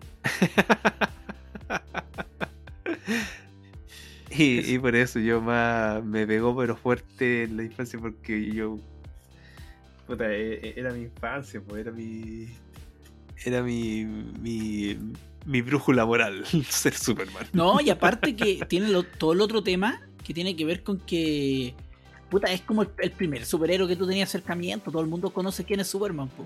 Y, 4.32 4.60
y 4.74 4.80
por 4.80 4.96
eso 4.96 5.20
yo 5.20 5.42
más 5.42 6.04
me 6.04 6.26
pegó 6.28 6.56
pero 6.56 6.76
fuerte 6.76 7.44
en 7.44 7.58
la 7.58 7.64
infancia 7.64 8.00
porque 8.00 8.52
yo 8.54 8.78
puta, 10.06 10.32
e- 10.32 10.54
e- 10.70 10.74
era 10.78 10.92
mi 10.94 11.04
infancia, 11.04 11.62
pues 11.66 11.82
era 11.82 11.92
mi 11.92 12.48
era 13.46 13.62
mi 13.62 14.06
mi, 14.06 14.98
mi 15.46 15.62
brújula 15.62 16.06
moral 16.06 16.46
ser 16.70 16.94
Superman. 16.94 17.48
No, 17.54 17.80
y 17.82 17.90
aparte 17.90 18.36
que 18.36 18.66
tiene 18.68 18.90
lo- 18.90 19.04
todo 19.04 19.34
el 19.34 19.42
otro 19.42 19.64
tema 19.64 20.02
que 20.24 20.34
tiene 20.34 20.56
que 20.56 20.66
ver 20.66 20.84
con 20.84 21.00
que. 21.00 21.74
Puta, 22.30 22.52
es 22.52 22.60
como 22.62 22.82
el, 22.82 22.90
el 23.00 23.12
primer 23.12 23.46
superhéroe 23.46 23.88
que 23.88 23.96
tú 23.96 24.06
tenías 24.06 24.28
acercamiento. 24.30 24.92
Todo 24.92 25.02
el 25.02 25.08
mundo 25.08 25.30
conoce 25.30 25.64
quién 25.64 25.80
es 25.80 25.88
Superman, 25.88 26.28
po. 26.28 26.46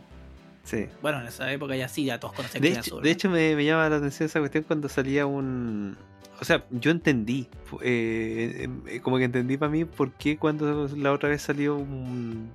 Sí. 0.64 0.88
Bueno, 1.02 1.22
en 1.22 1.28
esa 1.28 1.52
época 1.52 1.76
ya 1.76 1.88
sí, 1.88 2.06
ya 2.06 2.20
todos 2.20 2.34
conocen 2.36 2.62
De 2.62 2.70
hecho, 2.70 3.00
de 3.00 3.12
hecho 3.12 3.30
me, 3.30 3.56
me 3.56 3.66
llama 3.66 3.90
la 3.90 3.98
atención 3.98 4.28
esa 4.28 4.40
cuestión 4.40 4.64
cuando 4.64 4.88
salía 4.90 5.26
un 5.26 5.98
o 6.42 6.44
sea, 6.44 6.66
yo 6.72 6.90
entendí, 6.90 7.48
eh, 7.84 8.68
eh, 8.88 9.00
como 9.02 9.20
que 9.20 9.26
entendí 9.26 9.58
para 9.58 9.72
mí 9.72 9.86
por 9.86 10.12
qué 10.14 10.38
cuando 10.38 10.90
la 10.98 11.12
otra 11.12 11.30
vez 11.30 11.44
salió 11.44 11.76
un, 11.76 12.50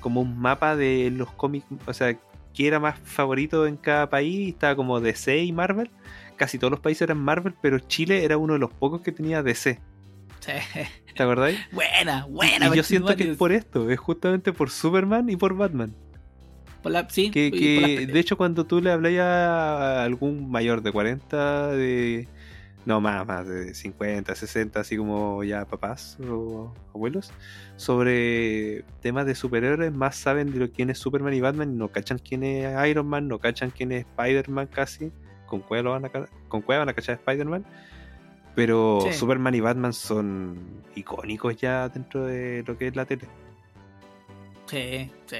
como 0.00 0.20
un 0.20 0.38
mapa 0.38 0.76
de 0.76 1.10
los 1.10 1.32
cómics, 1.32 1.64
o 1.86 1.94
sea, 1.94 2.18
que 2.52 2.66
era 2.66 2.78
más 2.80 2.98
favorito 2.98 3.66
en 3.66 3.78
cada 3.78 4.10
país, 4.10 4.50
estaba 4.50 4.76
como 4.76 5.00
DC 5.00 5.38
y 5.38 5.52
Marvel, 5.52 5.90
casi 6.36 6.58
todos 6.58 6.70
los 6.70 6.80
países 6.80 7.00
eran 7.00 7.16
Marvel, 7.16 7.54
pero 7.62 7.78
Chile 7.78 8.26
era 8.26 8.36
uno 8.36 8.52
de 8.52 8.58
los 8.58 8.70
pocos 8.70 9.00
que 9.00 9.10
tenía 9.10 9.42
DC, 9.42 9.80
Sí. 10.40 10.52
¿te 11.16 11.22
acordáis? 11.22 11.58
Buena, 11.72 12.26
buena. 12.26 12.68
y 12.68 12.76
yo 12.76 12.82
siento 12.82 13.16
que 13.16 13.30
es 13.30 13.36
por 13.38 13.52
esto, 13.52 13.88
es 13.88 13.98
justamente 13.98 14.52
por 14.52 14.68
Superman 14.68 15.30
y 15.30 15.36
por 15.36 15.56
Batman. 15.56 15.94
Por 16.84 16.92
la- 16.92 17.08
sí, 17.10 17.30
Que, 17.32 17.50
que, 17.50 18.06
de 18.06 18.20
hecho 18.20 18.36
cuando 18.36 18.64
tú 18.64 18.80
le 18.80 18.92
hablas 18.92 19.12
a 19.18 20.04
algún 20.04 20.48
mayor 20.50 20.82
de 20.82 20.92
40, 20.92 21.68
de 21.72 22.28
no 22.86 23.00
más, 23.00 23.26
más 23.26 23.48
de 23.48 23.74
50, 23.74 24.34
60, 24.34 24.80
así 24.80 24.96
como 24.98 25.42
ya 25.42 25.64
papás 25.64 26.18
o 26.28 26.72
abuelos, 26.94 27.32
sobre 27.76 28.84
temas 29.00 29.24
de 29.26 29.34
superhéroes, 29.34 29.92
más 29.92 30.14
saben 30.16 30.52
de 30.52 30.58
lo 30.58 30.70
quién 30.70 30.90
es 30.90 30.98
Superman 30.98 31.32
y 31.34 31.40
Batman 31.40 31.76
no 31.78 31.88
cachan 31.88 32.18
quién 32.18 32.42
es 32.44 32.88
Iron 32.88 33.06
Man, 33.08 33.26
no 33.26 33.38
cachan 33.38 33.70
quién 33.70 33.90
es 33.90 34.04
Spider-Man 34.04 34.66
casi, 34.68 35.10
con 35.46 35.60
cueva, 35.60 35.90
van 35.98 36.04
a, 36.04 36.10
con 36.48 36.60
cueva 36.62 36.80
van 36.80 36.90
a 36.90 36.92
cachar 36.94 37.14
a 37.14 37.18
Spider-Man. 37.18 37.64
Pero 38.54 39.00
Sí. 39.00 39.12
Superman 39.14 39.54
y 39.54 39.60
Batman 39.60 39.92
son 39.92 40.58
icónicos 40.94 41.56
ya 41.56 41.88
dentro 41.88 42.24
de 42.26 42.62
lo 42.66 42.78
que 42.78 42.86
es 42.88 42.94
la 42.94 43.04
tele. 43.04 43.26
Sí, 44.66 45.10
sí. 45.26 45.38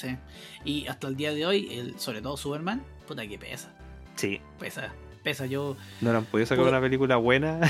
Sí. 0.00 0.16
Y 0.64 0.86
hasta 0.86 1.08
el 1.08 1.16
día 1.16 1.32
de 1.32 1.46
hoy, 1.46 1.68
el, 1.72 1.98
sobre 1.98 2.20
todo 2.22 2.36
Superman, 2.36 2.82
puta 3.06 3.26
que 3.26 3.38
pesa. 3.38 3.72
Sí. 4.16 4.40
Pesa. 4.58 4.92
Pesa. 5.22 5.46
Yo. 5.46 5.76
No 6.00 6.10
han 6.16 6.24
podido 6.24 6.46
sacar 6.46 6.64
una 6.66 6.80
película 6.80 7.16
buena. 7.16 7.60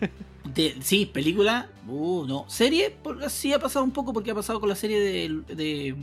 de- 0.54 0.76
sí, 0.80 1.06
película. 1.06 1.68
Uh, 1.86 2.24
no. 2.26 2.44
Serie, 2.48 2.90
por, 2.90 3.28
sí 3.30 3.52
ha 3.52 3.58
pasado 3.58 3.84
un 3.84 3.90
poco 3.92 4.12
porque 4.12 4.30
ha 4.30 4.34
pasado 4.34 4.60
con 4.60 4.68
la 4.68 4.74
serie 4.74 5.00
de, 5.00 5.54
de 5.54 5.96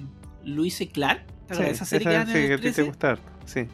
Luis 0.46 0.78
Clark. 0.94 1.26
¿Te 1.48 1.54
acuerdas 1.56 1.66
de 1.66 1.72
esa 1.72 1.86
serie 1.86 2.08
que 2.08 2.14
dan 2.14 2.28
sí, 2.28 2.38
en 2.38 2.44
el 2.44 2.50
que 2.50 2.56
te 2.58 2.62
13? 2.62 2.84
gusta 2.84 3.20
sí. 3.46 3.68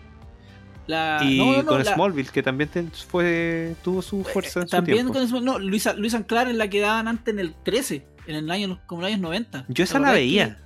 La- 0.87 1.19
y 1.21 1.37
no, 1.37 1.45
no, 1.51 1.57
no, 1.63 1.65
con 1.65 1.83
la- 1.83 1.93
Smallville, 1.93 2.29
que 2.31 2.41
también 2.41 2.69
fue, 3.09 3.75
tuvo 3.83 4.01
su 4.01 4.23
fuerza 4.23 4.61
en 4.61 4.67
su 4.67 4.71
También 4.71 4.97
tiempo. 4.99 5.13
con 5.13 5.23
eso, 5.23 5.41
no, 5.41 5.59
Luis, 5.59 5.87
Luis 5.97 6.13
and 6.13 6.25
Clark 6.25 6.49
es 6.49 6.55
la 6.55 6.69
que 6.69 6.79
daban 6.79 7.09
antes 7.09 7.33
en 7.33 7.39
el 7.41 7.53
13, 7.53 8.07
en 8.25 8.35
el 8.35 8.49
año, 8.49 8.79
como 8.87 9.01
en 9.01 9.03
los 9.03 9.07
años 9.11 9.21
90. 9.21 9.65
Yo 9.67 9.73
¿Te 9.73 9.83
esa 9.83 9.99
la 9.99 10.13
veía. 10.13 10.63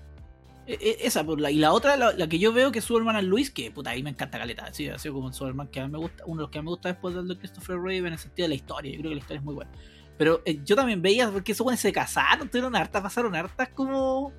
E- 0.68 0.74
e- 0.80 0.98
esa, 1.08 1.24
pues, 1.24 1.40
la- 1.42 1.52
y 1.52 1.56
la 1.58 1.72
otra, 1.74 1.98
la, 1.98 2.12
la 2.14 2.28
que 2.28 2.40
yo 2.40 2.54
veo 2.54 2.72
que 2.72 2.80
es 2.80 2.86
Superman 2.86 3.16
and 3.16 3.28
Luis, 3.28 3.50
que 3.52 3.72
puta, 3.72 3.90
ahí 3.92 4.04
me 4.04 4.10
encanta 4.12 4.38
Caleta. 4.40 4.72
Sí, 4.74 4.88
ha 4.90 4.98
sido 4.98 5.16
como 5.16 5.28
el 5.30 5.34
Superman 5.34 5.68
que 5.68 5.80
a 5.80 5.86
mí 5.88 5.92
me 5.92 5.98
gusta, 5.98 6.24
uno 6.26 6.38
de 6.38 6.42
los 6.44 6.50
que 6.52 6.60
a 6.60 6.62
mí 6.62 6.66
me 6.66 6.72
gusta 6.72 6.90
después 6.90 7.16
del 7.16 7.28
de 7.28 7.38
Christopher 7.38 7.80
Reeve 7.80 8.08
en 8.08 8.14
el 8.14 8.20
sentido 8.20 8.46
de 8.46 8.50
la 8.50 8.56
historia. 8.56 8.92
Yo 8.92 9.00
creo 9.00 9.10
que 9.12 9.16
la 9.16 9.22
historia 9.22 9.40
es 9.40 9.46
muy 9.46 9.54
buena. 9.56 9.72
Pero 10.18 10.42
eh, 10.46 10.60
yo 10.64 10.76
también 10.76 11.02
veía, 11.02 11.30
porque 11.32 11.52
esos 11.54 11.80
se 11.80 11.92
casaron, 11.92 12.48
tuvieron 12.48 12.76
hartas, 12.76 13.02
pasaron 13.02 13.34
hartas 13.36 13.70
como. 13.70 14.32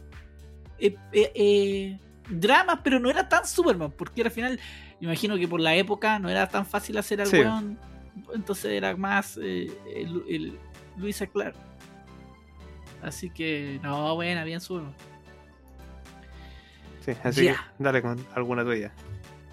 eh, 0.79 0.95
eh, 1.13 1.33
eh, 1.35 1.99
dramas, 2.31 2.79
pero 2.85 3.01
no 3.01 3.11
era 3.11 3.29
tan 3.29 3.45
Superman, 3.47 3.91
porque 3.91 4.23
al 4.23 4.31
final, 4.31 4.61
imagino 5.01 5.37
que 5.37 5.49
por 5.49 5.61
la 5.61 5.75
época 5.75 6.19
no 6.21 6.29
era 6.29 6.49
tan 6.49 6.65
fácil 6.67 6.97
hacer 6.99 7.21
al 7.21 7.27
Sí. 7.27 7.39
weón. 7.41 7.79
Entonces 8.35 8.67
era 8.73 8.95
más 8.97 9.37
el, 9.39 9.73
el- 10.29 10.59
Luisa 10.97 11.27
Clark. 11.27 11.57
Así 13.03 13.31
que, 13.31 13.81
no, 13.83 14.15
buena, 14.15 14.45
bien 14.45 14.61
sueno. 14.61 14.95
Sí, 17.05 17.13
así 17.23 17.45
Ya. 17.45 17.55
que 17.77 17.85
dale 17.85 18.03
con 18.03 18.25
alguna 18.35 18.65
tuya. 18.65 18.93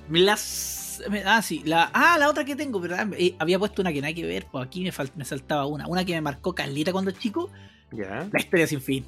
Las. 0.10 1.02
Ah, 1.26 1.42
sí. 1.42 1.62
La, 1.66 1.90
ah, 1.94 2.18
la 2.20 2.30
otra 2.30 2.44
que 2.44 2.56
tengo, 2.56 2.82
pero 2.82 2.96
eh, 3.18 3.36
había 3.40 3.58
puesto 3.60 3.82
una 3.82 3.94
que 3.94 4.02
nada 4.02 4.14
que 4.14 4.26
ver, 4.26 4.46
pues 4.52 4.66
aquí 4.66 4.84
me, 4.84 4.92
fal- 4.92 5.12
me 5.16 5.24
saltaba 5.26 5.66
una. 5.66 5.88
Una 5.88 6.04
que 6.04 6.14
me 6.14 6.22
marcó 6.22 6.54
Carlita 6.54 6.92
cuando 6.92 7.12
chico. 7.12 7.50
¿Ya? 7.92 8.28
La 8.32 8.40
historia 8.40 8.68
sin 8.68 8.82
fin. 8.82 9.06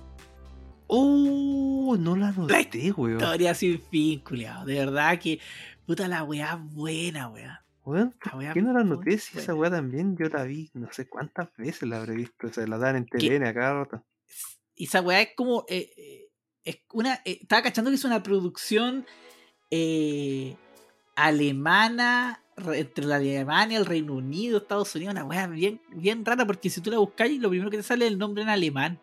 Uh, 0.87 1.95
no 1.97 2.15
la 2.15 2.31
noté, 2.31 2.91
weón. 2.91 3.17
Historia 3.19 3.53
sin 3.53 3.81
fin, 3.81 4.19
culiao. 4.19 4.65
De 4.65 4.75
verdad 4.75 5.19
que. 5.19 5.39
Puta 5.85 6.07
la 6.07 6.23
weá 6.23 6.55
buena, 6.55 7.27
weá. 7.29 7.63
Weón, 7.83 8.15
La 8.25 8.37
weá 8.37 8.47
¿por 8.49 8.53
qué 8.53 8.61
no 8.61 8.73
la 8.73 8.83
noté? 8.83 9.17
Si 9.17 9.37
esa 9.39 9.55
weá 9.55 9.71
también 9.71 10.15
yo 10.17 10.27
la 10.29 10.43
vi, 10.43 10.69
no 10.73 10.87
sé 10.91 11.07
cuántas 11.09 11.49
veces 11.57 11.89
la 11.89 11.97
habré 11.97 12.15
visto. 12.15 12.47
O 12.47 12.53
sea, 12.53 12.67
la 12.67 12.77
dan 12.77 12.95
en 12.97 13.05
TVN 13.07 13.45
a 13.47 13.53
cada 13.53 13.73
rato. 13.73 14.05
Y 14.75 14.85
esa 14.85 15.01
weá 15.01 15.21
es 15.21 15.29
como. 15.35 15.65
eh, 15.67 15.89
eh, 15.97 16.27
es 16.66 16.80
una. 16.93 17.16
eh, 17.26 17.39
estaba 17.41 17.62
cachando 17.64 17.89
que 17.91 17.95
es 17.95 18.03
una 18.05 18.24
producción 18.24 19.05
eh, 19.72 20.55
alemana. 21.16 22.41
re- 22.57 22.80
Entre 22.80 23.05
la 23.05 23.16
Alemania, 23.16 23.78
el 23.78 23.86
Reino 23.86 24.14
Unido, 24.14 24.57
Estados 24.59 24.93
Unidos, 24.95 25.14
una 25.14 25.26
weá 25.26 25.47
bien, 25.47 25.82
bien 25.89 26.24
rara, 26.26 26.45
porque 26.45 26.70
si 26.70 26.82
tú 26.82 26.91
la 26.91 26.97
buscas, 26.99 27.30
lo 27.32 27.49
primero 27.49 27.70
que 27.72 27.78
te 27.78 27.84
sale 27.84 28.05
es 28.05 28.12
el 28.12 28.18
nombre 28.18 28.43
en 28.43 28.49
alemán. 28.49 28.99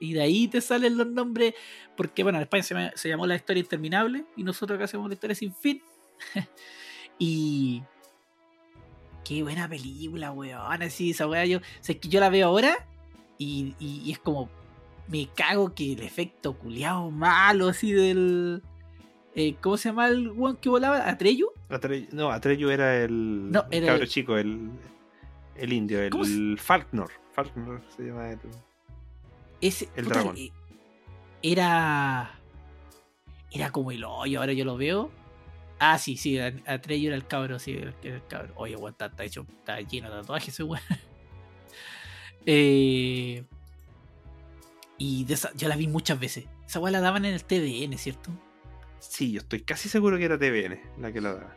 Y 0.00 0.14
de 0.14 0.22
ahí 0.22 0.48
te 0.48 0.60
salen 0.60 0.96
los 0.96 1.06
nombres, 1.06 1.54
porque 1.96 2.22
bueno, 2.24 2.38
en 2.38 2.42
España 2.42 2.92
se, 2.96 3.08
llamó 3.08 3.24
La 3.26 3.36
Historia 3.36 3.60
Interminable, 3.60 4.24
y 4.36 4.42
nosotros 4.42 4.76
acá 4.76 4.86
hacemos 4.86 5.08
La 5.08 5.14
Historia 5.14 5.36
Sin 5.36 5.54
Fin. 5.54 5.80
y. 7.18 7.82
Qué 9.24 9.42
buena 9.44 9.68
película, 9.68 10.32
weón. 10.32 10.82
Así, 10.82 11.10
esa 11.10 11.28
weá, 11.28 11.44
yo. 11.46 11.58
O 11.58 11.62
sea, 11.80 11.94
es 11.94 12.00
que 12.00 12.08
yo 12.08 12.18
la 12.18 12.28
veo 12.30 12.48
ahora 12.48 12.84
y- 13.38 13.74
y 13.78 14.10
es 14.10 14.18
como. 14.18 14.50
Me 15.12 15.28
cago 15.36 15.74
que 15.74 15.92
el 15.92 16.02
efecto 16.02 16.54
culiao 16.58 17.10
malo, 17.10 17.68
así 17.68 17.92
del. 17.92 18.62
eh, 19.34 19.54
¿Cómo 19.60 19.76
se 19.76 19.90
llama 19.90 20.08
el 20.08 20.30
weón 20.30 20.56
que 20.56 20.68
volaba? 20.70 21.06
¿Atreyu? 21.08 21.48
Atre- 21.68 22.08
no, 22.12 22.30
Atreyu 22.30 22.70
era 22.70 22.96
el, 23.04 23.50
No, 23.52 23.64
el 23.70 23.82
era 23.84 23.88
cabro 23.92 24.04
el- 24.04 24.08
chico, 24.08 24.36
el, 24.38 24.70
el 25.56 25.72
indio, 25.72 26.00
¿Cómo 26.10 26.24
el 26.24 26.58
Falknor. 26.58 27.10
Falknor 27.34 27.82
se 27.96 28.04
llama 28.04 28.30
el... 28.30 28.38
Ese. 29.60 29.88
El 29.96 30.04
puta, 30.04 30.14
dragón. 30.16 30.36
eh, 30.38 30.50
Era. 31.42 32.38
Era 33.50 33.70
como 33.70 33.90
el 33.92 34.02
hoyo, 34.04 34.40
ahora 34.40 34.52
yo 34.54 34.64
lo 34.64 34.76
veo. 34.78 35.10
Ah, 35.78 35.98
sí, 35.98 36.16
sí, 36.16 36.38
Atreyu 36.38 37.08
era 37.08 37.16
el 37.16 37.26
cabro, 37.26 37.58
sí, 37.58 37.72
era 37.72 37.92
el, 38.02 38.12
el 38.12 38.26
cabro. 38.28 38.52
Oye, 38.56 38.76
está, 38.88 39.06
está 39.06 39.24
hecho, 39.24 39.46
está 39.58 39.80
lleno 39.80 40.08
de 40.10 40.20
tatuajes 40.22 40.48
ese 40.54 40.62
weón. 40.62 40.82
Eh, 42.46 43.44
y 45.04 45.24
de 45.24 45.34
esa, 45.34 45.50
yo 45.56 45.68
la 45.68 45.76
vi 45.76 45.88
muchas 45.88 46.18
veces. 46.20 46.44
Esa 46.66 46.78
weá 46.80 46.92
la 46.92 47.00
daban 47.00 47.24
en 47.24 47.34
el 47.34 47.44
TVN, 47.44 47.96
¿cierto? 47.98 48.30
Sí, 49.00 49.32
yo 49.32 49.40
estoy 49.40 49.60
casi 49.62 49.88
seguro 49.88 50.16
que 50.18 50.24
era 50.24 50.38
TVN 50.38 50.78
la 51.00 51.12
que 51.12 51.20
la 51.20 51.34
daba. 51.34 51.56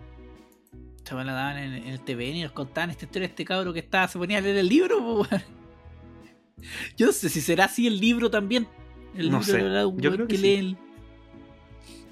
Esa 1.05 1.15
weá 1.15 1.23
la 1.25 1.33
daban 1.33 1.57
en, 1.57 1.73
en 1.73 1.87
el 1.89 1.99
TVN 2.01 2.35
y 2.37 2.43
nos 2.43 2.51
contaban 2.53 2.89
esta 2.89 3.05
historia 3.05 3.27
de 3.27 3.31
este 3.33 3.45
cabro 3.45 3.71
que 3.73 3.79
estaba, 3.79 4.07
se 4.07 4.17
ponía 4.17 4.39
a 4.39 4.41
leer 4.41 4.57
el 4.57 4.67
libro. 4.67 5.27
Yo 6.97 7.05
no 7.05 7.11
sé 7.11 7.29
si 7.29 7.41
será 7.41 7.65
así 7.65 7.85
el 7.85 7.99
libro 7.99 8.31
también. 8.31 8.67
El 9.15 9.29
No 9.29 9.39
libro 9.39 9.43
sé, 9.53 9.59
era 9.61 9.85
un 9.87 9.99
yo 9.99 10.11
creo 10.11 10.27
que 10.27 10.35
sí. 10.37 10.41
lee 10.41 10.55
el- 10.55 10.77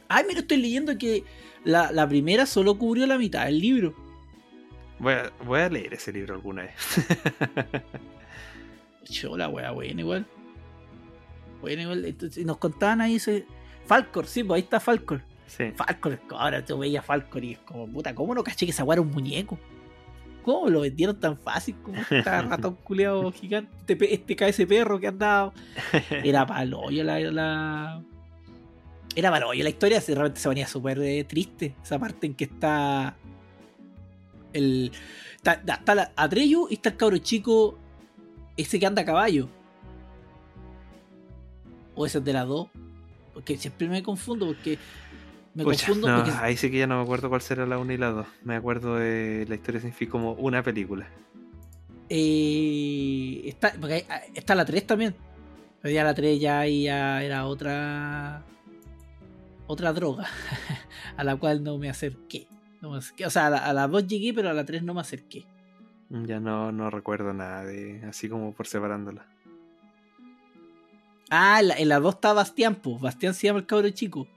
Ay, 0.10 0.26
mira, 0.28 0.42
estoy 0.42 0.58
leyendo 0.58 0.96
que 0.98 1.24
la, 1.64 1.92
la 1.92 2.08
primera 2.08 2.46
solo 2.46 2.78
cubrió 2.78 3.08
la 3.08 3.18
mitad 3.18 3.46
del 3.46 3.60
libro. 3.60 3.96
Voy 5.00 5.14
a, 5.14 5.32
voy 5.44 5.60
a 5.62 5.70
leer 5.70 5.96
ese 5.96 6.12
libro 6.14 6.36
alguna 6.36 6.64
vez. 6.64 6.76
Yo 9.10 9.36
la 9.36 9.50
weá, 9.50 9.72
buena 9.72 10.02
igual. 10.02 10.26
Buena 11.64 11.84
igual. 11.84 12.04
Entonces, 12.04 12.38
y 12.40 12.46
nos 12.46 12.58
contaban 12.58 13.00
ahí 13.00 13.16
ese. 13.16 13.46
Falcor, 13.86 14.28
sí, 14.28 14.44
pues 14.44 14.58
ahí 14.58 14.64
está 14.64 14.80
Falcor. 14.82 15.22
sí. 15.48 15.72
Falcor, 15.76 16.20
ahora 16.32 16.64
tú 16.66 16.78
veías 16.78 17.06
Falcor 17.06 17.42
y 17.44 17.54
es 17.54 17.60
como, 17.60 17.88
puta, 17.88 18.14
¿cómo 18.14 18.36
no 18.36 18.44
caché 18.44 18.66
que 18.66 18.72
esa 18.74 18.84
weá 18.84 18.96
era 18.96 19.02
un 19.02 19.12
muñeco? 19.12 19.58
¿Cómo 20.44 20.70
lo 20.70 20.82
vendieron 20.82 21.18
tan 21.18 21.38
fácil 21.38 21.76
como 21.82 22.02
este 22.02 22.22
ratón 22.22 22.76
culeado 22.84 23.32
gigante? 23.32 23.72
Este, 23.94 24.14
este 24.14 24.50
ese 24.50 24.68
perro 24.68 25.00
que 25.00 25.08
han 25.08 25.18
dado. 25.18 25.54
Era 26.12 26.46
paloyo 26.46 27.02
la, 27.06 27.18
la. 27.22 28.04
Era 29.16 29.32
paloyo 29.32 29.64
la 29.64 29.70
historia, 29.70 30.02
si 30.02 30.14
realmente 30.14 30.42
se 30.42 30.50
venía 30.50 30.68
súper 30.68 31.00
eh, 31.00 31.24
triste. 31.24 31.76
Esa 31.82 31.98
parte 31.98 32.28
en 32.28 32.34
que 32.36 32.44
está. 32.44 33.16
El. 34.52 34.92
Está, 35.38 35.54
está- 35.54 35.74
está 35.76 35.96
la 35.96 36.12
Atreyu 36.18 36.68
y 36.70 36.74
está 36.74 36.90
el 36.90 36.98
cabro 36.98 37.18
chico. 37.20 37.78
Ese 38.58 38.80
que 38.82 38.86
anda 38.86 39.02
a 39.04 39.06
caballo. 39.06 39.48
O 41.96 42.06
ese 42.06 42.18
es 42.20 42.24
de 42.24 42.34
las 42.34 42.48
dos. 42.48 42.68
Porque 43.34 43.58
siempre 43.58 43.88
me 43.88 44.04
confundo, 44.04 44.46
porque. 44.48 44.78
Me 45.56 45.64
Pucha, 45.64 45.86
confundo 45.86 46.08
no, 46.08 46.24
porque. 46.24 46.32
ahí 46.40 46.58
sí 46.58 46.72
que 46.72 46.80
ya 46.80 46.88
no 46.88 46.98
me 46.98 47.04
acuerdo 47.04 47.30
cuál 47.30 47.42
será 47.42 47.66
la 47.66 47.78
1 47.78 47.94
y 47.94 47.98
la 47.98 48.10
2. 48.12 48.28
Me 48.44 48.56
acuerdo 48.56 48.96
de 48.96 49.46
la 49.48 49.56
historia 49.56 49.82
sin 49.82 49.94
fin 49.94 50.10
como 50.10 50.34
una 50.34 50.64
película. 50.64 51.08
Eh, 52.10 53.42
está, 53.46 53.74
porque 53.80 53.94
hay- 54.10 54.32
está 54.34 54.56
la 54.56 54.66
3 54.66 54.86
también. 54.86 55.16
Pero 55.82 55.94
ya 55.94 56.04
la 56.04 56.14
3 56.14 56.40
ya, 56.40 56.66
ya 56.68 57.24
era 57.24 57.46
otra. 57.46 58.44
Otra 59.68 59.94
droga. 59.94 60.26
a 61.18 61.24
la 61.24 61.36
cual 61.38 61.64
no 61.64 61.78
me 61.78 61.90
acerqué. 61.90 62.48
No 62.82 62.92
me 62.92 62.98
acerqué. 62.98 63.26
O 63.26 63.30
sea, 63.30 63.48
a 63.48 63.50
la, 63.50 63.58
a 63.60 63.74
la 63.74 63.88
2 63.88 64.08
llegué, 64.08 64.34
pero 64.34 64.50
a 64.50 64.54
la 64.54 64.66
3 64.66 64.84
no 64.84 64.94
me 64.94 65.02
acerqué. 65.02 65.46
Ya 66.10 66.40
no, 66.40 66.72
no 66.72 66.90
recuerdo 66.90 67.34
nada 67.34 67.64
de 67.64 68.04
así 68.06 68.30
como 68.30 68.54
por 68.54 68.68
separándola. 68.68 69.26
Ah, 71.36 71.62
en 71.62 71.68
la, 71.68 71.74
en 71.80 71.90
la 71.90 72.00
2 72.00 72.14
está 72.14 72.32
Bastián, 72.32 72.76
pues. 72.76 73.02
Bastián 73.02 73.34
se 73.34 73.48
llama 73.48 73.58
el 73.58 73.66
cabro 73.66 73.90
chico. 73.90 74.28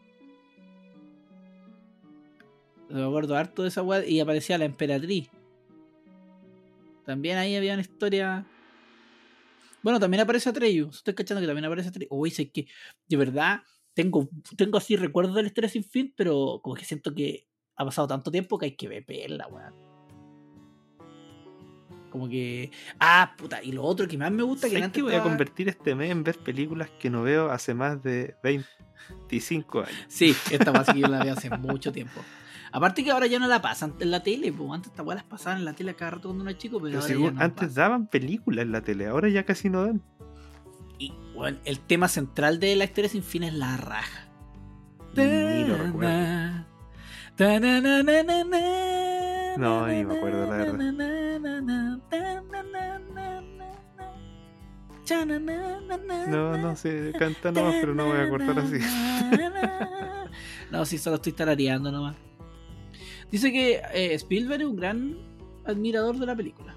Me 2.88 3.04
acuerdo 3.04 3.36
harto 3.36 3.60
de 3.60 3.68
esa 3.68 3.82
weá. 3.82 4.06
Y 4.06 4.18
aparecía 4.18 4.56
la 4.56 4.64
emperatriz. 4.64 5.28
También 7.04 7.36
ahí 7.36 7.54
había 7.54 7.74
una 7.74 7.82
historia. 7.82 8.46
Bueno, 9.82 10.00
también 10.00 10.22
aparece 10.22 10.48
Atreyu. 10.48 10.88
Estoy 10.88 11.14
cachando 11.14 11.42
que 11.42 11.46
también 11.46 11.66
aparece 11.66 11.90
Atreyu. 11.90 12.08
Uy, 12.10 12.30
sé 12.30 12.50
que 12.50 12.66
de 13.06 13.16
verdad 13.18 13.60
tengo, 13.92 14.30
tengo 14.56 14.78
así 14.78 14.96
recuerdos 14.96 15.34
de 15.34 15.42
la 15.42 15.48
historia 15.48 15.68
sin 15.68 15.84
fin, 15.84 16.14
pero 16.16 16.60
como 16.62 16.76
que 16.76 16.86
siento 16.86 17.14
que 17.14 17.46
ha 17.76 17.84
pasado 17.84 18.08
tanto 18.08 18.30
tiempo 18.30 18.56
que 18.56 18.66
hay 18.66 18.76
que 18.76 18.88
verla, 18.88 19.46
weón. 19.48 19.95
Como 22.16 22.30
que. 22.30 22.70
Ah, 22.98 23.34
puta. 23.36 23.62
Y 23.62 23.72
lo 23.72 23.82
otro 23.82 24.08
que 24.08 24.16
más 24.16 24.32
me 24.32 24.42
gusta 24.42 24.68
que 24.68 24.72
¿Sabes 24.72 24.84
antes 24.86 25.02
que 25.02 25.02
voy 25.02 25.14
a 25.14 25.22
convertir 25.22 25.68
este 25.68 25.94
mes 25.94 26.10
en 26.10 26.24
ver 26.24 26.38
películas 26.38 26.88
que 26.98 27.10
no 27.10 27.22
veo 27.22 27.50
hace 27.50 27.74
más 27.74 28.02
de 28.02 28.36
25 28.42 29.80
años? 29.80 29.92
Sí, 30.08 30.34
esta 30.50 30.84
sí 30.86 30.92
que 30.94 31.00
yo 31.00 31.08
la 31.08 31.22
veo 31.22 31.34
hace 31.34 31.50
mucho 31.50 31.92
tiempo. 31.92 32.22
Aparte 32.72 33.04
que 33.04 33.10
ahora 33.10 33.26
ya 33.26 33.38
no 33.38 33.46
la 33.48 33.60
pasan 33.60 33.92
en 34.00 34.10
la 34.10 34.22
tele, 34.22 34.50
pues 34.50 34.70
antes 34.72 34.90
esta 34.92 35.02
weá 35.02 35.16
las 35.16 35.24
pasaban 35.24 35.58
en 35.58 35.66
la 35.66 35.74
tele 35.74 35.94
cada 35.94 36.12
rato 36.12 36.28
cuando 36.28 36.40
uno 36.40 36.50
era 36.50 36.58
chico, 36.58 36.78
pero, 36.78 36.86
Pero 36.88 36.98
ahora 37.00 37.08
según- 37.08 37.26
ya 37.26 37.32
no 37.38 37.44
antes 37.44 37.68
pasa. 37.68 37.80
daban 37.82 38.06
películas 38.06 38.62
en 38.64 38.72
la 38.72 38.80
tele, 38.80 39.06
ahora 39.06 39.28
ya 39.28 39.44
casi 39.44 39.68
no 39.68 39.84
dan. 39.84 40.00
Y 40.98 41.12
bueno, 41.34 41.58
el 41.66 41.80
tema 41.80 42.08
central 42.08 42.58
de 42.60 42.76
la 42.76 42.84
historia 42.84 43.10
sin 43.10 43.22
fin 43.22 43.42
es 43.42 43.52
la 43.52 43.76
raja. 43.76 44.26
Ni 45.14 45.64
lo 45.64 45.76
recuerdo. 45.76 46.64
No, 49.58 49.86
ni 49.86 50.04
me 50.04 50.16
acuerdo, 50.16 50.46
la 50.46 50.56
verdad. 50.56 50.78
No, 56.28 56.56
no 56.58 56.76
sé, 56.76 57.12
canta 57.18 57.52
nomás, 57.52 57.76
pero 57.80 57.94
no 57.94 58.06
voy 58.06 58.16
a 58.18 58.22
acordar 58.24 58.58
así. 58.58 58.78
No, 60.70 60.84
sí, 60.84 60.98
solo 60.98 61.16
estoy 61.16 61.32
tarareando 61.32 61.90
nomás. 61.92 62.16
Dice 63.30 63.52
que 63.52 63.80
eh, 63.94 64.14
Spielberg 64.14 64.62
es 64.62 64.66
un 64.68 64.76
gran 64.76 65.16
admirador 65.64 66.18
de 66.18 66.26
la 66.26 66.34
película. 66.36 66.74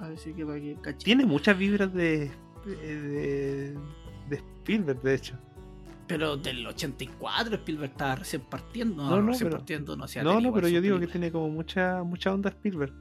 Así 0.00 0.32
que 0.34 0.44
para 0.44 0.60
que 0.60 0.76
cache. 0.82 1.04
Tiene 1.04 1.24
muchas 1.24 1.56
vibras 1.56 1.94
de, 1.94 2.30
de, 2.66 3.74
de 4.28 4.36
Spielberg, 4.36 5.00
de 5.02 5.14
hecho. 5.14 5.38
Pero 6.08 6.36
del 6.36 6.66
84 6.66 7.54
Spielberg 7.54 7.92
estaba 7.92 8.16
recién 8.16 8.42
partiendo. 8.42 9.04
No, 9.04 9.20
No, 9.22 9.28
recién 9.28 9.48
pero- 9.48 9.58
partiendo, 9.58 9.96
no 9.96 10.04
hacía 10.04 10.22
No, 10.24 10.40
no, 10.40 10.52
pero 10.52 10.66
yo 10.68 10.80
digo 10.80 10.98
que 10.98 11.06
tiene 11.06 11.30
como 11.30 11.48
mucha 11.48 12.02
mucha 12.02 12.34
onda 12.34 12.50
Spielberg. 12.50 12.92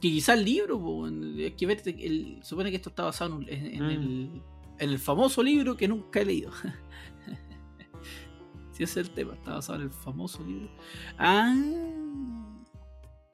Que 0.00 0.08
quizá 0.08 0.34
el 0.34 0.44
libro, 0.44 0.78
po, 0.80 1.06
es 1.08 1.52
que 1.54 1.64
el, 2.06 2.38
supone 2.42 2.70
que 2.70 2.76
esto 2.76 2.90
está 2.90 3.04
basado 3.04 3.40
en, 3.42 3.48
en- 3.48 3.82
Mm. 3.82 3.90
el, 3.90 4.42
en 4.78 4.90
el 4.90 4.98
famoso 4.98 5.42
libro 5.42 5.76
que 5.76 5.88
nunca 5.88 6.20
he 6.20 6.24
leído. 6.24 6.52
si 8.72 8.84
ese 8.84 9.00
es 9.00 9.08
el 9.08 9.14
tema, 9.14 9.34
está 9.34 9.54
basado 9.54 9.78
en 9.80 9.86
el 9.86 9.90
famoso 9.90 10.42
libro. 10.44 10.70
Ah, 11.18 11.54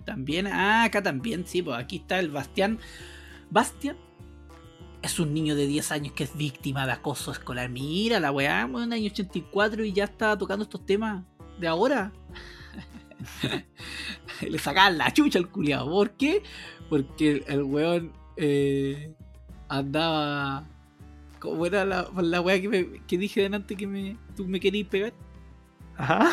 también, 0.05 0.47
ah, 0.49 0.85
acá 0.85 1.03
también, 1.03 1.47
sí, 1.47 1.63
pues 1.63 1.79
aquí 1.79 1.97
está 1.97 2.19
el 2.19 2.31
Bastián. 2.31 2.79
Bastián 3.51 3.97
es 5.03 5.21
un 5.21 5.33
niño 5.35 5.55
de 5.55 5.67
10 5.69 5.93
años 5.93 6.13
que 6.15 6.25
es 6.25 6.37
víctima 6.37 6.85
de 6.87 6.93
acoso 6.93 7.31
escolar. 7.31 7.69
Mira 7.71 8.19
la 8.19 8.33
weá, 8.33 8.63
en 8.63 8.75
el 8.77 8.93
año 8.93 9.07
84 9.11 9.85
y 9.85 9.93
ya 9.93 10.05
está 10.05 10.37
tocando 10.37 10.65
estos 10.65 10.85
temas 10.85 11.25
de 11.61 11.69
ahora. 11.69 12.13
Le 14.49 14.59
sacaban 14.59 14.99
la 14.99 15.13
chucha 15.13 15.39
al 15.39 15.49
culiado. 15.49 15.91
¿Por 15.91 16.11
qué? 16.13 16.43
Porque 16.89 17.45
el, 17.47 17.63
weón 17.63 18.13
eh, 18.37 19.15
andaba. 19.69 20.67
¿Cómo 21.39 21.67
era 21.67 21.85
la, 21.85 22.09
la 22.17 22.41
weá 22.41 22.61
que, 22.61 22.69
me- 22.69 23.03
que 23.07 23.19
dije 23.19 23.43
delante 23.43 23.77
que 23.77 23.87
me, 23.87 24.17
tú 24.37 24.47
me 24.47 24.59
querías 24.61 24.89
pegar? 24.89 25.13
Ajá. 25.97 26.31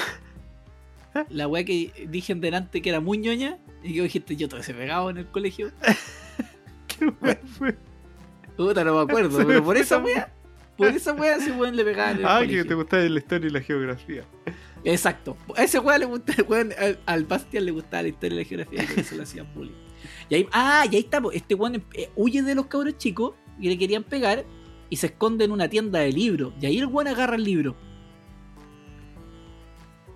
La 1.30 1.48
weá 1.48 1.64
que 1.64 2.08
dije 2.10 2.34
delante 2.34 2.82
que 2.82 2.90
era 2.90 3.00
muy 3.00 3.20
ñoña. 3.20 3.60
Y 3.84 3.94
que 3.94 4.02
dijiste, 4.02 4.36
yo 4.36 4.50
todo 4.50 4.60
ese 4.62 4.74
pegado 4.74 5.10
en 5.12 5.18
el 5.20 5.28
colegio. 5.28 5.72
¿Qué 6.88 7.06
weá 7.22 7.40
fue? 7.58 7.78
Puta, 8.58 8.84
no 8.84 8.96
me 8.96 9.02
acuerdo. 9.02 9.46
Pero 9.46 9.64
por 9.64 9.78
esa 9.78 10.00
weá. 10.00 10.32
Por 10.86 10.96
esa 10.96 11.14
weá 11.14 11.36
ese 11.38 11.52
weón 11.52 11.76
le 11.76 11.84
pegaba 11.84 12.12
en 12.12 12.18
el 12.18 12.26
Ah, 12.26 12.42
que 12.48 12.64
te 12.64 12.74
gustaba 12.74 13.04
la 13.04 13.20
historia 13.20 13.48
y 13.48 13.52
la 13.52 13.62
geografía. 13.62 14.24
Exacto. 14.84 15.38
A 15.56 15.64
ese 15.64 15.80
weón 15.80 16.00
le 16.00 16.06
gusta, 16.06 16.34
weón, 16.48 16.72
al, 16.78 17.00
al 17.06 17.24
Bastian 17.26 17.66
le 17.66 17.72
gustaba 17.72 18.04
la 18.04 18.10
historia 18.10 18.36
y 18.36 18.40
la 18.44 18.46
geografía 18.46 18.84
por 18.88 19.00
eso 19.00 19.16
le 19.16 19.24
hacían 19.24 19.48
bullying. 19.54 19.74
Y 20.30 20.36
ahí, 20.36 20.48
ah, 20.52 20.86
y 20.92 20.96
ahí 20.96 21.02
está, 21.02 21.22
este 21.34 21.56
weón 21.56 21.84
eh, 21.94 22.10
huye 22.16 22.42
de 22.42 22.56
los 22.56 22.66
cabros 22.68 22.98
chicos 22.98 23.34
y 23.60 23.70
le 23.70 23.78
querían 23.78 24.04
pegar 24.04 24.44
y 24.90 24.96
se 24.98 25.08
esconde 25.08 25.46
en 25.46 25.52
una 25.52 25.68
tienda 25.70 26.00
de 26.00 26.12
libros. 26.12 26.54
Y 26.62 26.66
ahí 26.66 26.78
el 26.80 26.86
weón 26.88 27.08
agarra 27.08 27.36
el 27.36 27.44
libro. 27.44 27.76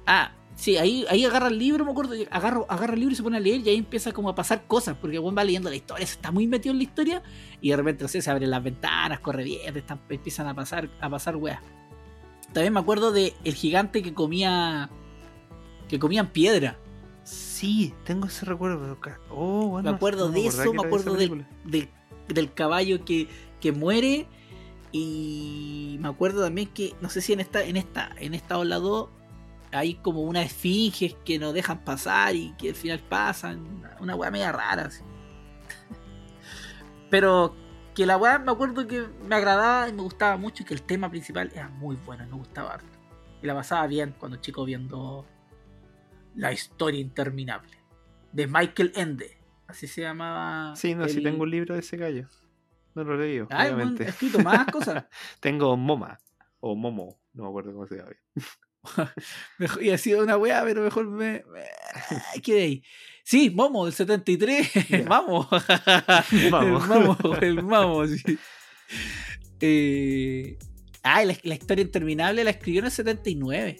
Ah, 0.05 0.31
sí, 0.57 0.75
ahí, 0.75 1.05
ahí 1.09 1.23
agarra 1.23 1.47
el 1.47 1.57
libro, 1.57 1.85
me 1.85 1.91
acuerdo, 1.91 2.13
agarra, 2.29 2.61
agarra 2.67 2.93
el 2.95 2.99
libro 2.99 3.13
y 3.13 3.15
se 3.15 3.23
pone 3.23 3.37
a 3.37 3.39
leer 3.39 3.61
y 3.65 3.69
ahí 3.69 3.77
empieza 3.77 4.11
como 4.11 4.27
a 4.27 4.35
pasar 4.35 4.65
cosas, 4.67 4.97
porque 4.99 5.17
weón 5.19 5.37
va 5.37 5.43
leyendo 5.45 5.69
la 5.69 5.75
historia, 5.77 6.05
se 6.05 6.13
está 6.13 6.31
muy 6.31 6.47
metido 6.47 6.73
en 6.73 6.77
la 6.79 6.83
historia 6.83 7.23
y 7.61 7.69
de 7.69 7.77
repente, 7.77 8.03
no 8.03 8.07
sé, 8.09 8.21
se 8.21 8.29
abren 8.29 8.49
las 8.51 8.61
ventanas, 8.63 9.19
corre 9.21 9.43
bien, 9.45 9.77
están- 9.77 10.01
empiezan 10.09 10.47
a 10.47 10.53
pasar, 10.53 10.89
a 10.99 11.09
pasar 11.09 11.35
weas. 11.37 11.61
También 12.53 12.73
me 12.73 12.79
acuerdo 12.79 13.11
de 13.11 13.33
el 13.43 13.53
gigante 13.53 14.01
que 14.01 14.13
comía. 14.13 14.89
que 15.87 15.99
comían 15.99 16.27
piedra. 16.27 16.77
Sí, 17.23 17.93
tengo 18.03 18.27
ese 18.27 18.45
recuerdo, 18.45 18.97
Oh, 19.29 19.67
bueno, 19.67 19.89
Me 19.91 19.95
acuerdo 19.95 20.27
no 20.27 20.33
de 20.33 20.47
eso, 20.47 20.73
me 20.73 20.81
acuerdo 20.85 21.13
del, 21.15 21.45
del, 21.65 21.89
del 22.27 22.53
caballo 22.53 23.03
que, 23.05 23.27
que 23.61 23.71
muere. 23.71 24.27
Y 24.91 25.97
me 25.99 26.07
acuerdo 26.07 26.43
también 26.43 26.69
que, 26.69 26.95
no 27.01 27.09
sé 27.09 27.21
si 27.21 27.33
en 27.33 27.39
esta, 27.41 27.63
en 27.63 27.77
esta, 27.77 28.09
en 28.17 28.33
esta 28.33 28.57
ola 28.57 28.77
2 28.77 29.09
hay 29.71 29.95
como 29.95 30.21
unas 30.21 30.45
esfinges 30.45 31.15
que 31.25 31.39
no 31.39 31.53
dejan 31.53 31.83
pasar 31.83 32.35
y 32.35 32.53
que 32.57 32.69
al 32.69 32.75
final 32.75 32.99
pasan. 32.99 33.83
Una 33.99 34.15
weá 34.15 34.31
media 34.31 34.51
rara. 34.51 34.83
así. 34.85 35.03
Pero 37.09 37.55
que 37.95 38.05
la 38.05 38.17
weá 38.17 38.39
me 38.39 38.51
acuerdo 38.51 38.87
que 38.87 39.07
me 39.27 39.35
agradaba 39.35 39.89
y 39.89 39.93
me 39.93 40.01
gustaba 40.01 40.37
mucho 40.37 40.63
y 40.63 40.65
que 40.65 40.73
el 40.73 40.83
tema 40.83 41.09
principal 41.09 41.51
era 41.53 41.69
muy 41.69 41.95
bueno, 41.97 42.25
me 42.27 42.35
gustaba 42.37 42.73
harto. 42.75 42.87
Y 43.41 43.47
la 43.47 43.53
pasaba 43.55 43.87
bien 43.87 44.15
cuando 44.17 44.37
chico 44.37 44.65
viendo 44.65 45.25
La 46.35 46.51
historia 46.51 46.99
interminable 46.99 47.77
de 48.31 48.47
Michael 48.47 48.91
Ende. 48.95 49.37
Así 49.67 49.87
se 49.87 50.01
llamaba. 50.01 50.75
Sí, 50.75 50.95
no, 50.95 51.05
el- 51.05 51.23
tengo 51.23 51.43
un 51.43 51.51
libro 51.51 51.73
de 51.73 51.81
ese 51.81 51.97
gallo. 51.97 52.27
No 52.95 53.03
lo 53.03 53.15
he 53.15 53.27
leído, 53.27 53.45
obviamente. 53.45 54.05
he 54.05 54.09
escrito 54.09 54.39
más 54.39 54.65
cosas. 54.71 55.05
Tengo 55.39 55.75
Moma. 55.77 56.19
O 56.59 56.75
Momo, 56.75 57.19
no 57.33 57.43
me 57.43 57.49
acuerdo 57.49 57.73
cómo 57.73 57.85
se 57.85 57.97
llama 57.97 58.09
bien. 58.09 58.45
Y 59.81 59.89
ha 59.89 59.97
sido 59.97 60.23
una 60.23 60.37
weá, 60.37 60.63
pero 60.63 60.81
mejor 60.81 61.07
me. 61.07 61.43
me 61.51 61.63
ay, 62.33 62.41
quedé 62.41 62.61
ahí. 62.61 62.83
Sí, 63.23 63.49
Momo 63.49 63.85
del 63.85 63.93
73. 63.93 64.89
Ya. 64.89 65.01
Vamos. 65.07 65.47
Vamos. 66.51 66.83
El 66.83 66.89
Mamo, 66.89 67.17
el 67.41 67.63
Mamo, 67.63 68.07
sí. 68.07 68.37
Eh, 69.59 70.57
ah, 71.03 71.25
la, 71.25 71.35
la 71.43 71.55
historia 71.55 71.83
interminable 71.83 72.43
la 72.43 72.51
escribió 72.51 72.79
en 72.79 72.85
el 72.85 72.91
79. 72.91 73.79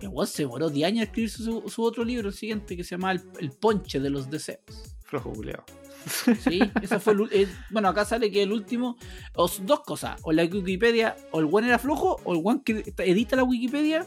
Y 0.00 0.06
weón, 0.06 0.26
se 0.26 0.42
demoró 0.42 0.70
10 0.70 0.86
años 0.86 0.98
en 0.98 1.08
escribir 1.08 1.30
su, 1.30 1.68
su 1.68 1.82
otro 1.82 2.04
libro, 2.04 2.28
el 2.28 2.34
siguiente, 2.34 2.76
que 2.76 2.84
se 2.84 2.90
llama 2.90 3.12
El, 3.12 3.22
El 3.40 3.50
Ponche 3.50 3.98
de 3.98 4.10
los 4.10 4.30
Deseos. 4.30 4.96
Flojo 5.04 5.30
buleado. 5.30 5.64
Sí, 6.06 6.60
ese 6.82 7.00
fue 7.00 7.14
el, 7.14 7.28
eh, 7.32 7.48
bueno, 7.70 7.88
acá 7.88 8.04
sale 8.04 8.30
que 8.30 8.42
el 8.42 8.52
último, 8.52 8.96
o 9.34 9.46
s- 9.46 9.62
dos 9.64 9.80
cosas, 9.80 10.20
o 10.22 10.32
la 10.32 10.42
Wikipedia, 10.44 11.16
o 11.30 11.40
el 11.40 11.48
one 11.50 11.66
era 11.68 11.78
flojo, 11.78 12.20
o 12.24 12.34
el 12.34 12.40
one 12.44 12.60
que 12.64 12.92
edita 12.98 13.36
la 13.36 13.44
Wikipedia, 13.44 14.06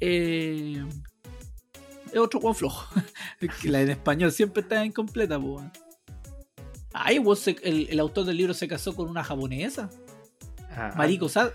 eh, 0.00 0.84
es 2.12 2.18
otro 2.18 2.40
one 2.40 2.54
flojo. 2.54 2.86
Que 3.60 3.68
la 3.68 3.80
en 3.82 3.90
español 3.90 4.32
siempre 4.32 4.62
está 4.62 4.84
incompleta, 4.84 5.38
pues. 5.38 5.64
Ay, 6.92 7.18
el, 7.62 7.88
el 7.90 8.00
autor 8.00 8.24
del 8.24 8.36
libro 8.36 8.54
se 8.54 8.68
casó 8.68 8.94
con 8.94 9.08
una 9.08 9.22
japonesa, 9.24 9.90
Ah, 10.76 10.92
Mariko, 10.96 11.28
Sa. 11.28 11.52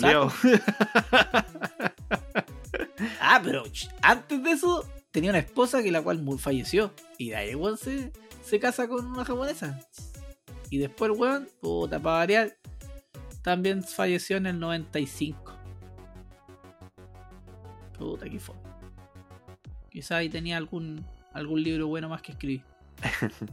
Sato. 0.00 0.32
Ah, 3.20 3.40
pero 3.44 3.64
antes 4.02 4.42
de 4.42 4.50
eso 4.50 4.86
tenía 5.10 5.30
una 5.30 5.38
esposa 5.40 5.82
que 5.82 5.90
la 5.90 6.02
cual 6.02 6.18
falleció. 6.38 6.92
Y 7.18 7.30
de 7.30 7.36
ahí 7.36 7.54
weón 7.54 7.76
se, 7.78 8.12
se 8.44 8.60
casa 8.60 8.86
con 8.86 9.06
una 9.06 9.24
japonesa. 9.24 9.80
Y 10.70 10.78
después 10.78 11.10
el 11.10 11.18
weón, 11.18 11.48
puta, 11.60 11.98
para 12.00 12.16
variar, 12.18 12.56
también 13.42 13.82
falleció 13.82 14.36
en 14.36 14.46
el 14.46 14.58
95. 14.60 15.52
Puta, 17.98 18.28
qué 18.28 18.38
fue. 18.38 18.54
Quizá 19.90 20.16
ahí 20.16 20.28
tenía 20.28 20.56
algún, 20.56 21.04
algún 21.32 21.62
libro 21.62 21.86
bueno 21.86 22.08
más 22.08 22.22
que 22.22 22.32
escribir. 22.32 22.62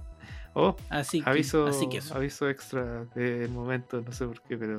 Oh, 0.53 0.75
Así 0.89 1.21
que, 1.21 1.29
aviso, 1.29 1.65
así 1.65 1.87
que 1.87 1.99
eso. 1.99 2.13
aviso 2.13 2.49
extra 2.49 3.05
del 3.15 3.49
momento, 3.51 4.01
no 4.01 4.11
sé 4.11 4.25
por 4.25 4.41
qué, 4.41 4.57
pero 4.57 4.75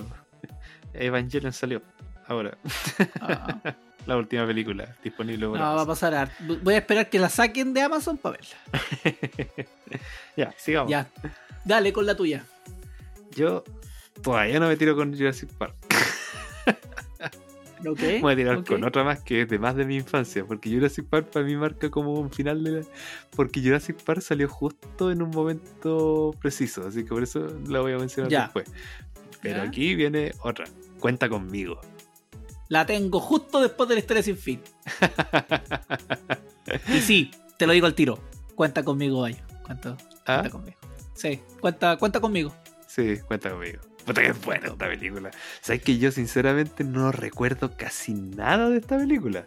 Evangelion 0.92 1.50
salió 1.50 1.80
ahora. 2.33 2.59
Ah, 3.20 3.61
La 4.07 4.16
última 4.16 4.45
película 4.45 4.97
disponible 5.05 5.47
no, 5.47 5.53
va 5.53 5.83
a 5.83 5.87
pasar. 5.87 6.33
Voy 6.62 6.74
a 6.74 6.78
esperar 6.78 7.09
que 7.09 7.20
la 7.20 7.28
saquen 7.28 7.72
de 7.72 7.83
Amazon 7.83 8.18
para 8.18 8.37
verla. 8.37 9.37
ya, 10.37 10.53
sigamos. 10.59 10.91
Ya. 10.91 11.09
Dale 11.64 11.93
con 11.93 12.05
la 12.05 12.16
tuya. 12.16 12.45
Yo 13.30 13.62
todavía 14.20 14.59
no 14.59 14.66
me 14.66 14.76
tiro 14.76 14.97
con 14.97 15.16
Jurassic 15.16 15.53
Park. 15.53 15.76
¿Ok? 17.87 18.01
Voy 18.20 18.33
a 18.33 18.37
tirar 18.37 18.64
con 18.64 18.85
otra 18.85 19.03
más 19.05 19.20
que 19.22 19.43
es 19.43 19.49
de 19.49 19.59
más 19.59 19.74
de 19.74 19.85
mi 19.85 19.97
infancia, 19.97 20.45
porque 20.45 20.70
Jurassic 20.70 21.05
Park 21.07 21.30
para 21.33 21.45
mí 21.45 21.57
marca 21.57 21.91
como 21.91 22.12
un 22.14 22.30
final 22.30 22.62
de 22.62 22.70
la... 22.70 22.80
Porque 23.35 23.61
Jurassic 23.61 24.03
Park 24.03 24.20
salió 24.20 24.49
justo 24.49 25.11
en 25.11 25.20
un 25.22 25.30
momento 25.30 26.33
preciso, 26.41 26.87
así 26.87 27.03
que 27.03 27.09
por 27.09 27.22
eso 27.22 27.47
la 27.68 27.80
voy 27.80 27.93
a 27.93 27.99
mencionar 27.99 28.30
Ya. 28.30 28.43
después. 28.43 28.70
Pero 29.41 29.57
Ya. 29.59 29.62
aquí 29.64 29.95
viene 29.97 30.33
otra. 30.43 30.64
Cuenta 31.01 31.28
conmigo. 31.28 31.80
La 32.72 32.86
tengo 32.86 33.20
justo 33.20 33.60
después 33.60 33.86
de 33.86 33.96
la 33.96 34.00
historia 34.00 34.22
sin 34.22 34.38
fin. 34.38 34.62
Y 36.88 37.00
sí, 37.00 37.30
te 37.58 37.66
lo 37.66 37.74
digo 37.74 37.84
al 37.84 37.94
tiro. 37.94 38.18
Cuenta 38.54 38.82
conmigo, 38.82 39.20
Bayo. 39.20 39.42
Cuenta, 39.62 39.94
¿Ah? 40.24 40.36
cuenta 40.38 40.48
conmigo. 40.48 40.78
Sí, 41.12 41.42
cuenta, 41.60 41.98
cuenta 41.98 42.18
conmigo. 42.18 42.54
Sí, 42.86 43.18
cuenta 43.28 43.50
conmigo. 43.50 43.82
Puta 44.06 44.22
que 44.22 44.28
es 44.28 44.40
buena 44.42 44.68
esta 44.68 44.88
película. 44.88 45.30
Sabes 45.60 45.82
que 45.82 45.98
yo 45.98 46.10
sinceramente 46.12 46.82
no 46.82 47.12
recuerdo 47.12 47.76
casi 47.76 48.14
nada 48.14 48.70
de 48.70 48.78
esta 48.78 48.96
película. 48.96 49.44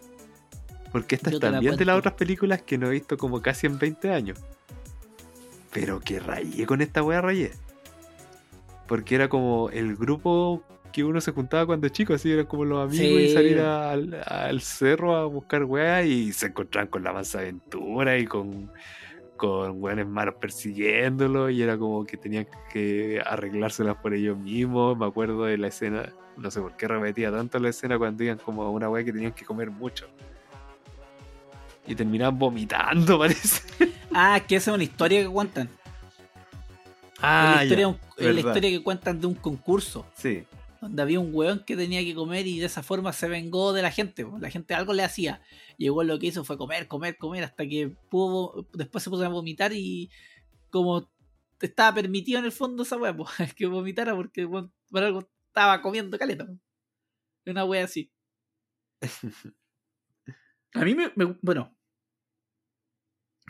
Porque 0.91 1.15
esta 1.15 1.32
Yo 1.32 1.38
es 1.38 1.43
la 1.43 1.51
también 1.53 1.78
de 1.78 1.86
las 1.86 1.97
otras 1.97 2.13
películas 2.13 2.61
que 2.61 2.78
no 2.78 2.89
he 2.89 2.91
visto 2.91 3.17
como 3.17 3.41
casi 3.41 3.65
en 3.65 3.80
20 3.80 4.11
años. 4.11 4.38
Pero 5.73 5.99
que 5.99 6.19
rayé 6.19 6.67
con 6.67 6.80
esta 6.80 7.01
wea 7.01 7.21
rayé. 7.21 7.53
Porque 8.86 9.15
era 9.15 9.30
como 9.30 9.71
el 9.71 9.95
grupo 9.95 10.63
que 10.96 11.04
uno 11.04 11.20
se 11.20 11.34
juntaba 11.34 11.66
cuando 11.66 11.89
chico, 11.89 12.14
así 12.14 12.32
eran 12.32 12.46
como 12.46 12.64
los 12.64 12.82
amigos 12.89 13.20
y 13.20 13.28
salir 13.34 13.60
a- 13.60 13.91
al, 13.91 14.24
al 14.26 14.62
cerro 14.62 15.14
a 15.18 15.26
buscar 15.26 15.66
weas 15.66 16.06
y 16.06 16.32
se 16.32 16.46
encontraban 16.46 16.88
con 16.88 17.04
la 17.04 17.12
mansa 17.12 17.39
aventura 17.39 18.18
y 18.18 18.26
con, 18.26 18.72
con 19.36 19.84
weones 19.84 20.08
malos 20.08 20.36
persiguiéndolo 20.39 21.50
y 21.50 21.62
era 21.62 21.78
como 21.78 22.06
que 22.06 22.16
tenían 22.16 22.48
que 22.72 23.22
arreglárselas 23.26 23.98
por 23.98 24.14
ellos 24.14 24.38
mismos. 24.38 24.98
Me 24.98 25.06
acuerdo 25.06 25.43
de 25.43 25.58
la 25.58 25.68
escena, 25.68 26.14
no 26.38 26.50
sé 26.50 26.62
por 26.62 26.78
qué 26.78 26.88
repetía 26.88 27.30
tanto 27.30 27.60
la 27.60 27.68
escena 27.68 27.98
cuando 27.98 28.24
iban 28.24 28.38
como 28.38 28.64
a 28.64 28.70
una 28.70 28.89
wea 28.89 29.04
que 29.04 29.12
tenían 29.12 29.34
que 29.34 29.43
comer 29.43 29.70
mucho. 29.72 30.08
Y 31.86 31.93
terminaban 31.93 32.39
vomitando, 32.39 33.20
parece. 33.20 33.62
Ah, 34.14 34.39
que 34.48 34.56
esa 34.56 34.72
es 34.72 34.76
una 34.76 34.84
historia 34.86 35.22
que 35.22 35.28
cuentan. 35.28 35.68
Ah, 37.22 37.50
es, 37.50 37.56
la 37.58 37.64
historia, 37.64 37.82
ya, 37.82 37.88
un- 37.89 38.00
es 38.18 38.34
la 38.34 38.39
historia 38.39 38.70
que 38.70 38.82
cuentan 38.82 39.20
de 39.20 39.28
un 39.28 39.36
concurso. 39.36 40.06
Sí. 40.16 40.46
Donde 40.86 41.02
había 41.02 41.20
un 41.20 41.34
weón 41.34 41.64
que 41.66 41.76
tenía 41.76 42.02
que 42.04 42.14
comer 42.14 42.46
y 42.48 42.60
de 42.60 42.68
esa 42.68 42.84
forma 42.84 43.12
se 43.12 43.28
vengó 43.28 43.74
de 43.74 43.82
la 43.82 43.92
gente. 43.92 44.26
La 44.40 44.50
gente 44.52 44.74
algo 44.76 44.94
le 44.94 45.04
hacía. 45.04 45.42
Llegó 45.78 46.04
lo 46.04 46.20
que 46.20 46.28
hizo 46.28 46.44
fue 46.46 46.58
comer, 46.58 46.88
comer, 46.88 47.18
comer 47.18 47.44
hasta 47.44 47.68
que 47.68 47.90
pudo, 48.10 48.68
después 48.74 49.04
se 49.04 49.10
puso 49.10 49.26
a 49.26 49.30
vomitar 49.30 49.74
y 49.74 50.10
como 50.70 51.10
estaba 51.60 51.96
permitido 51.96 52.38
en 52.40 52.46
el 52.46 52.52
fondo 52.52 52.84
esa 52.84 52.98
weá, 52.98 53.16
que 53.58 53.66
vomitara 53.66 54.16
porque 54.16 54.48
por 54.48 55.04
algo 55.04 55.28
estaba 55.48 55.82
comiendo 55.82 56.18
caleta. 56.20 56.48
Una 57.46 57.66
wea 57.66 57.86
así. 57.86 58.12
A 60.74 60.84
mí 60.84 60.94
me, 60.94 61.12
me- 61.16 61.38
Bueno. 61.42 61.76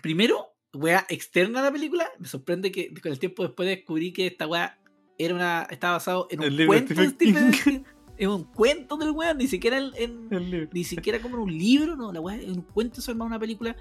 Primero, 0.02 0.56
wea 0.74 1.06
externa 1.10 1.60
a 1.62 1.64
la 1.64 1.72
película, 1.72 2.08
me 2.20 2.28
sorprende 2.28 2.72
que 2.72 2.94
con 3.02 3.12
el 3.12 3.20
tiempo 3.20 3.44
después 3.44 3.68
descubrí 3.68 4.14
que 4.14 4.28
esta 4.28 4.46
wea 4.48 4.78
era 5.18 5.34
una, 5.36 5.68
estaba 5.70 5.94
basado 5.94 6.28
en 6.30 6.40
un 6.42 6.46
El 6.46 6.68
cuento 6.68 6.94
de 6.94 7.10
Stephen 7.10 7.52
King. 7.52 7.80
Un 8.28 8.44
cuento 8.46 8.96
del 8.98 9.12
weón, 9.12 9.38
ni 9.38 9.48
siquiera 9.48 9.78
en, 9.78 10.70
ni 10.72 10.84
siquiera 10.86 11.20
como 11.22 11.36
en 11.36 11.42
un 11.44 11.58
libro, 11.58 11.96
no, 11.98 12.14
la 12.14 12.22
weá, 12.22 12.36
en 12.42 12.52
un 12.52 12.62
cuento 12.62 13.02
se 13.02 13.12
arma 13.12 13.26
una 13.26 13.38
película. 13.40 13.76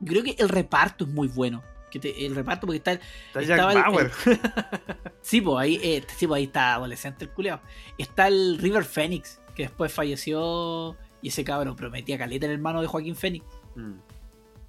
Yo 0.00 0.12
creo 0.12 0.24
que 0.24 0.34
el 0.38 0.48
reparto 0.48 1.04
es 1.04 1.10
muy 1.10 1.28
bueno. 1.28 1.62
Que 1.90 2.00
te- 2.00 2.26
el 2.26 2.34
reparto, 2.34 2.66
porque 2.66 2.78
está 2.78 2.92
el, 2.92 3.00
Está 3.28 3.40
Estaba 3.42 3.72
Jack 3.74 3.86
el- 3.86 3.92
Bauer. 3.92 4.10
Sí, 5.22 5.40
pues 5.40 5.56
ahí, 5.62 5.78
eh, 5.82 6.04
sí, 6.16 6.26
pues 6.26 6.38
ahí 6.38 6.44
está 6.44 6.74
adolescente 6.74 7.24
el 7.24 7.30
culeado. 7.30 7.60
Está 7.96 8.26
el 8.28 8.58
River 8.58 8.84
Phoenix, 8.84 9.40
que 9.54 9.62
después 9.64 9.92
falleció. 9.92 10.96
Y 11.22 11.28
ese 11.28 11.44
cabrón 11.44 11.76
prometía 11.76 12.18
caleta 12.18 12.46
el 12.46 12.52
hermano 12.52 12.80
de 12.80 12.88
Joaquín 12.88 13.14
Phoenix. 13.16 13.44
Mm. 13.76 13.92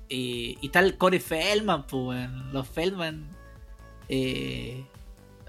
Eh, 0.10 0.56
y 0.62 0.66
está 0.68 0.80
el 0.80 0.96
Corey 0.98 1.20
Feldman, 1.20 1.88
pues, 1.88 2.04
weón. 2.20 2.54
los 2.54 2.68
Feldman. 2.70 3.28
eh, 4.10 4.86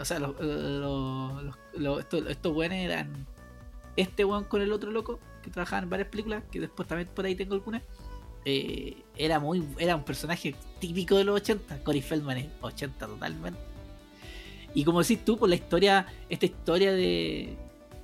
o 0.00 0.04
sea, 0.04 0.18
los, 0.18 0.34
los, 1.74 2.00
estos, 2.00 2.26
estos 2.28 2.56
weones 2.56 2.84
eran 2.84 3.26
este 3.96 4.24
weón 4.24 4.44
con 4.44 4.62
el 4.62 4.72
otro 4.72 4.90
loco 4.90 5.18
que 5.42 5.50
trabajaban 5.50 5.84
en 5.84 5.90
varias 5.90 6.08
películas, 6.08 6.42
que 6.50 6.60
después 6.60 6.86
también 6.88 7.08
por 7.14 7.24
ahí 7.24 7.34
tengo 7.34 7.54
algunas. 7.54 7.82
eh, 8.44 8.96
era 9.16 9.40
muy 9.40 9.64
era 9.78 9.96
un 9.96 10.04
personaje 10.04 10.54
típico 10.80 11.16
de 11.16 11.24
los 11.24 11.36
80. 11.40 11.82
Corey 11.82 12.02
Feldman 12.02 12.38
es 12.38 12.46
80 12.60 13.06
totalmente. 13.06 13.60
Y 14.74 14.84
como 14.84 15.00
decís 15.02 15.24
tú, 15.24 15.36
por 15.38 15.48
la 15.48 15.54
historia, 15.56 16.06
esta 16.28 16.46
historia 16.46 16.92
de, 16.92 17.56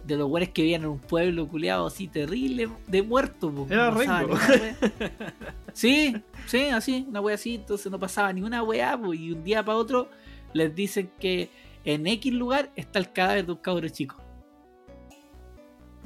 de 0.05 0.17
los 0.17 0.29
weones 0.31 0.49
que 0.51 0.63
vivían 0.63 0.83
en 0.83 0.89
un 0.89 0.99
pueblo 0.99 1.47
culeado 1.47 1.87
así 1.87 2.09
terrible 2.09 2.69
de 2.89 3.03
muertos. 3.03 3.53
po, 3.53 3.67
Era 3.71 3.91
no 3.91 3.99
Ringo. 3.99 4.37
Sí, 5.73 6.17
sí, 6.47 6.67
así, 6.69 7.05
una 7.09 7.21
wea 7.21 7.35
así, 7.35 7.57
entonces 7.57 7.91
no 7.91 7.99
pasaba 7.99 8.33
ni 8.33 8.43
una 8.43 8.63
wea, 8.63 8.97
po, 8.97 9.13
y 9.13 9.33
un 9.33 9.43
día 9.43 9.65
para 9.65 9.77
otro 9.79 10.09
les 10.53 10.73
dicen 10.75 11.11
que 11.19 11.51
en 11.85 12.07
X 12.07 12.33
lugar 12.33 12.71
está 12.77 12.99
el 12.99 13.13
cadáver 13.13 13.47
de 13.47 13.53
un 13.53 13.59
cabro 13.59 13.89
chico. 13.89 14.17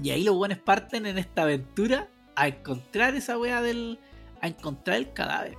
Y 0.02 0.10
ahí 0.10 0.22
los 0.22 0.36
buenos 0.36 0.58
parten 0.58 1.06
en 1.06 1.18
esta 1.18 1.42
aventura 1.42 2.08
a 2.36 2.48
encontrar 2.48 3.14
esa 3.14 3.38
wea 3.38 3.62
del. 3.62 3.98
a 4.40 4.48
encontrar 4.48 4.96
el 4.96 5.12
cadáver. 5.12 5.56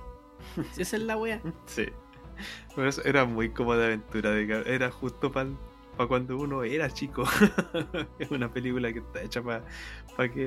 Si 0.72 0.82
esa 0.82 0.96
es 0.96 1.02
la 1.02 1.16
wea. 1.16 1.42
Sí. 1.66 1.86
Por 2.74 2.86
eso 2.86 3.02
era 3.04 3.26
muy 3.26 3.50
como 3.50 3.76
de 3.76 3.86
aventura. 3.86 4.30
de 4.30 4.62
era 4.66 4.90
justo 4.90 5.30
para 5.30 5.48
cuando 6.08 6.38
uno 6.38 6.64
era 6.64 6.90
chico. 6.90 7.24
es 8.18 8.30
una 8.30 8.50
película 8.50 8.90
que 8.92 9.00
está 9.00 9.22
hecha 9.22 9.42
para 9.42 9.62
que, 10.32 10.40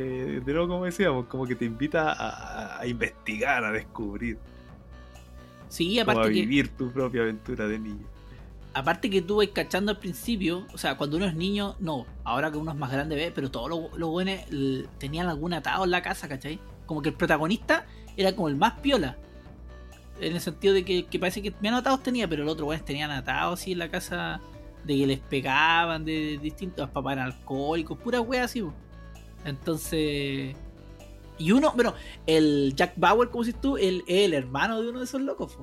de 0.44 0.54
nuevo, 0.54 0.68
como 0.68 0.86
decíamos, 0.86 1.28
como 1.28 1.46
que 1.46 1.56
te 1.56 1.66
invita 1.66 2.14
a, 2.14 2.80
a 2.80 2.88
investigar, 2.88 3.64
a 3.64 3.72
descubrir, 3.72 4.40
Sí, 5.74 5.98
como 6.00 6.12
a 6.12 6.14
aparte 6.14 6.34
que. 6.34 6.42
vivir 6.42 6.70
tu 6.70 6.92
propia 6.92 7.24
aventura 7.24 7.68
de 7.68 7.80
niño. 7.80 8.08
Aparte 8.74 9.10
que 9.10 9.22
tú 9.22 9.38
vas 9.38 9.48
cachando 9.54 9.92
al 9.92 10.00
principio, 10.00 10.66
o 10.74 10.78
sea, 10.78 10.98
cuando 10.98 11.18
uno 11.18 11.26
es 11.26 11.36
niño, 11.36 11.76
no, 11.80 12.06
ahora 12.24 12.52
que 12.52 12.58
uno 12.58 12.72
es 12.72 12.78
más 12.78 12.92
grande 12.92 13.16
ve, 13.16 13.32
pero 13.34 13.52
todos 13.52 13.70
los, 13.70 13.98
los 13.98 14.10
buenos 14.10 14.40
tenían 14.98 15.28
algún 15.28 15.54
atado 15.54 15.84
en 15.84 15.92
la 15.92 16.02
casa, 16.02 16.28
¿cachai? 16.28 16.60
Como 16.86 17.02
que 17.02 17.10
el 17.10 17.16
protagonista 17.16 17.86
era 18.18 18.36
como 18.36 18.48
el 18.48 18.56
más 18.56 18.74
piola. 18.80 19.18
En 20.20 20.34
el 20.34 20.42
sentido 20.42 20.74
de 20.74 20.86
que, 20.86 21.20
parece 21.20 21.42
que 21.42 21.54
menos 21.62 21.82
atados 21.82 22.04
tenía, 22.04 22.28
pero 22.28 22.44
los 22.44 22.54
otros 22.54 22.66
buenos 22.66 22.86
tenían 22.86 23.12
atados 23.12 23.60
así 23.60 23.74
en 23.74 23.80
la 23.80 23.90
casa 23.90 24.42
de 24.84 24.98
que 24.98 25.08
les 25.08 25.20
pegaban, 25.20 26.06
de, 26.06 26.40
distintos 26.42 26.90
papás 26.90 27.14
eran 27.14 27.26
alcohólicos, 27.26 27.98
puras 27.98 28.22
weas 28.22 28.46
así. 28.46 28.64
Entonces. 29.46 30.56
Y 31.40 31.52
uno, 31.52 31.74
bueno, 31.74 31.96
el 32.28 32.74
Jack 32.76 32.94
Bauer, 32.96 33.30
como 33.30 33.44
dices 33.44 33.60
tú, 33.60 33.76
el, 33.78 34.04
el 34.08 34.34
hermano 34.34 34.82
de 34.82 34.90
uno 34.90 35.00
de 35.00 35.06
esos 35.06 35.22
locos. 35.22 35.58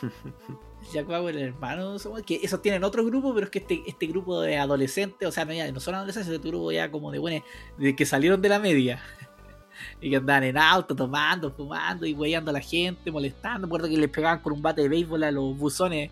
Jack 0.92 1.06
Bauer, 1.06 1.36
el 1.36 1.42
hermano, 1.48 1.96
que 2.26 2.40
esos 2.42 2.60
tienen 2.62 2.82
otro 2.84 3.04
grupo, 3.04 3.32
pero 3.34 3.44
es 3.46 3.50
que 3.50 3.60
este, 3.60 3.82
este 3.86 4.06
grupo 4.06 4.40
de 4.40 4.56
adolescentes, 4.58 5.28
o 5.28 5.32
sea, 5.32 5.44
no, 5.44 5.52
ya, 5.52 5.70
no 5.70 5.80
son 5.80 5.94
adolescentes, 5.94 6.32
este 6.32 6.48
grupo 6.48 6.72
ya 6.72 6.90
como 6.90 7.10
de 7.12 7.18
buenos, 7.18 7.42
de 7.78 7.94
que 7.94 8.04
salieron 8.06 8.40
de 8.42 8.48
la 8.48 8.58
media. 8.58 9.00
y 10.00 10.10
que 10.10 10.16
andaban 10.16 10.44
en 10.44 10.58
auto, 10.58 10.94
tomando, 10.94 11.50
fumando 11.52 12.06
y 12.06 12.14
weyando 12.14 12.50
a 12.50 12.54
la 12.54 12.60
gente, 12.60 13.10
molestando. 13.10 13.66
Recuerdo 13.66 13.88
que 13.88 13.96
les 13.96 14.10
pegaban 14.10 14.40
con 14.40 14.52
un 14.54 14.62
bate 14.62 14.82
de 14.82 14.88
béisbol 14.88 15.24
a 15.24 15.30
los 15.30 15.56
buzones, 15.56 16.10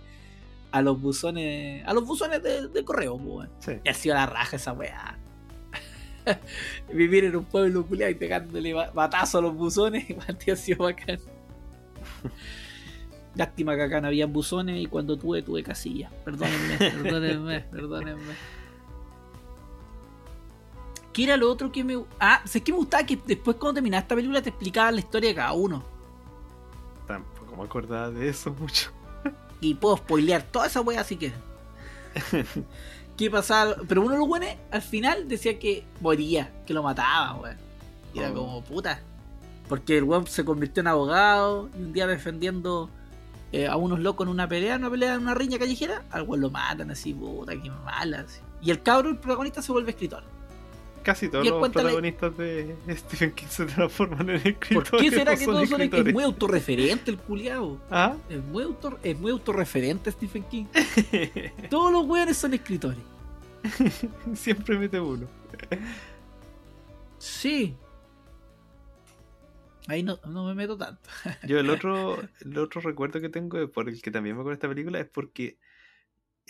a 0.73 0.83
los 0.83 1.01
buzones, 1.01 1.87
a 1.87 1.93
los 1.93 2.05
buzones 2.07 2.43
de, 2.43 2.69
de 2.69 2.85
correo, 2.85 3.19
pues. 3.19 3.49
Sí. 3.61 3.73
Y 3.85 3.89
ha 3.89 3.95
sido 3.95 4.15
la 4.15 4.27
raja 4.27 4.57
esa 4.57 4.73
weá. 4.73 5.19
Vivir 6.93 7.25
en 7.25 7.37
un 7.37 7.45
pueblo 7.45 7.85
culiado 7.87 8.11
y 8.13 8.15
pegándole 8.15 8.73
ba- 8.73 8.91
batazo 8.93 9.39
a 9.39 9.43
los 9.43 9.55
buzones, 9.55 10.09
igual 10.11 10.37
te 10.37 10.53
ha 10.53 10.57
sido 10.57 10.85
bacán. 10.85 11.19
Lástima 13.35 13.77
que 13.77 13.83
acá 13.83 14.01
no 14.01 14.09
había 14.09 14.27
buzones 14.27 14.81
y 14.81 14.87
cuando 14.87 15.17
tuve, 15.17 15.43
tuve 15.43 15.63
casilla. 15.63 16.11
Perdónenme, 16.25 16.77
perdónenme, 16.79 17.61
perdónenme. 17.61 18.35
¿Qué 21.13 21.25
era 21.25 21.37
lo 21.37 21.51
otro 21.51 21.73
que 21.73 21.83
me. 21.85 22.03
Ah, 22.21 22.41
sé 22.45 22.63
que 22.63 22.73
me 22.73 22.79
gustaba 22.79 23.05
que 23.05 23.17
después 23.27 23.57
cuando 23.57 23.75
terminaba 23.75 24.03
esta 24.03 24.15
película 24.15 24.41
te 24.43 24.51
explicaban 24.51 24.95
la 24.95 25.01
historia 25.01 25.31
de 25.31 25.35
cada 25.37 25.53
uno. 25.53 25.83
Tampoco 27.07 27.57
me 27.57 27.65
acordaba 27.65 28.11
de 28.11 28.29
eso 28.29 28.55
mucho. 28.59 28.91
Y 29.61 29.75
puedo 29.75 29.97
spoilear 29.97 30.43
toda 30.43 30.67
esa 30.67 30.81
wea 30.81 31.01
así 31.01 31.17
que. 31.17 31.33
¿Qué 33.17 33.31
pasaba? 33.31 33.77
Pero 33.89 34.03
uno 34.03 34.13
de 34.13 34.19
los 34.19 34.29
buenos 34.29 34.49
al 34.71 34.83
final 34.83 35.29
decía 35.29 35.59
que 35.59 35.85
moría, 36.01 36.51
que 36.67 36.73
lo 36.73 36.83
mataban, 36.83 37.41
weón. 37.41 37.57
Y 38.15 38.19
era 38.21 38.31
Oh. 38.31 38.35
como 38.35 38.65
puta. 38.65 39.01
Porque 39.69 39.99
el 39.99 40.05
weón 40.05 40.27
se 40.27 40.45
convirtió 40.45 40.81
en 40.81 40.87
abogado 40.87 41.69
y 41.79 41.83
un 41.83 41.93
día 41.93 42.07
defendiendo 42.07 42.89
eh, 43.53 43.67
a 43.67 43.77
unos 43.77 43.99
locos 44.01 44.27
en 44.27 44.31
una 44.33 44.49
pelea, 44.49 44.75
en 44.77 44.83
una 44.83 44.91
pelea, 44.91 45.15
en 45.15 45.23
una 45.23 45.35
riña 45.35 45.59
callejera, 45.59 46.05
al 46.11 46.27
lo 46.27 46.51
matan 46.51 46.91
así, 46.91 47.13
puta, 47.15 47.53
qué 47.61 47.71
mala. 47.71 48.21
así. 48.21 48.41
Y 48.63 48.71
el 48.71 48.83
cabro, 48.83 49.09
el 49.11 49.19
protagonista, 49.19 49.63
se 49.63 49.73
vuelve 49.73 49.91
escritor. 49.91 50.23
Casi 51.03 51.31
todos 51.31 51.47
los 51.47 51.63
la- 51.63 51.71
protagonistas 51.71 52.37
de 52.37 52.77
Stephen 52.97 53.33
King 53.33 53.47
se 53.49 53.65
transforman 53.65 54.29
en 54.29 54.37
escritores. 54.37 54.91
¿Por 54.91 55.01
qué 55.01 55.11
será 55.11 55.33
no 55.33 55.39
que 55.39 55.45
todos 55.47 55.69
son 55.69 55.81
es 55.81 55.85
escritores. 55.87 56.15
muy 56.15 56.25
autorreferente 56.25 57.11
el 57.11 57.17
culiao? 57.19 57.79
¿Ah? 57.91 58.17
Es 58.29 58.45
muy, 58.45 58.65
autor, 58.65 58.99
es 59.03 59.19
muy 59.19 59.31
autorreferente 59.31 60.13
Stephen 60.13 60.43
King. 60.45 60.67
Todos 61.71 61.91
los 61.91 62.05
weones 62.07 62.37
son 62.37 62.53
escritores. 62.53 62.99
Siempre 64.35 64.79
mete 64.79 65.01
uno. 65.01 65.27
Sí. 67.19 67.75
Ahí 69.89 70.03
no, 70.03 70.19
no 70.27 70.47
me 70.47 70.55
meto 70.55 70.77
tanto. 70.77 71.09
Yo 71.49 71.59
el 71.59 71.71
otro, 71.71 72.19
el 72.41 72.59
otro 72.59 72.81
recuerdo 72.81 73.21
que 73.21 73.29
tengo 73.29 73.71
por 73.71 73.89
el 73.89 74.01
que 74.03 74.11
también 74.11 74.37
me 74.37 74.41
acuerdo 74.43 74.51
de 74.51 74.55
esta 74.55 74.69
película 74.69 75.01
es 75.01 75.09
porque 75.09 75.59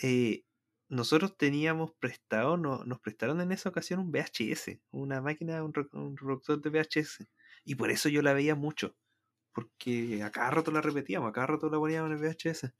eh, 0.01 0.43
nosotros 0.89 1.37
teníamos 1.37 1.91
prestado, 1.93 2.57
no, 2.57 2.83
nos 2.83 2.99
prestaron 2.99 3.39
en 3.41 3.51
esa 3.51 3.69
ocasión 3.69 3.99
un 3.99 4.11
VHS, 4.11 4.79
una 4.91 5.21
máquina, 5.21 5.63
un, 5.63 5.73
un 5.93 6.17
reproductor 6.17 6.61
de 6.61 6.69
VHS. 6.69 7.27
Y 7.63 7.75
por 7.75 7.91
eso 7.91 8.09
yo 8.09 8.21
la 8.21 8.33
veía 8.33 8.55
mucho. 8.55 8.95
Porque 9.53 10.23
a 10.23 10.31
cada 10.31 10.49
rato 10.49 10.71
la 10.71 10.81
repetíamos, 10.81 11.29
a 11.29 11.33
cada 11.33 11.47
rato 11.47 11.69
la 11.69 11.77
poníamos 11.77 12.11
en 12.11 12.17
el 12.17 12.21
VHS. 12.23 12.73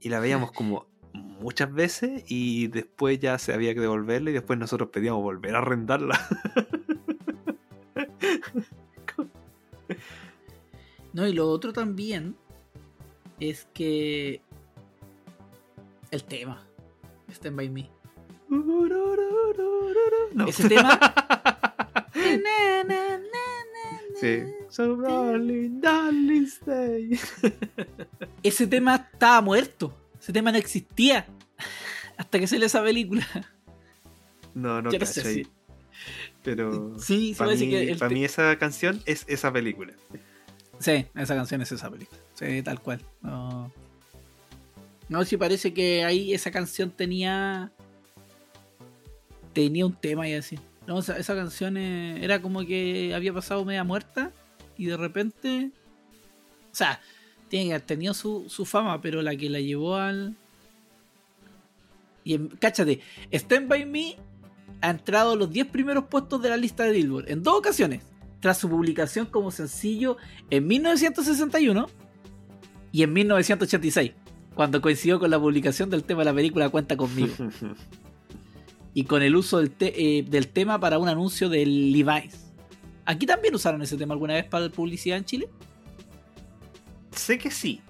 Y 0.00 0.08
la 0.08 0.20
veíamos 0.20 0.52
como 0.52 0.88
muchas 1.40 1.72
veces 1.72 2.24
y 2.26 2.68
después 2.68 3.18
ya 3.18 3.38
se 3.38 3.52
había 3.52 3.74
que 3.74 3.80
devolverla 3.80 4.30
y 4.30 4.34
después 4.34 4.58
nosotros 4.58 4.90
pedíamos 4.90 5.22
volver 5.22 5.54
a 5.54 5.58
arrendarla. 5.58 6.18
No, 11.12 11.26
y 11.26 11.32
lo 11.32 11.48
otro 11.48 11.72
también 11.72 12.36
es 13.40 13.66
que 13.72 14.40
el 16.10 16.24
tema. 16.24 16.66
Stand 17.30 17.56
by 17.56 17.68
me. 17.70 17.90
No. 20.34 20.46
Ese 20.46 20.68
tema. 20.68 20.98
Sí. 24.18 24.44
So 24.70 24.96
darling, 24.96 25.80
darling, 25.80 26.44
stay. 26.46 27.20
Ese 28.42 28.66
tema 28.66 28.96
estaba 28.96 29.42
muerto. 29.42 29.94
Ese 30.18 30.32
tema 30.32 30.50
no 30.50 30.56
existía. 30.58 31.26
Hasta 32.16 32.38
que 32.38 32.46
salió 32.46 32.64
esa 32.64 32.82
película. 32.82 33.26
No, 34.54 34.80
no 34.80 34.90
Yo 34.90 34.98
no 34.98 35.04
sé 35.06 35.22
si- 35.22 35.46
Pero 36.54 36.96
Sí, 36.98 37.34
para 37.36 37.52
mí, 37.54 37.68
que 37.68 37.90
el 37.90 37.98
pa' 37.98 38.08
te- 38.08 38.14
mí 38.14 38.24
esa 38.24 38.56
canción 38.58 39.02
es 39.04 39.24
esa 39.28 39.52
película. 39.52 39.92
Sí, 40.78 41.04
esa 41.14 41.34
canción 41.34 41.60
es 41.62 41.72
esa 41.72 41.90
película. 41.90 42.20
Sí, 42.34 42.62
tal 42.62 42.80
cual. 42.80 43.00
No, 43.20 43.72
no 45.08 45.24
sí 45.24 45.36
parece 45.36 45.74
que 45.74 46.04
ahí 46.04 46.32
esa 46.32 46.50
canción 46.50 46.90
tenía. 46.90 47.72
Tenía 49.52 49.86
un 49.86 49.94
tema 49.94 50.28
y 50.28 50.34
así. 50.34 50.58
No, 50.86 51.00
esa, 51.00 51.16
esa 51.18 51.34
canción 51.34 51.76
eh, 51.76 52.22
era 52.22 52.40
como 52.40 52.64
que 52.64 53.12
había 53.14 53.32
pasado 53.32 53.64
media 53.64 53.82
muerta 53.84 54.32
y 54.76 54.86
de 54.86 54.96
repente. 54.96 55.70
O 56.70 56.74
sea, 56.76 57.00
tiene 57.48 57.66
que 57.66 57.72
haber 57.72 57.86
tenido 57.86 58.14
su, 58.14 58.44
su 58.48 58.64
fama, 58.66 59.00
pero 59.00 59.20
la 59.22 59.34
que 59.34 59.48
la 59.50 59.58
llevó 59.60 59.96
al. 59.96 60.36
Y 62.22 62.34
en- 62.34 62.48
cáchate, 62.48 63.00
Stand 63.32 63.66
By 63.68 63.84
Me 63.86 64.16
ha 64.80 64.90
entrado 64.90 65.32
a 65.32 65.36
los 65.36 65.50
10 65.50 65.66
primeros 65.68 66.04
puestos 66.04 66.40
de 66.42 66.50
la 66.50 66.56
lista 66.56 66.84
de 66.84 66.92
Billboard 66.92 67.30
en 67.30 67.42
dos 67.42 67.54
ocasiones 67.58 68.02
tras 68.40 68.58
su 68.58 68.68
publicación 68.68 69.26
como 69.26 69.50
sencillo 69.50 70.16
en 70.50 70.66
1961 70.66 71.86
y 72.92 73.02
en 73.02 73.12
1986, 73.12 74.12
cuando 74.54 74.80
coincidió 74.80 75.18
con 75.18 75.30
la 75.30 75.38
publicación 75.40 75.90
del 75.90 76.04
tema 76.04 76.20
de 76.20 76.24
la 76.26 76.34
película 76.34 76.68
Cuenta 76.68 76.96
conmigo 76.96 77.34
y 78.94 79.04
con 79.04 79.22
el 79.22 79.36
uso 79.36 79.58
del, 79.58 79.70
te- 79.70 80.18
eh, 80.18 80.22
del 80.22 80.48
tema 80.48 80.78
para 80.80 80.98
un 80.98 81.08
anuncio 81.08 81.48
del 81.48 81.92
Levi's. 81.92 82.44
¿Aquí 83.04 83.26
también 83.26 83.54
usaron 83.54 83.82
ese 83.82 83.96
tema 83.96 84.14
alguna 84.14 84.34
vez 84.34 84.44
para 84.46 84.68
publicidad 84.70 85.18
en 85.18 85.24
Chile? 85.24 85.48
sé 87.12 87.38
que 87.38 87.50
sí. 87.50 87.80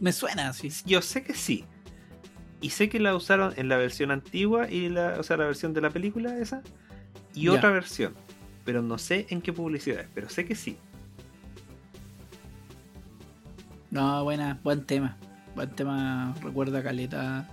Me 0.00 0.12
suena 0.12 0.48
así. 0.48 0.70
Yo 0.86 1.02
sé 1.02 1.22
que 1.22 1.34
sí. 1.34 1.64
Y 2.62 2.70
sé 2.70 2.88
que 2.88 3.00
la 3.00 3.14
usaron 3.14 3.52
en 3.56 3.68
la 3.68 3.76
versión 3.76 4.12
antigua 4.12 4.70
y 4.70 4.88
la, 4.88 5.16
o 5.18 5.22
sea, 5.24 5.36
la 5.36 5.44
versión 5.44 5.74
de 5.74 5.80
la 5.80 5.90
película 5.90 6.38
esa 6.38 6.62
y 7.34 7.48
otra 7.48 7.70
versión. 7.70 8.14
Pero 8.64 8.82
no 8.82 8.98
sé 8.98 9.26
en 9.30 9.42
qué 9.42 9.52
publicidad, 9.52 10.06
pero 10.14 10.30
sé 10.30 10.44
que 10.44 10.54
sí. 10.54 10.76
No, 13.90 14.22
buena, 14.22 14.60
buen 14.62 14.84
tema. 14.84 15.16
Buen 15.56 15.70
tema, 15.70 16.34
recuerda 16.40 16.82
Caleta. 16.84 17.48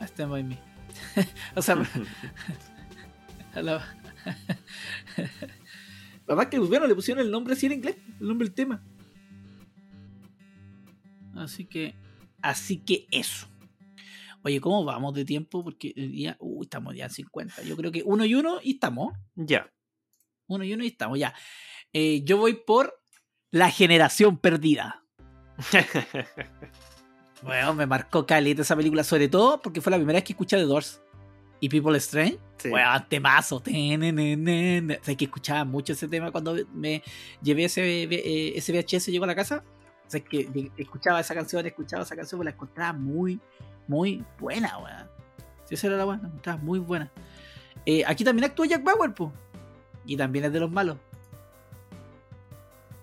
A 0.00 0.04
Stand 0.04 0.30
By 0.30 0.44
Me. 0.44 0.58
o 1.56 1.62
sea, 1.62 1.76
a 3.54 3.62
la... 3.62 3.82
Además 6.26 6.46
que 6.48 6.58
bueno, 6.58 6.86
le 6.86 6.94
pusieron 6.94 7.24
el 7.24 7.30
nombre 7.30 7.54
así 7.54 7.66
en 7.66 7.72
inglés, 7.72 7.96
el 8.20 8.28
nombre 8.28 8.46
del 8.46 8.54
tema. 8.54 8.82
Así 11.34 11.64
que, 11.64 11.94
así 12.42 12.76
que 12.76 13.06
eso. 13.10 13.48
Oye, 14.44 14.60
¿cómo 14.60 14.84
vamos 14.84 15.14
de 15.14 15.24
tiempo? 15.24 15.64
Porque 15.64 15.92
el 15.96 16.12
día, 16.12 16.36
uy, 16.40 16.64
estamos 16.64 16.94
ya 16.94 17.04
en 17.04 17.10
50. 17.10 17.62
Yo 17.62 17.76
creo 17.76 17.90
que 17.90 18.02
uno 18.04 18.24
y 18.24 18.34
uno 18.34 18.60
y 18.62 18.72
estamos. 18.72 19.12
ya. 19.34 19.70
Uno 20.46 20.64
y 20.64 20.72
uno 20.72 20.84
y 20.84 20.88
estamos, 20.88 21.18
ya. 21.18 21.34
Eh, 21.92 22.22
yo 22.24 22.38
voy 22.38 22.54
por 22.54 23.02
La 23.50 23.70
Generación 23.70 24.38
Perdida. 24.38 25.04
Bueno, 27.42 27.74
me 27.74 27.86
marcó 27.86 28.26
caleta 28.26 28.62
esa 28.62 28.76
película, 28.76 29.04
sobre 29.04 29.28
todo 29.28 29.62
porque 29.62 29.80
fue 29.80 29.90
la 29.90 29.96
primera 29.96 30.16
vez 30.16 30.24
que 30.24 30.32
escuché 30.32 30.56
The 30.56 30.64
Doors 30.64 31.00
y 31.60 31.68
People 31.68 31.96
Strange. 31.98 32.38
Sí. 32.58 32.70
Bueno, 32.70 32.90
temazo. 33.08 33.56
O 33.56 33.62
sea, 33.64 35.16
que 35.16 35.24
escuchaba 35.24 35.64
mucho 35.64 35.92
ese 35.92 36.08
tema 36.08 36.32
cuando 36.32 36.56
me 36.72 37.02
llevé 37.42 37.64
ese, 37.64 38.02
eh, 38.04 38.52
ese 38.56 38.72
VHS, 38.72 39.06
llegó 39.06 39.24
a 39.24 39.28
la 39.28 39.34
casa. 39.34 39.64
O 40.06 40.10
sea, 40.10 40.20
que 40.20 40.70
escuchaba 40.76 41.20
esa 41.20 41.34
canción, 41.34 41.64
escuchaba 41.66 42.02
esa 42.02 42.16
canción, 42.16 42.38
pues 42.38 42.46
la 42.46 42.52
encontraba 42.52 42.92
muy, 42.94 43.38
muy 43.88 44.24
buena, 44.38 44.78
weón. 44.78 45.08
Si 45.64 45.74
esa 45.74 45.88
era 45.88 45.96
la 45.96 46.04
buena, 46.04 46.28
encontraba 46.28 46.58
muy 46.62 46.78
buena. 46.78 47.10
Eh, 47.84 48.04
aquí 48.06 48.22
también 48.24 48.44
actúa 48.48 48.66
Jack 48.66 48.84
Bauer, 48.84 49.12
po. 49.12 49.32
Y 50.06 50.16
también 50.16 50.44
es 50.44 50.52
de 50.52 50.60
los 50.60 50.70
malos. 50.70 50.96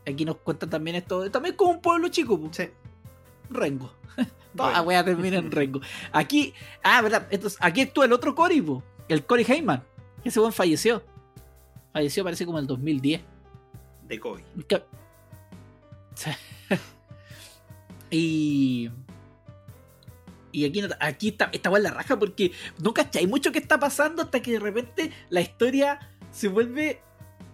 Aquí 0.07 0.23
nos 0.25 0.37
cuentan 0.37 0.69
también 0.69 0.95
esto. 0.95 1.29
También 1.31 1.55
como 1.55 1.71
un 1.71 1.81
pueblo 1.81 2.07
chico, 2.09 2.39
po. 2.39 2.49
Sí. 2.53 2.69
Rengo. 3.49 3.91
Toda 4.55 4.69
Bueno. 4.69 4.83
wea 4.83 5.03
termina 5.03 5.37
en 5.37 5.51
Rengo. 5.51 5.81
Aquí, 6.11 6.53
ah, 6.83 7.01
verdad, 7.01 7.27
entonces 7.29 7.59
aquí 7.61 7.81
actúa 7.81 8.05
el 8.05 8.13
otro 8.13 8.33
Cory, 8.33 8.61
po, 8.61 8.81
el 9.07 9.25
Cory 9.25 9.43
Heyman. 9.43 9.83
Ese 10.23 10.39
buen 10.39 10.53
falleció. 10.53 11.03
Falleció 11.93 12.23
parece 12.23 12.45
como 12.45 12.57
en 12.57 12.63
el 12.63 12.67
2010. 12.67 13.21
De. 14.07 14.19
Que- 14.67 14.83
y. 18.11 18.89
Y 20.55 20.63
aquí, 20.63 20.81
aquí 21.01 21.27
está, 21.29 21.49
esta 21.51 21.69
weá 21.69 21.79
es 21.79 21.83
la 21.83 21.91
raja 21.91 22.17
porque 22.17 22.53
no 22.81 22.93
cacháis 22.93 23.27
mucho 23.27 23.51
qué 23.51 23.59
está 23.59 23.77
pasando 23.77 24.21
hasta 24.21 24.41
que 24.41 24.53
de 24.53 24.59
repente 24.59 25.11
la 25.29 25.41
historia 25.41 25.99
se 26.31 26.47
vuelve 26.47 27.01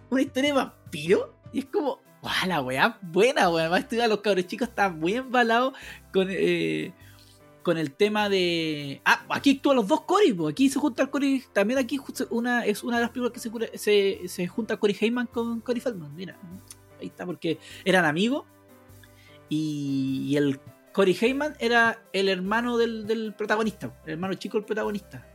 una 0.08 0.22
historia 0.22 0.50
de 0.50 0.56
vampiro. 0.56 1.34
Y 1.52 1.58
es 1.58 1.64
como, 1.64 2.00
¡guau! 2.22 2.46
La 2.46 2.62
weá 2.62 2.98
buena, 3.02 3.48
weón. 3.48 3.72
Además, 3.72 3.80
esto, 3.80 4.06
los 4.06 4.20
cabros 4.20 4.46
chicos 4.46 4.68
están 4.68 5.00
muy 5.00 5.14
embalados 5.14 5.74
con, 6.12 6.28
eh, 6.30 6.92
con 7.64 7.76
el 7.76 7.92
tema 7.92 8.28
de. 8.28 9.02
Ah, 9.04 9.26
aquí 9.30 9.56
actúan 9.56 9.76
los 9.76 9.88
dos 9.88 10.02
Cory, 10.02 10.36
aquí 10.48 10.68
se 10.68 10.78
junta 10.78 11.02
el 11.02 11.10
Cory. 11.10 11.42
También 11.52 11.80
aquí 11.80 11.98
una, 12.30 12.64
es 12.64 12.84
una 12.84 12.98
de 12.98 13.02
las 13.02 13.10
películas 13.10 13.32
que 13.32 13.40
se, 13.40 13.78
se, 13.78 14.28
se 14.28 14.46
junta 14.46 14.76
Cory 14.76 14.96
Heyman 14.98 15.26
con 15.26 15.60
Cory 15.60 15.80
Feldman. 15.80 16.14
Mira, 16.14 16.38
ahí 17.00 17.08
está, 17.08 17.26
porque 17.26 17.58
eran 17.84 18.04
amigos. 18.04 18.44
Y, 19.48 20.28
y 20.28 20.36
el 20.36 20.60
Cory 20.92 21.16
Heyman 21.18 21.54
era 21.58 21.98
el 22.12 22.28
hermano 22.28 22.76
del, 22.76 23.06
del 23.06 23.32
protagonista, 23.34 23.92
el 24.04 24.12
hermano 24.12 24.34
chico 24.34 24.58
del 24.58 24.64
protagonista. 24.66 25.26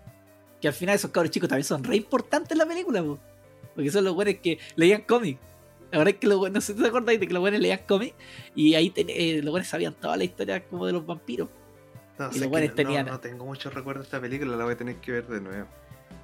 Que 0.61 0.67
al 0.67 0.73
final 0.73 0.95
esos 0.95 1.11
cabros 1.11 1.31
chicos 1.31 1.49
también 1.49 1.65
son 1.65 1.83
re 1.83 1.95
importantes 1.95 2.51
en 2.51 2.57
la 2.59 2.65
película, 2.65 3.03
po. 3.03 3.19
porque 3.75 3.91
son 3.91 4.03
los 4.03 4.13
buenos 4.15 4.35
que 4.41 4.59
leían 4.75 5.01
cómics. 5.01 5.39
La 5.91 5.99
verdad 5.99 6.13
es 6.15 6.19
que 6.19 6.27
los 6.27 6.51
no 6.51 6.61
sé 6.61 6.73
si 6.73 6.81
te 6.81 6.87
acordáis 6.87 7.19
de 7.19 7.27
que 7.27 7.33
los 7.33 7.41
buenos 7.41 7.59
leían 7.59 7.79
cómics 7.87 8.15
y 8.55 8.73
ahí 8.75 8.89
ten- 8.89 9.07
eh, 9.09 9.39
los 9.43 9.51
buenos 9.51 9.67
sabían 9.69 9.93
toda 9.93 10.17
la 10.17 10.23
historia 10.25 10.63
como 10.67 10.85
de 10.85 10.93
los 10.93 11.05
vampiros. 11.05 11.47
No, 12.19 12.29
Y 12.33 12.39
los 12.39 12.49
buenos 12.49 12.69
no- 12.71 12.75
tenían- 12.75 13.05
no, 13.05 13.11
no 13.13 13.19
tengo 13.19 13.45
muchos 13.45 13.73
recuerdos 13.73 14.03
de 14.05 14.07
esta 14.07 14.19
película, 14.21 14.55
la 14.57 14.63
voy 14.65 14.73
a 14.73 14.77
tener 14.77 14.95
que 14.97 15.11
ver 15.11 15.27
de 15.27 15.39
nuevo. 15.41 15.67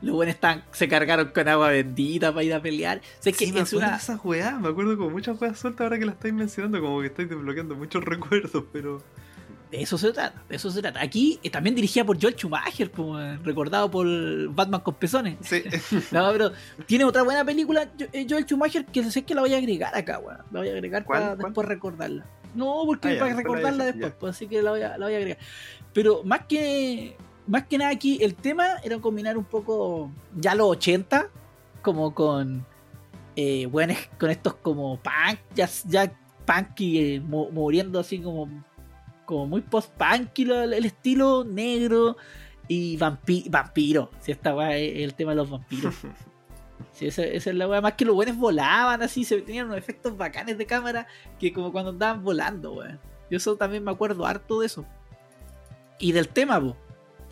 Los 0.01 0.15
buenos 0.15 0.35
estaban, 0.35 0.63
se 0.71 0.87
cargaron 0.87 1.29
con 1.29 1.47
agua 1.47 1.69
bendita 1.69 2.31
para 2.33 2.43
ir 2.43 2.53
a 2.53 2.61
pelear. 2.61 2.97
O 2.97 3.23
sea, 3.23 3.31
es 3.31 3.37
que 3.37 3.45
Sí, 3.45 3.51
me 3.53 3.61
es 3.61 3.67
acuerdo 3.69 3.87
una. 3.87 3.95
de 3.97 4.01
esas 4.03 4.19
weas, 4.25 4.59
me 4.59 4.67
acuerdo 4.69 4.97
como 4.97 5.09
muchas 5.11 5.39
weas 5.41 5.57
sueltas 5.59 5.81
ahora 5.85 5.97
que 5.99 6.05
las 6.05 6.15
estáis 6.15 6.33
mencionando, 6.33 6.81
como 6.81 6.99
que 7.01 7.07
estáis 7.07 7.29
desbloqueando 7.29 7.75
muchos 7.75 8.03
recuerdos, 8.05 8.63
pero. 8.73 9.01
De 9.71 9.81
eso 9.81 9.97
se 9.97 10.11
trata, 10.13 10.39
de 10.47 10.55
eso 10.55 10.69
se 10.69 10.81
trata. 10.81 11.01
Aquí 11.01 11.39
eh, 11.41 11.49
también 11.49 11.75
dirigida 11.75 12.03
por 12.05 12.21
Joel 12.21 12.35
Schumacher, 12.35 12.91
como, 12.91 13.19
eh, 13.19 13.39
recordado 13.43 13.89
por 13.89 14.05
Batman 14.49 14.81
con 14.81 14.93
pezones. 14.95 15.37
Sí. 15.41 15.63
No, 16.11 16.31
pero 16.31 16.51
tiene 16.85 17.05
otra 17.05 17.23
buena 17.23 17.43
película, 17.43 17.89
Jo- 17.99 18.05
eh, 18.13 18.27
Joel 18.29 18.45
Schumacher, 18.45 18.85
que 18.85 19.03
sé 19.09 19.23
que 19.23 19.33
la 19.33 19.41
voy 19.41 19.53
a 19.53 19.57
agregar 19.57 19.95
acá, 19.97 20.19
weón. 20.19 20.37
La 20.51 20.59
voy 20.59 20.69
a 20.69 20.73
agregar 20.73 21.03
¿Cuál? 21.05 21.21
para 21.21 21.35
¿Cuál? 21.35 21.47
después 21.47 21.67
recordarla. 21.67 22.25
No, 22.53 22.83
porque 22.85 23.07
Ah, 23.07 23.13
ya, 23.15 23.19
para 23.21 23.35
recordarla 23.35 23.85
después, 23.85 24.11
ya. 24.13 24.19
pues, 24.19 24.35
así 24.35 24.47
que 24.47 24.61
la 24.61 24.69
voy, 24.69 24.81
a, 24.83 24.95
la 24.97 25.05
voy 25.07 25.15
a 25.15 25.17
agregar. 25.17 25.37
Pero 25.91 26.23
más 26.23 26.41
que 26.45 27.15
más 27.47 27.63
que 27.67 27.77
nada 27.77 27.91
aquí, 27.91 28.17
el 28.21 28.35
tema 28.35 28.77
era 28.83 28.99
combinar 28.99 29.37
un 29.37 29.43
poco 29.45 30.11
ya 30.35 30.55
los 30.55 30.67
80, 30.67 31.27
como 31.81 32.13
con 32.13 32.65
eh, 33.35 33.65
buenos, 33.65 33.97
con 34.19 34.29
estos 34.29 34.55
como 34.55 34.97
punk, 34.97 35.39
ya, 35.55 35.67
ya 35.85 36.11
punk 36.45 36.79
y 36.81 37.15
eh, 37.15 37.19
mu- 37.19 37.49
muriendo 37.51 37.99
así 37.99 38.19
como, 38.19 38.47
como 39.25 39.47
muy 39.47 39.61
post-punk 39.61 40.37
el 40.39 40.85
estilo 40.85 41.43
negro 41.43 42.15
y 42.67 42.97
vampi- 42.97 43.49
vampiro. 43.49 44.09
Si 44.21 44.31
esta 44.31 44.55
weá 44.55 44.77
es 44.77 44.99
el 45.03 45.13
tema 45.15 45.31
de 45.31 45.37
los 45.37 45.49
vampiros. 45.49 45.95
Sí, 46.91 47.07
esa, 47.07 47.23
esa 47.23 47.49
es 47.49 47.55
la 47.55 47.67
weá. 47.67 47.81
Más 47.81 47.93
que 47.93 48.05
los 48.05 48.13
buenos 48.13 48.37
volaban 48.37 49.01
así, 49.01 49.23
se 49.23 49.41
tenían 49.41 49.65
unos 49.65 49.77
efectos 49.79 50.15
bacanes 50.15 50.59
de 50.59 50.67
cámara 50.67 51.07
que 51.39 51.51
como 51.51 51.71
cuando 51.71 51.89
andaban 51.89 52.23
volando, 52.23 52.73
weón. 52.73 52.99
Yo 53.31 53.37
eso 53.37 53.55
también 53.55 53.83
me 53.83 53.89
acuerdo 53.89 54.27
harto 54.27 54.59
de 54.59 54.67
eso. 54.67 54.85
Y 55.97 56.11
del 56.11 56.27
tema, 56.27 56.59
po. 56.61 56.75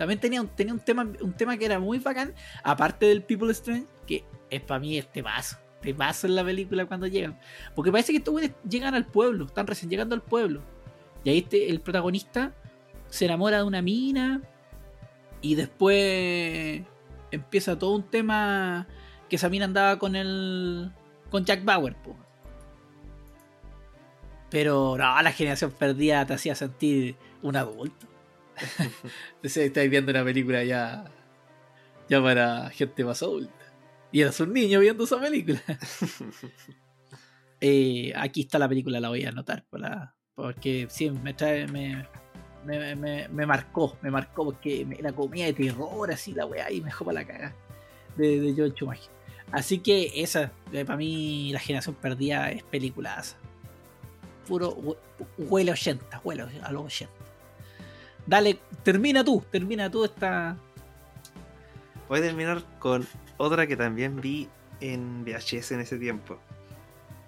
También 0.02 0.20
tenía 0.20 0.41
un, 0.41 0.47
tenía 0.47 0.74
un 0.74 0.80
tema, 0.80 1.08
un 1.22 1.34
tema 1.34 1.56
que 1.58 1.66
era 1.66 1.78
muy 1.78 1.99
bacán, 1.99 2.34
aparte 2.64 3.06
del 3.06 3.22
People 3.22 3.52
Strange, 3.52 3.86
que 4.08 4.26
es 4.49 4.60
para 4.60 4.80
mí 4.80 4.97
este 4.97 5.22
paso. 5.22 5.58
Temazo 5.80 6.26
en 6.26 6.34
la 6.34 6.43
película 6.43 6.88
cuando 6.88 7.06
llegan. 7.06 7.39
Porque 7.76 7.91
parece 7.91 8.12
que 8.12 8.18
estos 8.18 8.32
güeyes 8.32 8.52
llegan 8.68 8.95
al 8.95 9.06
pueblo, 9.06 9.45
están 9.45 9.68
recién 9.68 9.91
llegando 9.91 10.16
al 10.16 10.24
pueblo. 10.24 10.64
Y 11.24 11.30
ahí 11.30 11.38
este, 11.38 11.70
el 11.70 11.82
protagonista 11.82 12.52
se 13.10 13.26
enamora 13.26 13.58
de 13.58 13.64
una 13.64 13.84
mina. 13.84 14.41
Y 15.39 15.54
después 15.54 16.82
empieza 17.30 17.78
todo 17.78 17.91
un 17.91 18.02
tema 18.02 18.88
que 19.30 19.36
esa 19.36 19.49
mina 19.49 19.66
andaba 19.66 19.99
con 19.99 20.16
el. 20.16 20.91
con 21.30 21.45
Jack 21.45 21.64
Bauer, 21.64 21.95
po. 21.97 22.18
Pero 24.49 24.97
no, 24.97 25.22
la 25.22 25.32
generación 25.32 25.70
perdida 25.70 26.26
te 26.26 26.34
hacía 26.34 26.56
sentir 26.56 27.18
un 27.43 27.56
adulto. 27.56 28.11
Estáis 29.43 29.89
viendo 29.89 30.12
una 30.12 30.24
película 30.24 30.64
ya. 30.64 31.05
ya 32.09 32.22
para 32.22 32.70
gente 32.70 33.03
más 33.03 33.22
adulta. 33.24 33.53
Y 34.12 34.22
eras 34.22 34.39
un 34.41 34.53
niño 34.53 34.80
viendo 34.80 35.03
esa 35.05 35.20
película. 35.20 35.62
Eh, 37.64 38.12
aquí 38.16 38.41
está 38.41 38.57
la 38.57 38.68
película, 38.68 38.99
la 38.99 39.09
voy 39.09 39.24
a 39.24 39.30
anotar. 39.30 39.64
Para, 39.70 40.16
porque 40.36 40.88
sí, 40.89 41.12
me 41.12 41.34
trae. 41.34 41.68
Me, 41.68 42.07
me, 42.66 42.95
me- 42.95 43.28
me 43.28 43.45
marcó, 43.45 43.97
me 44.01 44.09
marcó 44.09 44.45
porque 44.45 44.88
era 44.97 45.12
comida 45.14 45.45
de 45.45 45.53
terror, 45.53 46.12
así 46.12 46.34
la 46.34 46.45
weá, 46.45 46.72
y 46.72 46.80
me 46.82 46.86
dejó 46.88 47.05
para 47.05 47.20
la 47.22 47.28
caga 47.28 47.55
de, 48.18 48.39
de 48.41 48.70
Schumacher. 48.72 49.12
Así 49.51 49.80
que 49.80 50.12
esa, 50.16 50.51
para 50.72 50.95
mí, 50.97 51.51
la 51.53 51.59
generación 51.59 51.95
perdida 51.95 52.51
es 52.51 52.64
peliculaza. 52.64 53.38
Puro 54.47 54.76
hue- 54.76 54.97
huele 55.38 55.72
80, 55.72 56.20
huele 56.24 56.43
a 56.64 56.72
los 56.72 56.86
80. 56.86 57.14
Dale, 58.26 58.60
termina 58.84 59.24
tú, 59.24 59.44
termina 59.52 59.90
tú 59.90 60.06
esta. 60.06 60.58
Voy 62.08 62.20
a 62.20 62.22
terminar 62.22 62.64
con 62.80 63.08
otra 63.38 63.66
que 63.68 63.76
también 63.76 64.20
vi 64.22 64.48
en 64.80 65.24
VHS 65.24 65.72
en 65.72 65.80
ese 65.82 65.98
tiempo. 65.98 66.40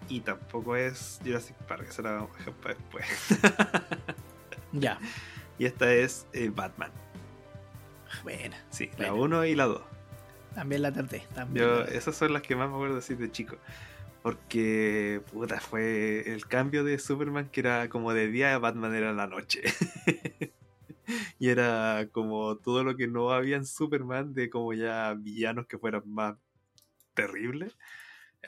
Y 0.09 0.19
tampoco 0.19 0.75
es 0.75 1.19
Jurassic 1.23 1.55
Park, 1.67 1.87
esa 1.89 2.01
la 2.01 2.11
vamos 2.11 2.31
a 2.35 2.37
dejar 2.39 2.53
para 2.55 2.75
después. 2.75 3.05
Ya, 4.75 4.97
y 5.59 5.65
esta 5.65 5.93
es 5.93 6.25
eh, 6.33 6.49
Batman. 6.53 6.89
buena. 8.23 8.57
Sí, 8.71 8.89
la 8.97 9.11
Bueno. 9.11 9.37
1 9.37 9.45
y 9.45 9.55
la 9.55 9.65
2. 9.65 9.81
También 10.55 10.81
la 10.81 10.91
traté. 10.91 11.27
También 11.35 11.63
Yo, 11.63 11.83
esas 11.83 12.15
son 12.15 12.33
las 12.33 12.41
que 12.41 12.55
más 12.55 12.69
me 12.69 12.73
acuerdo 12.75 12.97
así 12.97 13.13
de 13.13 13.31
chico. 13.31 13.57
Porque, 14.23 15.21
puta, 15.31 15.59
fue 15.59 16.23
el 16.33 16.47
cambio 16.47 16.83
de 16.83 16.97
Superman 16.97 17.49
que 17.49 17.59
era 17.59 17.87
como 17.87 18.13
de 18.13 18.27
día, 18.29 18.57
Batman 18.57 18.95
era 18.95 19.13
la 19.13 19.27
noche. 19.27 19.61
y 21.39 21.49
era 21.49 22.07
como 22.11 22.57
todo 22.57 22.83
lo 22.83 22.95
que 22.95 23.07
no 23.07 23.31
había 23.31 23.57
en 23.57 23.65
Superman, 23.65 24.33
de 24.33 24.49
como 24.49 24.73
ya 24.73 25.13
villanos 25.13 25.67
que 25.67 25.77
fueran 25.77 26.03
más 26.05 26.37
terribles, 27.13 27.77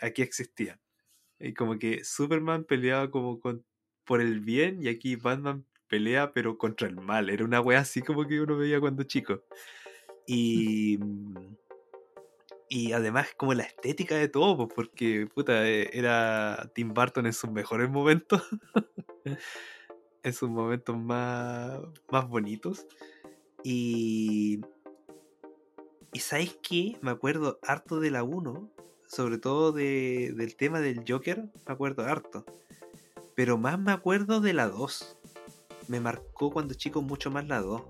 aquí 0.01 0.21
existían. 0.21 0.79
Y 1.39 1.53
como 1.53 1.77
que 1.77 2.03
Superman 2.03 2.63
peleaba 2.63 3.11
como 3.11 3.39
con 3.39 3.65
por 4.05 4.21
el 4.21 4.39
bien 4.39 4.83
y 4.83 4.87
aquí 4.87 5.15
Batman 5.15 5.65
pelea 5.87 6.31
pero 6.31 6.57
contra 6.57 6.87
el 6.87 6.95
mal. 6.95 7.29
Era 7.29 7.43
una 7.43 7.61
wea 7.61 7.79
así 7.79 8.01
como 8.01 8.27
que 8.27 8.39
uno 8.41 8.57
veía 8.57 8.79
cuando 8.79 9.03
chico. 9.03 9.43
Y... 10.27 10.99
Y 12.67 12.93
además 12.93 13.27
como 13.37 13.53
la 13.53 13.61
estética 13.61 14.15
de 14.15 14.27
todo, 14.27 14.57
pues, 14.57 14.69
porque 14.75 15.27
puta, 15.33 15.69
eh, 15.69 15.89
era 15.93 16.71
Tim 16.73 16.93
Burton 16.93 17.27
en 17.27 17.33
sus 17.33 17.51
mejores 17.51 17.89
momentos. 17.91 18.41
en 20.25 20.33
sus 20.33 20.49
momentos 20.49 20.97
más, 20.97 21.79
más 22.11 22.27
bonitos. 22.27 22.85
Y... 23.63 24.59
¿Y 26.11 26.19
sabéis 26.19 26.57
qué? 26.63 26.97
Me 27.01 27.11
acuerdo 27.11 27.59
harto 27.61 27.99
de 27.99 28.09
la 28.09 28.23
1, 28.23 28.69
sobre 29.07 29.37
todo 29.37 29.71
de- 29.71 30.33
del 30.35 30.55
tema 30.55 30.79
del 30.79 31.03
Joker, 31.07 31.43
me 31.67 31.73
acuerdo 31.73 32.05
harto. 32.05 32.45
Pero 33.35 33.57
más 33.57 33.77
me 33.77 33.91
acuerdo 33.91 34.39
de 34.41 34.53
la 34.53 34.67
2. 34.67 35.17
Me 35.87 35.99
marcó 35.99 36.51
cuando 36.51 36.73
chico 36.73 37.01
mucho 37.01 37.29
más 37.31 37.45
la 37.47 37.59
2. 37.61 37.81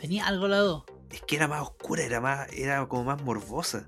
Tenía 0.00 0.26
algo 0.26 0.46
al 0.46 0.50
lado. 0.52 0.86
Es 1.10 1.22
que 1.22 1.36
era 1.36 1.46
más 1.48 1.62
oscura, 1.62 2.02
era 2.02 2.20
más, 2.20 2.50
era 2.52 2.86
como 2.88 3.04
más 3.04 3.22
morbosa. 3.22 3.84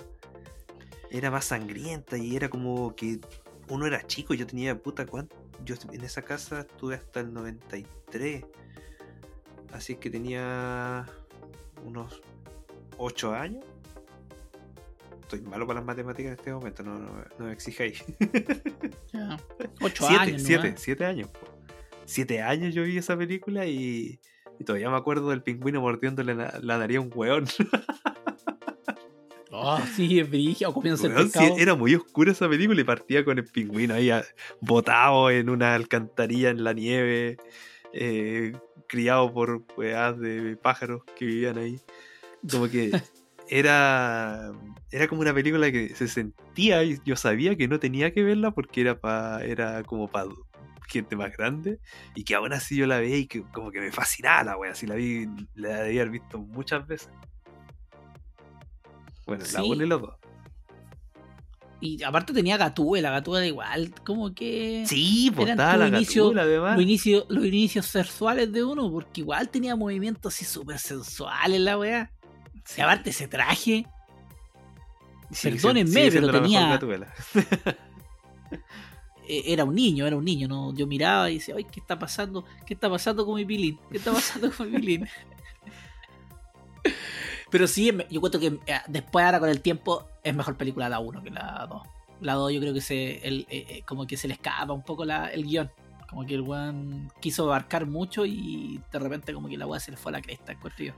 Era 1.11 1.31
más 1.31 1.47
sangrienta 1.47 2.17
y 2.19 2.37
era 2.37 2.49
como 2.51 2.95
que 2.95 3.21
uno 3.69 3.87
era 3.87 4.07
chico, 4.07 4.35
yo 4.35 4.47
tenía 4.47 4.81
puta 4.81 5.07
cuánto. 5.07 5.35
Yo 5.65 5.75
en 5.93 6.05
esa 6.05 6.23
casa 6.23 6.61
estuve 6.61 6.95
hasta 6.95 7.21
el 7.21 7.33
93. 7.33 8.45
Así 9.73 9.97
que 9.97 10.11
tenía 10.11 11.07
unos 11.85 12.23
8 12.99 13.35
años. 13.35 13.65
Estoy 15.23 15.43
malo 15.43 15.67
para 15.67 15.79
las 15.79 15.87
matemáticas 15.87 16.33
en 16.33 16.39
este 16.39 16.53
momento, 16.53 16.83
no, 16.83 16.99
no, 16.99 17.25
no 17.39 17.45
me 17.47 17.53
exijáis. 17.53 18.05
Ya. 19.13 19.37
Ocho 19.81 20.07
siete, 20.07 20.23
años. 20.23 20.43
siete, 20.43 20.65
nomás. 20.69 20.81
siete 20.81 21.05
años. 21.05 21.29
po. 21.31 21.41
Siete 22.05 22.43
años 22.43 22.73
yo 22.75 22.85
vi 22.85 22.97
esa 22.97 23.17
película 23.17 23.67
y, 23.67 24.21
y 24.61 24.65
todavía 24.65 24.89
me 24.89 24.97
acuerdo 24.97 25.31
del 25.31 25.43
pingüino 25.43 25.81
mordiéndole 25.81 26.33
la, 26.37 26.61
la 26.63 26.79
nariz 26.79 26.99
a 26.99 27.01
un 27.01 27.11
weón. 27.13 27.47
Oh, 29.63 29.79
sí, 29.95 30.19
es 30.21 30.31
brillo, 30.31 30.73
comiéndose 30.73 31.07
el 31.07 31.13
Weón, 31.13 31.27
sí, 31.27 31.39
pescado. 31.39 31.59
era 31.59 31.75
muy 31.75 31.95
oscura 31.95 32.33
esa 32.33 32.49
película 32.49 32.81
y 32.81 32.85
partía 32.85 33.25
con 33.25 33.39
el 33.39 33.45
pingüino 33.45 33.95
ahí 33.95 34.11
botado 34.61 35.31
en 35.31 35.51
una 35.51 35.75
alcantarilla 35.75 36.51
en 36.51 36.65
la 36.65 36.73
nieve, 36.73 37.37
eh, 37.93 38.53
criado 38.89 39.33
por 39.33 39.65
weas 39.77 40.19
de 40.19 40.57
pájaros 40.57 41.03
que 41.17 41.27
vivían 41.27 41.59
ahí. 41.59 41.79
Como 42.51 42.69
que 42.69 42.91
era, 43.49 44.53
era 44.91 45.09
como 45.09 45.21
una 45.21 45.35
película 45.35 45.71
que 45.71 45.95
se 45.95 46.09
sentía 46.09 46.83
y 46.85 46.99
yo 47.05 47.17
sabía 47.17 47.57
que 47.57 47.69
no 47.69 47.79
tenía 47.79 48.13
que 48.13 48.23
verla 48.23 48.53
porque 48.53 48.81
era, 48.81 48.99
pa, 48.99 49.45
era 49.45 49.83
como 49.83 50.09
para 50.09 50.31
gente 50.89 51.17
más 51.17 51.37
grande 51.37 51.79
y 52.15 52.25
que 52.25 52.35
aún 52.35 52.53
así 52.53 52.77
yo 52.77 52.87
la 52.87 52.99
veía 52.99 53.19
y 53.19 53.27
que 53.27 53.43
como 53.43 53.71
que 53.71 53.81
me 53.81 53.93
fascinaba 53.93 54.43
la 54.45 54.57
wea, 54.57 54.73
así 54.73 54.87
la 54.87 54.97
vi, 54.97 55.29
la 55.55 55.83
debía 55.83 56.03
haber 56.03 56.13
visto 56.13 56.39
muchas 56.39 56.87
veces. 56.87 57.11
Bueno, 59.31 59.45
la 59.53 59.61
Sí. 59.61 59.71
1 59.71 59.85
y 59.85 59.89
la 59.89 59.97
2. 59.97 60.11
Y 61.83 62.03
aparte 62.03 62.33
tenía 62.33 62.57
Gatúbela, 62.57 63.11
Gatúbela 63.11 63.47
igual, 63.47 63.95
como 64.05 64.35
que... 64.35 64.85
Sí, 64.89 65.31
pues 65.35 65.49
estaba 65.51 65.77
la 65.77 65.89
inicio- 65.89 66.37
además. 66.39 66.75
Los 66.75 66.83
inicios, 66.83 67.25
los 67.29 67.45
inicios 67.45 67.87
sexuales 67.87 68.53
de 68.53 68.65
uno, 68.65 68.91
porque 68.91 69.21
igual 69.21 69.49
tenía 69.49 69.77
movimientos 69.77 70.35
así 70.35 70.45
súper 70.45 70.81
sensuales 70.81 71.61
la 71.61 71.79
weá. 71.79 72.11
Y 72.77 72.81
aparte 72.81 73.11
ese 73.11 73.29
traje, 73.29 73.87
Sigue 75.31 75.55
perdónenme, 75.55 76.11
pero 76.11 76.27
la 76.27 76.33
tenía- 76.43 76.81
eh, 79.29 79.43
era 79.47 79.65
un 79.65 79.75
niño, 79.75 80.07
era 80.07 80.17
un 80.17 80.25
niño, 80.25 80.49
¿no? 80.49 80.75
Yo 80.75 80.87
miraba 80.87 81.31
y 81.31 81.35
decía, 81.35 81.55
ay, 81.57 81.65
¿qué 81.65 81.79
está 81.81 81.99
pasando? 81.99 82.45
¿Qué 82.67 82.75
está 82.75 82.91
pasando 82.91 83.25
con 83.25 83.37
mi 83.37 83.45
pilín? 83.45 83.79
¿Qué 83.91 83.99
está 83.99 84.13
pasando 84.13 84.51
con 84.53 84.71
mi 84.71 84.79
pilín? 84.81 85.09
Pero 87.51 87.67
sí, 87.67 87.91
yo 88.11 88.21
cuento 88.21 88.39
que 88.39 88.47
eh, 88.67 88.79
después 88.89 89.25
ahora 89.25 89.41
con 89.41 89.49
el 89.49 89.61
tiempo 89.61 90.07
es 90.23 90.35
mejor 90.35 90.57
película 90.57 90.89
la 90.89 91.01
1 91.01 91.23
que 91.23 91.31
la 91.31 91.67
2. 91.69 91.83
La 92.21 92.35
2 92.35 92.53
yo 92.53 92.61
creo 92.61 92.75
que 92.75 92.81
se 92.81 93.27
el, 93.27 93.47
eh, 93.51 93.67
eh, 93.69 93.83
como 93.87 94.07
que 94.07 94.17
se 94.17 94.29
le 94.29 94.35
escapa 94.35 94.73
un 94.73 94.83
poco 94.85 95.05
la, 95.05 95.29
el 95.29 95.45
guion. 95.45 95.71
Como 96.09 96.27
que 96.27 96.35
el 96.35 96.41
weón 96.43 97.09
quiso 97.21 97.45
abarcar 97.45 97.87
mucho 97.87 98.27
y 98.27 98.81
de 98.93 98.99
repente 98.99 99.33
como 99.33 99.49
que 99.49 99.57
la 99.57 99.67
weá 99.67 99.79
se 99.79 99.93
le 99.93 99.97
fue 99.97 100.11
a 100.11 100.15
la 100.15 100.21
cresta, 100.21 100.51
encuentro 100.53 100.85
yo. 100.85 100.93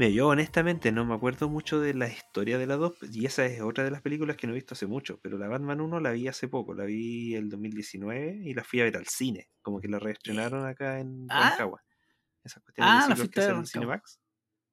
Mira, 0.00 0.10
yo 0.10 0.26
honestamente 0.28 0.90
no 0.90 1.04
me 1.04 1.14
acuerdo 1.14 1.48
mucho 1.48 1.78
de 1.80 1.94
la 1.94 2.08
historia 2.08 2.58
de 2.58 2.66
la 2.66 2.76
2 2.76 2.94
y 3.12 3.24
esa 3.24 3.44
es 3.46 3.60
otra 3.60 3.84
de 3.84 3.92
las 3.92 4.02
películas 4.02 4.36
que 4.36 4.46
no 4.48 4.52
he 4.52 4.56
visto 4.56 4.74
hace 4.74 4.86
mucho, 4.88 5.20
pero 5.22 5.38
la 5.38 5.46
Batman 5.46 5.80
1 5.80 6.00
la 6.00 6.10
vi 6.10 6.26
hace 6.26 6.48
poco, 6.48 6.74
la 6.74 6.84
vi 6.84 7.34
el 7.36 7.48
2019 7.50 8.40
y 8.42 8.52
la 8.54 8.64
fui 8.64 8.80
a 8.80 8.84
ver 8.84 8.96
al 8.96 9.06
cine, 9.06 9.48
como 9.62 9.80
que 9.80 9.86
la 9.88 10.00
reestrenaron 10.00 10.66
acá 10.66 10.98
en 10.98 11.26
Ah. 11.30 11.50
Rancagua. 11.50 11.80
Esas 12.42 12.62
cuestiones 12.64 12.92
Ah, 12.92 13.02
de 13.04 13.08
la 13.10 13.16
fuiste 13.16 13.40
que 13.40 13.46
Rancagua. 13.46 13.66
Cinemax. 13.66 14.18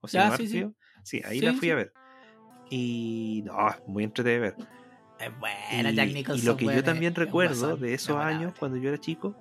O 0.01 0.07
Ya, 0.07 0.11
Cinemark, 0.21 0.41
sí, 0.41 0.47
sí. 0.47 0.65
Sí, 1.05 1.21
ahí 1.23 1.39
Sí, 1.39 1.45
la 1.45 1.53
fui 1.53 1.69
a 1.69 1.75
ver. 1.75 1.93
Y 2.69 3.43
no, 3.45 3.69
es 3.69 3.75
muy 3.87 4.03
entrete 4.03 4.31
de 4.31 4.39
ver. 4.39 4.55
Es 5.19 5.39
buena, 5.39 5.91
Y, 5.91 5.95
Jack 5.95 6.09
y 6.09 6.13
Nicholson. 6.13 6.45
lo 6.45 6.57
que 6.57 6.65
yo 6.65 6.83
también 6.83 7.13
es- 7.13 7.17
recuerdo 7.19 7.77
de 7.77 7.93
es 7.93 8.03
esos 8.03 8.17
años 8.17 8.53
cuando 8.59 8.77
yo 8.77 8.89
era 8.89 8.99
chico 8.99 9.35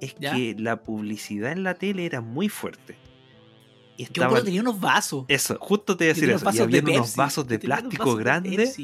es 0.00 0.14
¿Ya? 0.18 0.34
que 0.34 0.54
la 0.58 0.82
publicidad 0.82 1.52
en 1.52 1.62
la 1.62 1.74
tele 1.74 2.04
era 2.04 2.20
muy 2.20 2.48
fuerte. 2.48 2.96
Y 3.96 4.06
Yo 4.06 4.12
creo 4.12 4.34
que 4.34 4.40
tenía 4.42 4.60
unos 4.60 4.80
vasos. 4.80 5.24
Eso, 5.28 5.56
justo 5.60 5.96
te 5.96 6.04
iba 6.06 6.10
a 6.10 6.14
decir 6.14 6.30
eso. 6.30 6.42
Y 6.42 6.44
vasos 6.44 6.70
de 6.70 6.78
había 6.80 6.96
unos 6.98 7.16
vasos 7.16 7.46
de 7.46 7.58
plástico 7.60 8.04
vasos 8.04 8.18
de 8.18 8.24
grandes 8.24 8.76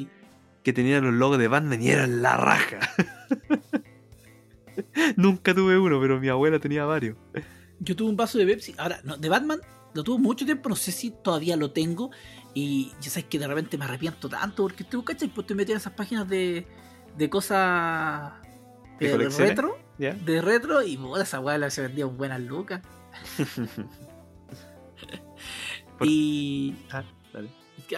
que 0.62 0.72
tenían 0.72 1.02
los 1.04 1.14
logos 1.14 1.38
de 1.38 1.48
Batman 1.48 1.82
y 1.82 1.88
eran 1.88 2.22
la 2.22 2.36
raja. 2.36 2.78
Nunca 5.16 5.54
tuve 5.54 5.78
uno, 5.78 6.00
pero 6.00 6.20
mi 6.20 6.28
abuela 6.28 6.58
tenía 6.58 6.84
varios. 6.84 7.16
Yo 7.80 7.96
tuve 7.96 8.10
un 8.10 8.16
vaso 8.16 8.38
de 8.38 8.46
Pepsi. 8.46 8.74
Ahora, 8.78 9.00
no, 9.04 9.16
de 9.16 9.28
Batman 9.28 9.60
lo 9.95 10.05
tuve 10.05 10.18
mucho 10.18 10.45
tiempo, 10.45 10.68
no 10.68 10.76
sé 10.76 10.93
si 10.93 11.11
todavía 11.11 11.57
lo 11.57 11.70
tengo. 11.72 12.11
Y 12.55 12.93
ya 13.01 13.11
sabes 13.11 13.26
que 13.28 13.38
de 13.38 13.47
repente 13.47 13.78
me 13.78 13.84
arrepiento 13.84 14.28
tanto 14.28 14.64
porque 14.64 14.82
estoy, 14.82 15.03
¿cachai? 15.05 15.28
Pues 15.28 15.45
estoy 15.45 15.57
metido 15.57 15.74
en 15.74 15.80
esas 15.80 15.93
páginas 15.93 16.28
de, 16.28 16.66
de 17.16 17.30
cosas 17.30 18.32
¿De 18.99 19.11
colecciones? 19.11 19.51
retro. 19.51 19.78
De 19.99 20.41
retro 20.41 20.82
y 20.82 20.97
puta, 20.97 21.22
esa 21.22 21.41
weá 21.41 21.70
se 21.70 21.82
vendía 21.82 22.05
en 22.05 22.16
buenas 22.16 22.41
lucas. 22.41 22.80
Y. 26.03 26.74
Ah. 26.91 27.05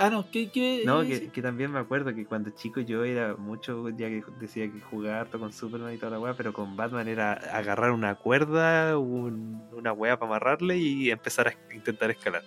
Ah, 0.00 0.10
no, 0.10 0.30
¿qué, 0.30 0.50
qué 0.50 0.82
No, 0.86 1.02
qué- 1.02 1.20
que, 1.20 1.28
que 1.30 1.42
también 1.42 1.70
me 1.72 1.78
acuerdo 1.78 2.14
que 2.14 2.24
cuando 2.26 2.50
chico 2.50 2.80
yo 2.80 3.04
era 3.04 3.34
mucho, 3.36 3.88
ya 3.90 4.08
que 4.08 4.22
decía 4.40 4.70
que 4.70 4.80
jugaba 4.80 5.20
harto 5.20 5.38
con 5.38 5.52
Superman 5.52 5.94
y 5.94 5.98
toda 5.98 6.12
la 6.12 6.18
weá, 6.20 6.34
pero 6.34 6.52
con 6.52 6.76
Batman 6.76 7.08
era 7.08 7.32
agarrar 7.32 7.90
una 7.92 8.14
cuerda, 8.14 8.98
un- 8.98 9.62
una 9.72 9.92
weá 9.92 10.18
para 10.18 10.30
amarrarle 10.30 10.78
y 10.78 11.10
empezar 11.10 11.48
a 11.48 11.54
intentar 11.74 12.10
escalar. 12.10 12.42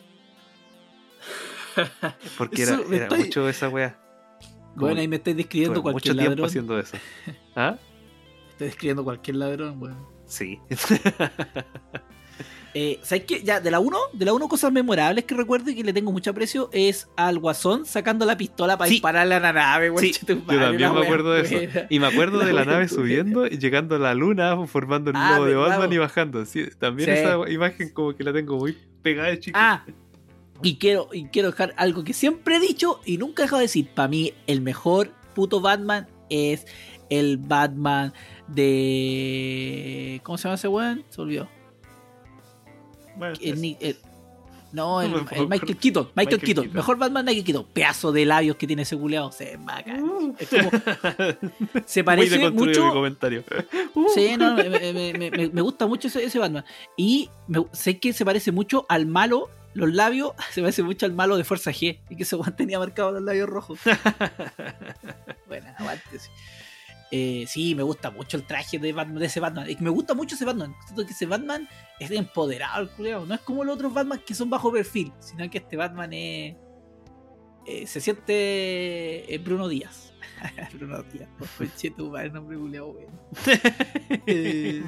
Porque 2.38 2.64
era, 2.64 2.76
estoy- 2.90 3.20
mucho 3.20 3.48
esa 3.50 3.70
weá. 3.70 4.00
Bueno, 4.76 5.00
ahí 5.00 5.08
me 5.08 5.16
estáis 5.18 5.38
describiendo 5.38 5.82
cualquier 5.82 6.16
mucho 6.16 6.22
tiempo 6.22 6.30
ladrón. 6.32 6.46
haciendo 6.48 6.80
eso. 6.80 6.98
¿Ah? 7.56 7.78
Estoy 8.52 8.68
describiendo 8.68 9.04
cualquier 9.04 9.38
ladrón, 9.38 9.82
weón. 9.82 10.06
Sí. 10.26 10.60
Eh, 12.78 13.00
¿Sabes 13.04 13.24
qué? 13.24 13.42
Ya, 13.42 13.62
de 13.62 13.72
la 13.72 13.80
1, 13.80 13.98
de 14.12 14.26
la 14.26 14.34
1 14.34 14.50
cosas 14.50 14.70
memorables 14.70 15.24
que 15.24 15.34
recuerdo 15.34 15.72
y 15.72 15.76
que 15.76 15.84
le 15.86 15.94
tengo 15.94 16.12
mucho 16.12 16.32
aprecio 16.32 16.70
es 16.74 17.08
al 17.16 17.40
guasón 17.40 17.86
sacando 17.86 18.26
la 18.26 18.36
pistola 18.36 18.78
para 18.78 18.90
Sí. 18.90 18.96
dispararle 18.96 19.36
a 19.36 19.40
la 19.40 19.54
nave, 19.54 19.90
weón. 19.90 20.04
Sí, 20.04 20.12
Yo 20.28 20.36
también 20.36 20.92
me 20.94 21.00
acuerdo 21.00 21.32
de 21.32 21.44
eso. 21.44 21.56
buena. 21.56 21.88
Y 21.90 22.00
me 22.02 22.08
acuerdo 22.08 22.38
La 22.40 22.46
de 22.48 22.52
la 22.52 22.66
nave 22.66 22.88
buena. 22.88 22.90
subiendo 22.90 23.48
y 23.48 23.60
llegando 23.60 23.96
a 23.96 24.00
la 24.00 24.14
luna, 24.14 24.68
formando 24.68 25.12
el 25.12 25.16
Ah, 25.16 25.36
logo 25.38 25.46
de 25.46 25.56
Batman 25.56 25.94
y 25.94 25.98
bajando. 26.00 26.44
Sí, 26.44 26.66
también 26.78 27.10
esa 27.12 27.50
imagen 27.50 27.94
como 27.94 28.14
que 28.14 28.26
la 28.26 28.34
tengo 28.34 28.58
muy 28.58 28.78
pegada 29.02 29.30
de 29.30 29.40
chico. 29.40 29.58
Ah, 29.58 29.86
y 30.62 30.76
quiero, 30.76 31.08
y 31.14 31.28
quiero 31.28 31.52
dejar 31.52 31.74
algo 31.78 32.04
que 32.04 32.12
siempre 32.12 32.58
he 32.58 32.60
dicho 32.60 33.00
y 33.06 33.18
nunca 33.18 33.44
he 33.44 33.46
dejado 33.46 33.60
de 33.62 33.68
decir. 33.68 33.88
Para 33.96 34.10
mí, 34.10 34.34
el 34.48 34.60
mejor 34.60 35.12
puto 35.34 35.62
Batman 35.62 36.08
es 36.30 36.68
el 37.10 37.38
Batman 37.38 38.12
de. 38.50 40.20
¿Cómo 40.24 40.38
se 40.38 40.44
llama 40.44 40.56
ese 40.56 40.68
weón? 40.68 41.06
Se 41.08 41.22
olvidó. 41.22 41.55
Bueno, 43.18 43.36
El 43.42 43.78
el- 43.80 43.98
no, 44.72 45.02
el. 45.02 45.10
Michael 45.10 45.28
Keaton. 45.28 45.48
Michael, 45.48 45.78
Michael 46.16 46.42
Keaton. 46.42 46.64
Keaton. 46.66 46.74
Mejor 46.74 46.98
Batman 46.98 47.24
Michael 47.26 47.46
Keaton. 47.46 47.66
Pedazo 47.72 48.12
de 48.12 48.26
labios 48.26 48.58
que 48.58 48.68
tiene 48.68 48.82
ese 48.82 48.98
culeado. 48.98 49.32
Se 49.32 49.56
bacán. 49.58 50.36
Es 50.38 50.50
como- 50.50 50.70
se 51.86 52.04
parece 52.04 52.38
deconstruido 52.38 52.52
mi 52.52 52.88
mucho. 52.88 52.94
comentario. 52.94 53.44
Sí, 54.14 54.36
no, 54.38 54.54
me, 54.56 54.70
me- 54.70 55.14
me- 55.14 55.32
me- 55.32 55.50
me 55.50 55.62
gusta 55.62 55.88
mucho 55.88 56.10
ese, 56.10 56.26
ese 56.26 56.40
Batman. 56.40 56.66
Y 56.98 57.30
sé 57.72 58.00
que 58.00 58.12
se 58.12 58.26
parece 58.26 58.52
mucho 58.52 58.86
al 58.90 59.06
malo. 59.06 59.50
Los 59.74 59.94
labios 59.94 60.32
se 60.52 60.60
parece 60.62 60.84
mucho 60.84 61.06
al 61.06 61.14
malo 61.14 61.38
de 61.38 61.46
Fuerza 61.46 61.72
G. 61.72 62.00
Y 62.10 62.16
que 62.18 62.24
ese 62.24 62.36
Juan 62.36 62.54
tenía 62.58 62.78
marcado 62.80 63.12
los 63.14 63.22
labios 63.22 63.48
rojos. 63.48 63.80
bueno, 65.48 65.68
aguante. 65.78 66.04
Eh, 67.12 67.46
sí, 67.48 67.76
me 67.76 67.84
gusta 67.84 68.12
mucho 68.12 68.38
el 68.38 68.46
traje 68.46 68.80
de, 68.80 68.96
ese 69.22 69.40
Batman. 69.40 69.70
Y 69.70 69.78
me 69.80 69.90
gusta 69.90 70.14
mucho 70.14 70.36
ese 70.36 70.46
Batman. 70.46 70.76
Siento 70.86 71.06
que 71.06 71.14
ese 71.14 71.26
Batman 71.26 71.68
es 72.00 72.12
empoderado, 72.12 72.84
el 72.84 72.90
culiao. 72.90 73.26
No 73.26 73.36
es 73.36 73.42
como 73.42 73.64
los 73.64 73.76
otros 73.76 73.94
Batman 73.94 74.22
que 74.26 74.34
son 74.34 74.50
bajo 74.50 74.72
perfil, 74.72 75.14
sino 75.20 75.50
que 75.50 75.60
este 75.60 75.78
Batman 75.78 76.14
es. 76.14 76.56
eh, 77.66 77.88
se 77.88 78.02
siente 78.02 79.34
eh, 79.34 79.38
Bruno 79.38 79.68
Díaz. 79.68 80.14
Bruno 80.74 81.04
Díaz, 81.04 81.30
por 81.38 82.12
madre, 82.12 82.30
nombre 82.32 82.58
culiao, 82.58 82.90
weón. 82.90 83.20
Eh, 84.28 84.84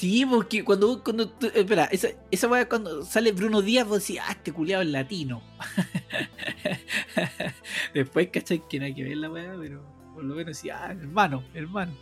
Sí, 0.00 0.24
porque 0.24 0.64
cuando, 0.64 1.04
cuando 1.04 1.28
tú- 1.28 1.48
eh, 1.48 1.52
espera, 1.56 1.84
esa, 1.92 2.08
esa 2.30 2.48
weá 2.48 2.66
cuando 2.66 3.04
sale 3.04 3.32
Bruno 3.32 3.60
Díaz, 3.60 3.86
vos 3.86 4.00
decís, 4.00 4.18
ah, 4.26 4.32
este 4.32 4.50
culiado 4.50 4.82
es 4.82 4.88
latino. 4.88 5.42
Después, 7.94 8.28
¿cachai? 8.32 8.66
Que 8.66 8.78
nada 8.80 8.94
que 8.94 9.04
ver 9.04 9.18
la 9.18 9.30
weá, 9.30 9.54
pero 9.60 9.82
por 10.14 10.24
lo 10.24 10.34
menos 10.34 10.56
decía, 10.56 10.80
ah, 10.82 10.92
hermano, 10.92 11.44
hermano. 11.52 11.92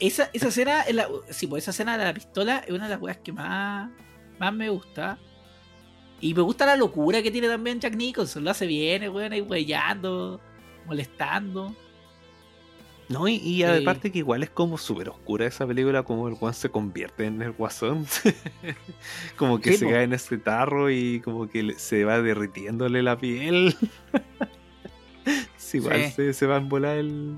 esa, 0.00 0.30
esa 0.32 0.48
escena, 0.48 0.80
es 0.82 0.94
la, 0.94 1.06
sí, 1.28 1.46
pues 1.46 1.64
esa 1.64 1.72
escena 1.72 1.98
de 1.98 2.04
la 2.04 2.14
pistola 2.14 2.64
es 2.66 2.70
una 2.70 2.84
de 2.84 2.90
las 2.94 3.02
weas 3.02 3.18
que 3.18 3.32
más, 3.32 3.90
más 4.38 4.52
me 4.54 4.70
gusta. 4.70 5.18
Y 6.22 6.32
me 6.32 6.40
gusta 6.40 6.64
la 6.64 6.76
locura 6.76 7.22
que 7.22 7.30
tiene 7.30 7.48
también 7.48 7.78
Jack 7.78 7.94
Nicholson, 7.94 8.42
lo 8.42 8.52
hace 8.52 8.66
bien, 8.66 9.06
weón 9.10 9.34
ahí 9.34 9.42
weyando, 9.42 10.40
molestando. 10.86 11.76
No, 13.08 13.28
y, 13.28 13.34
y 13.36 13.62
aparte 13.64 14.10
que 14.10 14.18
igual 14.20 14.42
es 14.42 14.50
como 14.50 14.78
súper 14.78 15.10
oscura 15.10 15.44
esa 15.46 15.66
película, 15.66 16.02
como 16.04 16.26
el 16.26 16.34
guan 16.36 16.54
se 16.54 16.70
convierte 16.70 17.26
en 17.26 17.42
el 17.42 17.52
guasón. 17.52 18.06
como 19.36 19.60
que 19.60 19.72
Sí, 19.72 19.78
se 19.78 19.84
po. 19.84 19.90
cae 19.92 20.04
en 20.04 20.12
ese 20.14 20.38
tarro 20.38 20.90
y 20.90 21.20
como 21.20 21.48
que 21.48 21.74
se 21.76 22.04
va 22.04 22.22
derritiéndole 22.22 23.02
la 23.02 23.18
piel. 23.18 23.76
sí, 25.56 25.78
igual 25.78 26.04
Sí. 26.06 26.10
se, 26.12 26.32
se 26.32 26.46
va 26.46 26.56
a 26.56 26.60
volar 26.60 26.96
el. 26.98 27.36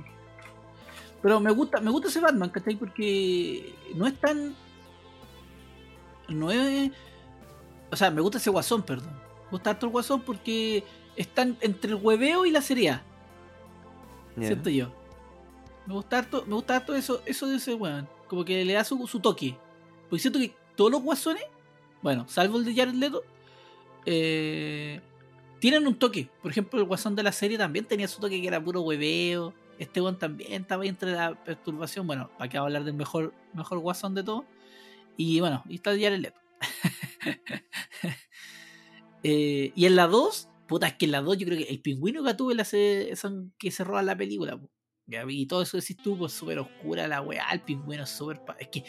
Pero 1.23 1.41
me 1.41 1.51
gusta, 1.51 1.81
me 1.81 1.91
gusta 1.91 2.09
ese 2.09 2.21
Batman, 2.21 2.51
¿cachai? 2.51 2.77
Porque 2.77 3.75
no 3.97 4.07
es 4.07 4.15
tan. 4.21 4.55
No 6.29 6.51
es. 6.53 6.91
O 7.91 7.97
sea, 7.97 8.11
me 8.11 8.21
gusta 8.21 8.39
ese 8.39 8.51
guasón, 8.51 8.83
perdón. 8.83 9.13
Me 9.47 9.51
gusta 9.53 9.71
harto 9.71 9.87
el 9.87 9.93
guasón 9.93 10.21
porque 10.23 10.85
están 11.17 11.57
entre 11.61 11.91
el 11.91 11.97
hueveo 11.97 12.47
y 12.47 12.51
la 12.51 12.61
seriedad, 12.63 13.03
Ya. 14.37 14.49
siento 14.49 14.71
yo. 14.71 14.93
Me 15.87 15.95
gusta 15.95 16.19
harto, 16.19 16.45
me 16.47 16.55
gusta 16.55 16.77
harto 16.77 16.95
eso, 16.95 17.23
eso 17.27 17.47
de 17.47 17.57
ese 17.57 17.75
weón. 17.75 18.09
Como 18.29 18.45
que 18.45 18.65
le 18.65 18.73
da 18.73 18.85
su, 18.85 18.99
toque. 19.21 19.57
Porque 20.09 20.21
siento 20.21 20.39
que 20.39 20.55
todos 20.75 20.91
los 20.91 21.03
guasones, 21.03 21.45
bueno, 22.03 22.27
salvo 22.29 22.59
el 22.59 22.65
de 22.65 22.75
Jared 22.75 22.95
Leto, 22.95 23.23
eh, 24.05 25.01
tienen 25.61 25.87
un 25.87 25.97
toque. 25.97 26.29
Por 26.43 26.51
ejemplo, 26.51 26.81
el 26.81 26.87
guasón 26.87 27.15
de 27.15 27.23
la 27.23 27.33
serie 27.33 27.57
también 27.57 27.85
tenía 27.85 28.09
su 28.09 28.21
toque 28.21 28.41
que 28.41 28.49
era 28.49 28.63
puro 28.63 28.81
hueveo. 28.83 29.55
Este 29.79 30.01
weón 30.01 30.19
también 30.19 30.63
estaba 30.63 30.83
ahí 30.83 30.89
entre 30.89 31.13
la 31.13 31.35
perturbación. 31.45 32.07
Bueno, 32.07 32.31
para 32.37 32.61
a 32.61 32.63
hablar 32.65 32.85
del 32.85 32.95
mejor, 32.95 33.33
mejor 33.53 33.79
guasón 33.79 34.15
de 34.15 34.25
todo. 34.25 34.45
Y 35.17 35.41
bueno, 35.41 35.63
y 35.69 35.77
está 35.77 35.91
Jared 35.93 36.19
Leto. 36.19 36.41
Eh, 39.29 39.73
y 39.75 39.87
en 39.87 39.97
la 39.97 40.07
2, 40.07 40.49
puta, 40.69 40.87
es 40.87 40.95
que 40.95 41.07
en 41.07 41.11
la 41.11 41.21
2 41.21 41.39
yo 41.39 41.47
creo 41.47 41.59
que 41.59 41.65
el 41.65 41.81
pingüino 41.81 42.23
que 42.23 42.35
tuve 42.35 42.55
la 42.55 42.65
se, 42.65 43.17
son 43.17 43.53
que 43.59 43.73
se 43.73 43.83
roba 43.83 44.01
la 44.01 44.17
película. 44.17 44.57
po. 44.57 44.71
Y 45.09 45.47
todo 45.47 45.63
eso 45.63 45.77
decís 45.77 45.97
tú, 45.97 46.19
pues 46.19 46.33
súper 46.33 46.59
oscura 46.59 47.07
la 47.07 47.21
weá, 47.21 47.49
el 47.53 47.61
pingüino 47.61 48.07
súper... 48.07 48.41
Es 48.59 48.69
que 48.69 48.85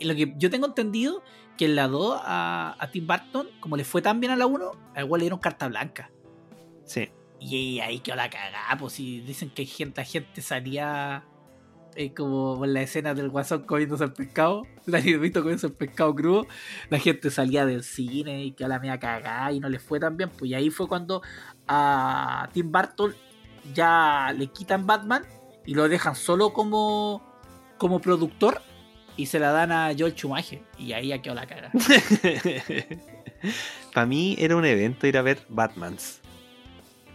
lo 0.00 0.14
que 0.14 0.34
yo 0.38 0.50
tengo 0.50 0.66
entendido, 0.66 1.22
que 1.56 1.66
en 1.66 1.76
la 1.76 1.88
2 1.88 2.20
a, 2.22 2.76
a 2.78 2.90
Tim 2.90 3.06
Burton, 3.06 3.48
como 3.60 3.76
le 3.76 3.84
fue 3.84 4.00
tan 4.00 4.20
bien 4.20 4.32
a 4.32 4.36
la 4.36 4.46
1, 4.46 4.70
al 4.94 5.04
igual 5.04 5.18
le 5.20 5.24
dieron 5.24 5.40
carta 5.40 5.68
blanca. 5.68 6.10
Sí. 6.84 7.10
Y 7.40 7.80
ahí 7.80 8.00
quedó 8.00 8.16
la 8.16 8.30
cagada, 8.30 8.76
pues 8.78 8.94
si 8.94 9.20
dicen 9.20 9.50
que 9.50 9.66
gente, 9.66 10.00
la 10.00 10.04
gente 10.04 10.40
salía 10.40 11.24
eh, 11.94 12.14
como 12.14 12.64
en 12.64 12.74
la 12.74 12.82
escena 12.82 13.14
del 13.14 13.28
guasón 13.28 13.64
comiéndose 13.64 14.04
el 14.04 14.12
pescado, 14.12 14.62
la 14.86 15.00
visto 15.00 15.40
comiéndose 15.40 15.66
el 15.66 15.72
pescado 15.72 16.14
crudo, 16.14 16.46
la 16.90 16.98
gente 16.98 17.30
salía 17.30 17.66
del 17.66 17.82
cine 17.82 18.44
y 18.44 18.52
quedó 18.52 18.68
la 18.68 18.78
media 18.78 18.98
cagada 18.98 19.52
y 19.52 19.60
no 19.60 19.68
le 19.68 19.78
fue 19.78 20.00
tan 20.00 20.16
bien, 20.16 20.30
pues 20.30 20.50
y 20.50 20.54
ahí 20.54 20.70
fue 20.70 20.88
cuando 20.88 21.22
a 21.66 22.48
Tim 22.52 22.70
Burton 22.72 23.14
ya 23.74 24.32
le 24.36 24.46
quitan 24.46 24.86
Batman 24.86 25.24
y 25.68 25.74
lo 25.74 25.86
dejan 25.86 26.16
solo 26.16 26.54
como, 26.54 27.22
como 27.76 28.00
productor 28.00 28.62
y 29.18 29.26
se 29.26 29.38
la 29.38 29.52
dan 29.52 29.70
a 29.70 29.92
Joel 29.96 30.14
Schumacher 30.14 30.62
y 30.78 30.94
ahí 30.94 31.08
ya 31.08 31.20
quedó 31.20 31.34
la 31.34 31.46
cagada. 31.46 31.70
para 33.92 34.06
mí 34.06 34.34
era 34.38 34.56
un 34.56 34.64
evento 34.64 35.06
ir 35.06 35.18
a 35.18 35.22
ver 35.22 35.40
Batmans. 35.50 36.20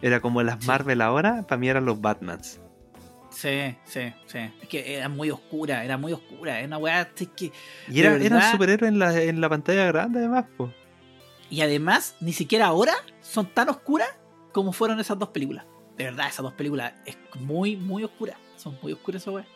Era 0.03 0.19
como 0.19 0.43
las. 0.43 0.63
Marvel 0.67 1.01
ahora, 1.01 1.41
para 1.47 1.57
mí 1.57 1.67
eran 1.67 1.85
los 1.85 1.99
Batmans. 1.99 2.59
Sí, 3.31 3.75
sí, 3.85 4.13
sí. 4.27 4.37
Es 4.61 4.67
que 4.69 4.97
era 4.97 5.09
muy 5.09 5.31
oscura, 5.31 5.83
era 5.83 5.97
muy 5.97 6.13
oscura. 6.13 6.59
Era 6.59 6.67
una 6.67 6.77
weá 6.77 7.09
es 7.17 7.27
que. 7.29 7.51
Y 7.89 8.01
era, 8.01 8.11
De 8.11 8.27
eran 8.27 8.37
verdad. 8.37 8.51
superhéroes 8.51 8.91
en 8.91 8.99
la, 8.99 9.19
en 9.19 9.41
la 9.41 9.49
pantalla 9.49 9.87
grande, 9.87 10.19
además, 10.19 10.45
pues. 10.55 10.71
Y 11.49 11.61
además, 11.61 12.17
ni 12.19 12.33
siquiera 12.33 12.67
ahora 12.67 12.93
son 13.21 13.47
tan 13.47 13.69
oscuras 13.69 14.09
como 14.51 14.73
fueron 14.73 14.99
esas 14.99 15.17
dos 15.17 15.29
películas. 15.29 15.65
De 15.97 16.05
verdad, 16.05 16.27
esas 16.27 16.43
dos 16.43 16.53
películas 16.53 16.93
es 17.05 17.17
muy, 17.39 17.77
muy 17.77 18.03
oscuras. 18.03 18.37
Son 18.63 18.77
muy 18.81 18.93
oscuras 18.93 19.21
esas 19.21 19.33
weas. 19.33 19.47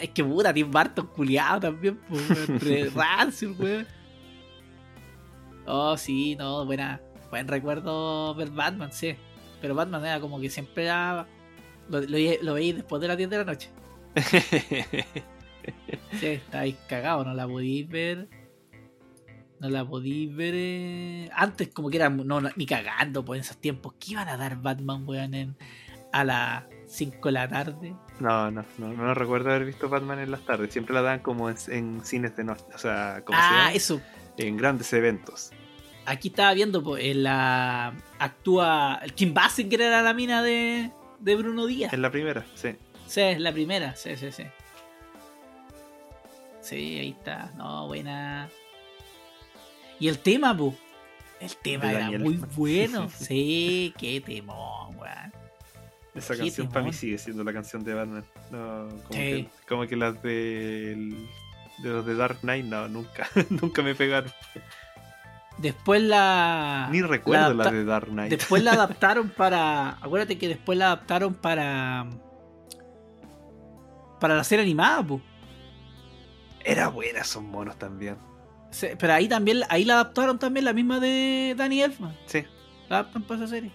Es 0.00 0.10
que 0.10 0.24
puta, 0.24 0.52
Tim 0.52 0.70
Burton 0.70 1.06
culiado 1.08 1.60
también, 1.60 2.00
pues, 2.08 2.94
rancio, 2.94 3.54
weón. 3.58 3.86
Oh, 5.66 5.96
sí, 5.96 6.34
no, 6.36 6.64
buena. 6.64 7.00
Buen 7.30 7.46
recuerdo 7.46 8.34
ver 8.34 8.50
Batman, 8.50 8.90
sí. 8.90 9.14
Pero 9.60 9.74
Batman 9.74 10.04
era 10.04 10.18
como 10.20 10.40
que 10.40 10.48
siempre 10.48 10.84
era. 10.84 11.26
Lo, 11.90 12.00
lo, 12.00 12.18
lo 12.42 12.54
veí 12.54 12.72
después 12.72 13.00
de 13.02 13.08
las 13.08 13.16
10 13.16 13.30
de 13.30 13.38
la 13.38 13.44
noche. 13.44 13.70
Sí, 16.18 16.26
estáis 16.26 16.76
cagados, 16.88 17.26
no 17.26 17.34
la 17.34 17.46
podéis 17.46 17.86
ver. 17.86 18.26
No 19.60 19.68
la 19.68 19.84
podéis 19.86 20.34
ver. 20.34 20.54
eh, 20.56 21.30
Antes, 21.34 21.68
como 21.68 21.90
que 21.90 21.98
era. 21.98 22.08
No, 22.08 22.40
no, 22.40 22.48
ni 22.56 22.64
cagando, 22.64 23.22
pues 23.22 23.38
en 23.38 23.44
esos 23.44 23.58
tiempos. 23.58 23.92
¿Qué 24.00 24.12
iban 24.12 24.28
a 24.28 24.38
dar 24.38 24.56
Batman, 24.62 25.06
weón, 25.06 25.34
en, 25.34 25.56
a 26.10 26.24
las 26.24 26.64
5 26.88 27.28
de 27.28 27.32
la 27.32 27.48
tarde? 27.48 27.94
no, 28.20 28.50
no, 28.50 28.64
no, 28.78 28.88
no 28.92 29.14
recuerdo 29.14 29.50
haber 29.50 29.64
visto 29.66 29.88
Batman 29.88 30.18
en 30.20 30.30
las 30.30 30.40
tardes. 30.42 30.72
Siempre 30.72 30.94
la 30.94 31.02
dan 31.02 31.20
como 31.20 31.48
en, 31.50 31.56
en 31.68 32.04
cines 32.04 32.34
de 32.36 32.44
noche. 32.44 32.64
O 32.74 32.78
sea, 32.78 33.22
como 33.24 33.38
Ah, 33.40 33.70
eso. 33.74 34.00
en 34.36 34.56
grandes 34.56 34.92
eventos. 34.92 35.50
Aquí 36.06 36.28
estaba 36.28 36.54
viendo, 36.54 36.82
pues, 36.82 37.04
en 37.04 37.22
la. 37.24 37.92
Actúa. 38.18 39.00
Kim 39.14 39.34
Basinger 39.34 39.82
era 39.82 40.00
la 40.02 40.14
mina 40.14 40.42
de, 40.42 40.90
de 41.20 41.36
Bruno 41.36 41.66
Díaz. 41.66 41.92
En 41.92 42.00
la 42.02 42.10
primera, 42.10 42.44
sí. 42.54 42.70
Sí, 43.06 43.20
es 43.20 43.40
la 43.40 43.52
primera, 43.52 43.94
sí, 43.94 44.16
sí, 44.16 44.32
sí. 44.32 44.44
Sí, 46.60 46.98
ahí 46.98 47.10
está. 47.10 47.52
No, 47.56 47.86
buena. 47.86 48.48
Y 50.00 50.08
el 50.08 50.18
tema, 50.18 50.56
pu. 50.56 50.74
El 51.40 51.56
tema 51.56 51.92
era 51.92 52.10
muy 52.18 52.34
bueno. 52.56 53.08
Sí, 53.14 53.94
qué 53.98 54.20
temón, 54.20 54.96
weón. 54.96 55.32
Esa 56.18 56.36
canción 56.36 56.68
para 56.68 56.84
mí 56.84 56.92
sigue 56.92 57.18
siendo 57.18 57.44
la 57.44 57.52
canción 57.52 57.84
de 57.84 57.94
Batman. 57.94 58.24
No, 58.50 58.88
como, 58.88 59.12
Sí. 59.12 59.18
que, 59.18 59.48
como 59.68 59.86
que 59.86 59.96
las 59.96 60.22
de, 60.22 61.14
de 61.78 61.88
los 61.88 62.04
de 62.06 62.14
Dark 62.14 62.40
Knight, 62.40 62.64
no, 62.66 62.88
nunca, 62.88 63.28
nunca 63.50 63.82
me 63.82 63.94
pegaron. 63.94 64.30
Después 65.58 66.02
la. 66.02 66.88
Ni 66.92 67.02
recuerdo 67.02 67.52
la, 67.54 67.70
de 67.70 67.84
Dark 67.84 68.08
Knight. 68.08 68.30
Después 68.30 68.62
la 68.62 68.72
adaptaron 68.74 69.28
para. 69.30 69.90
Acuérdate 70.00 70.38
que 70.38 70.48
después 70.48 70.78
la 70.78 70.86
adaptaron 70.86 71.34
para. 71.34 72.06
Para 74.20 74.36
la 74.36 74.44
serie 74.44 74.64
animada, 74.64 75.02
pu. 75.02 75.20
Era 76.64 76.88
buena, 76.88 77.24
son 77.24 77.48
monos 77.50 77.78
también. 77.78 78.16
Pero 78.98 79.12
ahí 79.14 79.28
también, 79.28 79.62
ahí 79.70 79.84
la 79.84 79.94
adaptaron 79.94 80.38
también 80.38 80.64
la 80.64 80.72
misma 80.72 81.00
de 81.00 81.54
Danny 81.56 81.82
Elfman. 81.82 82.14
Sí, 82.26 82.44
La 82.88 82.98
adaptan 82.98 83.22
para 83.22 83.40
esa 83.40 83.48
serie. 83.54 83.72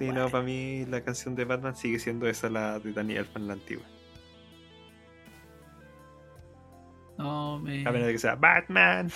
Sí, 0.00 0.06
Bueno. 0.06 0.22
no, 0.24 0.30
para 0.30 0.42
mí 0.42 0.84
la 0.86 1.04
canción 1.04 1.36
de 1.36 1.44
Batman 1.44 1.76
sigue 1.76 1.98
siendo 2.00 2.26
esa, 2.26 2.50
la 2.50 2.80
de 2.80 2.92
Danny 2.92 3.14
Elfman, 3.14 3.46
la 3.46 3.52
antigua. 3.52 3.84
No, 7.18 7.58
me. 7.58 7.86
A 7.86 7.92
menos 7.92 8.06
de 8.06 8.12
que 8.14 8.18
sea 8.18 8.34
Batman. 8.34 9.10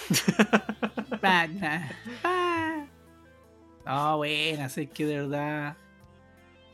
Batman. 1.22 1.88
Ah. 2.22 2.86
No, 3.86 4.16
buena, 4.18 4.68
sé 4.68 4.88
que 4.90 5.06
de 5.06 5.20
verdad. 5.22 5.76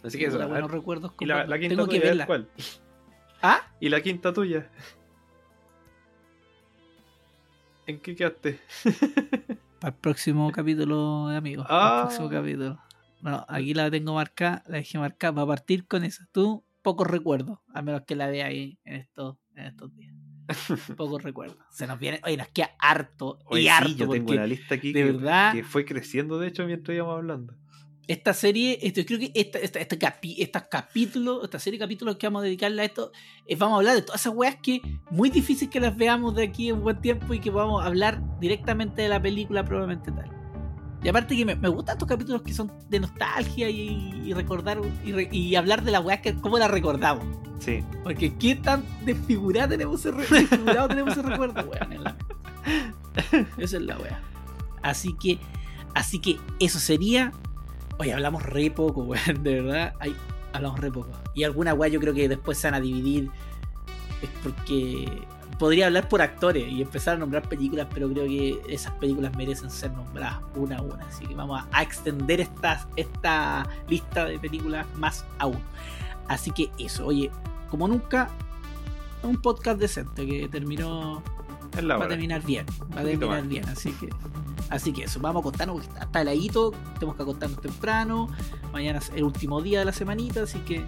Así 0.02 0.18
que 0.18 0.24
eso. 0.26 0.34
puta, 0.34 0.44
a 0.44 0.48
buenos 0.48 0.70
ver, 0.70 0.78
recuerdos 0.80 1.12
y 1.20 1.26
la, 1.26 1.44
la 1.46 1.58
quinta 1.58 1.76
Tengo 1.76 1.88
que 1.88 1.98
tuya, 1.98 2.08
verla. 2.10 2.26
¿cuál? 2.26 2.50
¿Ah? 3.42 3.60
Y 3.78 3.88
la 3.90 4.00
quinta 4.00 4.32
tuya. 4.32 4.68
¿En 7.86 8.00
qué 8.00 8.14
quedaste? 8.16 8.60
Para 9.80 9.94
el 9.94 10.00
próximo 10.00 10.50
capítulo, 10.52 11.28
amigos. 11.28 11.66
Ah. 11.68 11.78
Para 11.78 11.94
el 12.00 12.02
próximo 12.06 12.28
capítulo. 12.30 12.78
Bueno, 13.22 13.44
aquí 13.48 13.74
la 13.74 13.90
tengo 13.90 14.14
marcada, 14.14 14.62
la 14.66 14.78
dejé 14.78 14.98
marcada 14.98 15.34
para 15.34 15.46
partir 15.46 15.86
con 15.86 16.04
esa. 16.04 16.26
Tú, 16.32 16.64
pocos 16.82 17.06
recuerdos, 17.06 17.58
a 17.74 17.82
menos 17.82 18.02
que 18.06 18.14
la 18.16 18.28
veas 18.28 18.48
ahí 18.48 18.78
en 18.84 18.94
estos, 18.96 19.36
en 19.54 19.66
estos 19.66 19.94
días. 19.94 20.14
Pocos 20.96 21.22
recuerdos. 21.22 21.58
Se 21.70 21.86
nos 21.86 21.98
viene, 21.98 22.20
oye, 22.24 22.36
nos 22.36 22.48
queda 22.48 22.70
harto 22.80 23.38
Oye, 23.46 23.62
y 23.62 23.64
sí, 23.64 23.68
harto 23.70 23.88
yo 23.94 24.08
tengo 24.10 24.32
una 24.32 24.46
lista 24.46 24.74
aquí 24.74 24.92
de 24.92 25.00
que, 25.04 25.12
verdad- 25.12 25.52
que 25.52 25.62
fue 25.64 25.84
creciendo, 25.84 26.38
de 26.40 26.48
hecho, 26.48 26.66
mientras 26.66 26.94
íbamos 26.94 27.14
hablando. 27.16 27.54
esta 28.08 28.34
serie, 28.34 28.78
esto, 28.82 29.02
creo 29.06 29.20
que 29.20 29.30
esta, 29.34 29.58
esta, 29.60 29.78
este 29.78 29.96
capi- 29.98 30.34
estos 30.38 30.62
capítulos, 30.68 31.44
esta 31.44 31.60
serie 31.60 31.78
de 31.78 31.84
capítulos 31.84 32.16
que 32.16 32.26
vamos 32.26 32.40
a 32.40 32.44
dedicarle 32.46 32.82
a 32.82 32.84
esto, 32.86 33.12
eh, 33.46 33.54
vamos 33.54 33.74
a 33.74 33.78
hablar 33.78 33.94
de 33.94 34.02
todas 34.02 34.20
esas 34.22 34.34
weas 34.34 34.56
que 34.56 34.80
muy 35.10 35.30
difícil 35.30 35.70
que 35.70 35.78
las 35.78 35.96
veamos 35.96 36.34
de 36.34 36.42
aquí 36.44 36.70
en 36.70 36.82
buen 36.82 37.00
tiempo 37.00 37.32
y 37.34 37.38
que 37.38 37.50
vamos 37.50 37.84
a 37.84 37.86
hablar 37.86 38.20
directamente 38.40 39.02
de 39.02 39.08
la 39.08 39.22
película 39.22 39.64
probablemente 39.64 40.10
tal. 40.10 40.28
Y 41.02 41.08
aparte 41.08 41.34
que 41.36 41.44
me, 41.46 41.54
me 41.56 41.68
gustan 41.68 41.94
estos 41.94 42.08
capítulos 42.08 42.42
que 42.42 42.52
son 42.52 42.70
de 42.90 43.00
nostalgia 43.00 43.70
y, 43.70 44.22
y 44.26 44.32
recordar 44.34 44.78
y, 45.04 45.12
re- 45.12 45.28
y 45.32 45.54
hablar 45.54 45.82
de 45.82 45.92
la 45.92 46.00
weá 46.00 46.20
que 46.20 46.34
cómo 46.36 46.58
la 46.58 46.68
recordamos. 46.68 47.24
Sí. 47.58 47.82
Porque 48.02 48.34
qué 48.36 48.54
tan 48.56 48.84
desfigurado 49.04 49.70
tenemos 49.70 50.00
ese, 50.00 50.10
re- 50.10 50.26
desfigurado 50.28 50.88
tenemos 50.88 51.12
ese 51.12 51.22
recuerdo, 51.22 51.62
weón. 51.70 51.92
en 51.92 52.04
la- 52.04 52.16
Esa 53.58 53.76
es 53.78 53.82
la 53.82 53.96
weá. 53.98 54.20
Así 54.82 55.14
que, 55.20 55.38
así 55.94 56.18
que 56.20 56.38
eso 56.58 56.78
sería. 56.78 57.32
Oye, 57.98 58.12
hablamos 58.12 58.42
re 58.42 58.70
poco, 58.70 59.02
weón. 59.02 59.42
De 59.42 59.62
verdad, 59.62 59.94
hay, 60.00 60.14
hablamos 60.52 60.80
re 60.80 60.90
poco. 60.90 61.10
Y 61.34 61.44
alguna 61.44 61.72
weá 61.74 61.88
yo 61.90 62.00
creo 62.00 62.12
que 62.14 62.28
después 62.28 62.58
se 62.58 62.66
van 62.66 62.74
a 62.74 62.80
dividir. 62.80 63.30
Es 64.22 64.28
porque 64.42 65.22
podría 65.60 65.86
hablar 65.88 66.08
por 66.08 66.22
actores 66.22 66.66
y 66.66 66.80
empezar 66.80 67.16
a 67.16 67.18
nombrar 67.18 67.46
películas, 67.46 67.86
pero 67.92 68.08
creo 68.08 68.24
que 68.24 68.62
esas 68.66 68.94
películas 68.94 69.36
merecen 69.36 69.70
ser 69.70 69.92
nombradas 69.92 70.38
una 70.54 70.78
a 70.78 70.82
una. 70.82 71.04
Así 71.04 71.26
que 71.26 71.34
vamos 71.34 71.62
a, 71.70 71.82
extender 71.82 72.40
esta, 72.40 72.88
esta 72.96 73.68
lista 73.86 74.24
de 74.24 74.38
películas 74.38 74.86
más 74.96 75.26
aún. 75.38 75.58
Así 76.28 76.50
que 76.50 76.70
eso, 76.78 77.06
oye, 77.06 77.30
como 77.68 77.86
nunca, 77.86 78.30
un 79.22 79.36
podcast 79.42 79.78
decente 79.78 80.26
que 80.26 80.48
terminó 80.48 81.22
va 81.78 82.06
a 82.06 82.08
terminar 82.08 82.42
bien. 82.42 82.64
Va 82.96 83.02
a 83.02 83.04
terminar 83.04 83.46
bien. 83.46 83.68
Así 83.68 83.92
que, 83.92 84.08
así 84.70 84.94
que 84.94 85.04
eso. 85.04 85.20
Vamos 85.20 85.40
a 85.40 85.42
acostarnos 85.42 85.76
porque 85.76 85.88
está- 85.88 86.04
está 86.06 86.20
heladito. 86.22 86.72
Tenemos 86.94 87.16
que 87.16 87.22
acostarnos 87.22 87.60
temprano. 87.60 88.30
Mañana 88.72 88.98
es 88.98 89.10
el 89.14 89.24
último 89.24 89.60
día 89.60 89.80
de 89.80 89.84
la 89.84 89.92
semanita. 89.92 90.42
Así 90.42 90.58
que, 90.60 90.82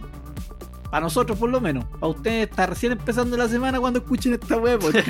para 0.92 1.04
nosotros 1.04 1.38
por 1.38 1.48
lo 1.48 1.58
menos. 1.58 1.86
Para 1.86 2.08
ustedes 2.08 2.50
está 2.50 2.66
recién 2.66 2.92
empezando 2.92 3.34
la 3.34 3.48
semana 3.48 3.80
cuando 3.80 4.00
escuchen 4.00 4.34
esta 4.34 4.58
web. 4.58 4.78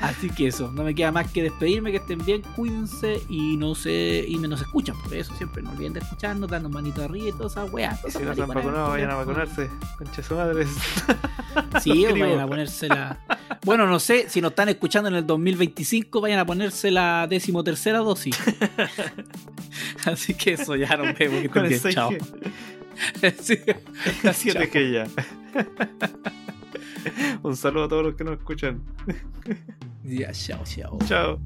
así 0.00 0.28
que 0.28 0.48
eso. 0.48 0.72
No 0.72 0.82
me 0.82 0.92
queda 0.92 1.12
más 1.12 1.30
que 1.30 1.44
despedirme. 1.44 1.92
Que 1.92 1.98
estén 1.98 2.18
bien. 2.24 2.42
Cuídense. 2.56 3.22
Y 3.28 3.56
no 3.58 3.76
se, 3.76 4.24
y 4.26 4.38
me 4.38 4.48
nos 4.48 4.60
escuchan. 4.60 5.00
Por 5.00 5.14
eso 5.14 5.32
siempre 5.36 5.62
no 5.62 5.70
olviden 5.70 5.92
de 5.92 6.00
escucharnos. 6.00 6.50
Darnos 6.50 6.72
manito 6.72 7.00
arriba 7.04 7.28
y 7.28 7.32
todas 7.32 7.52
esas 7.52 7.72
weas. 7.72 7.96
Y 8.00 8.10
todas 8.10 8.14
si 8.14 8.24
no 8.24 8.34
se 8.34 8.42
han 8.42 8.48
vacunado, 8.48 8.88
vayan 8.88 9.10
a 9.12 9.14
vacunarse. 9.14 9.70
Concha 9.98 10.22
su 10.24 10.34
madre. 10.34 10.66
Sí, 11.80 12.06
vayan 12.18 12.40
a 12.40 12.46
ponérsela. 12.48 13.20
Bueno, 13.64 13.86
no 13.86 14.00
sé, 14.00 14.28
si 14.30 14.40
nos 14.40 14.52
están 14.52 14.70
escuchando 14.70 15.10
en 15.10 15.14
el 15.16 15.26
2025, 15.26 16.20
vayan 16.20 16.38
a 16.38 16.46
ponerse 16.46 16.90
la 16.90 17.26
decimotercera 17.28 17.98
dosis. 17.98 18.36
Así 20.06 20.34
que 20.34 20.54
eso, 20.54 20.74
ya 20.76 20.96
nos 20.96 21.16
vemos. 21.16 21.40
Que 21.40 21.46
estén 21.46 21.62
bien, 21.62 21.74
esa 21.74 21.90
chao. 21.92 22.10
Sí. 23.40 23.58
Así 24.28 24.50
Chao. 24.52 24.62
es 24.62 24.68
que 24.70 24.92
ya. 24.92 25.06
Un 27.42 27.56
saludo 27.56 27.84
a 27.84 27.88
todos 27.88 28.04
los 28.04 28.14
que 28.14 28.24
nos 28.24 28.38
escuchan. 28.38 28.82
Ya, 30.04 30.32
chao, 30.32 30.62
chao. 30.64 30.98
Chao. 31.06 31.40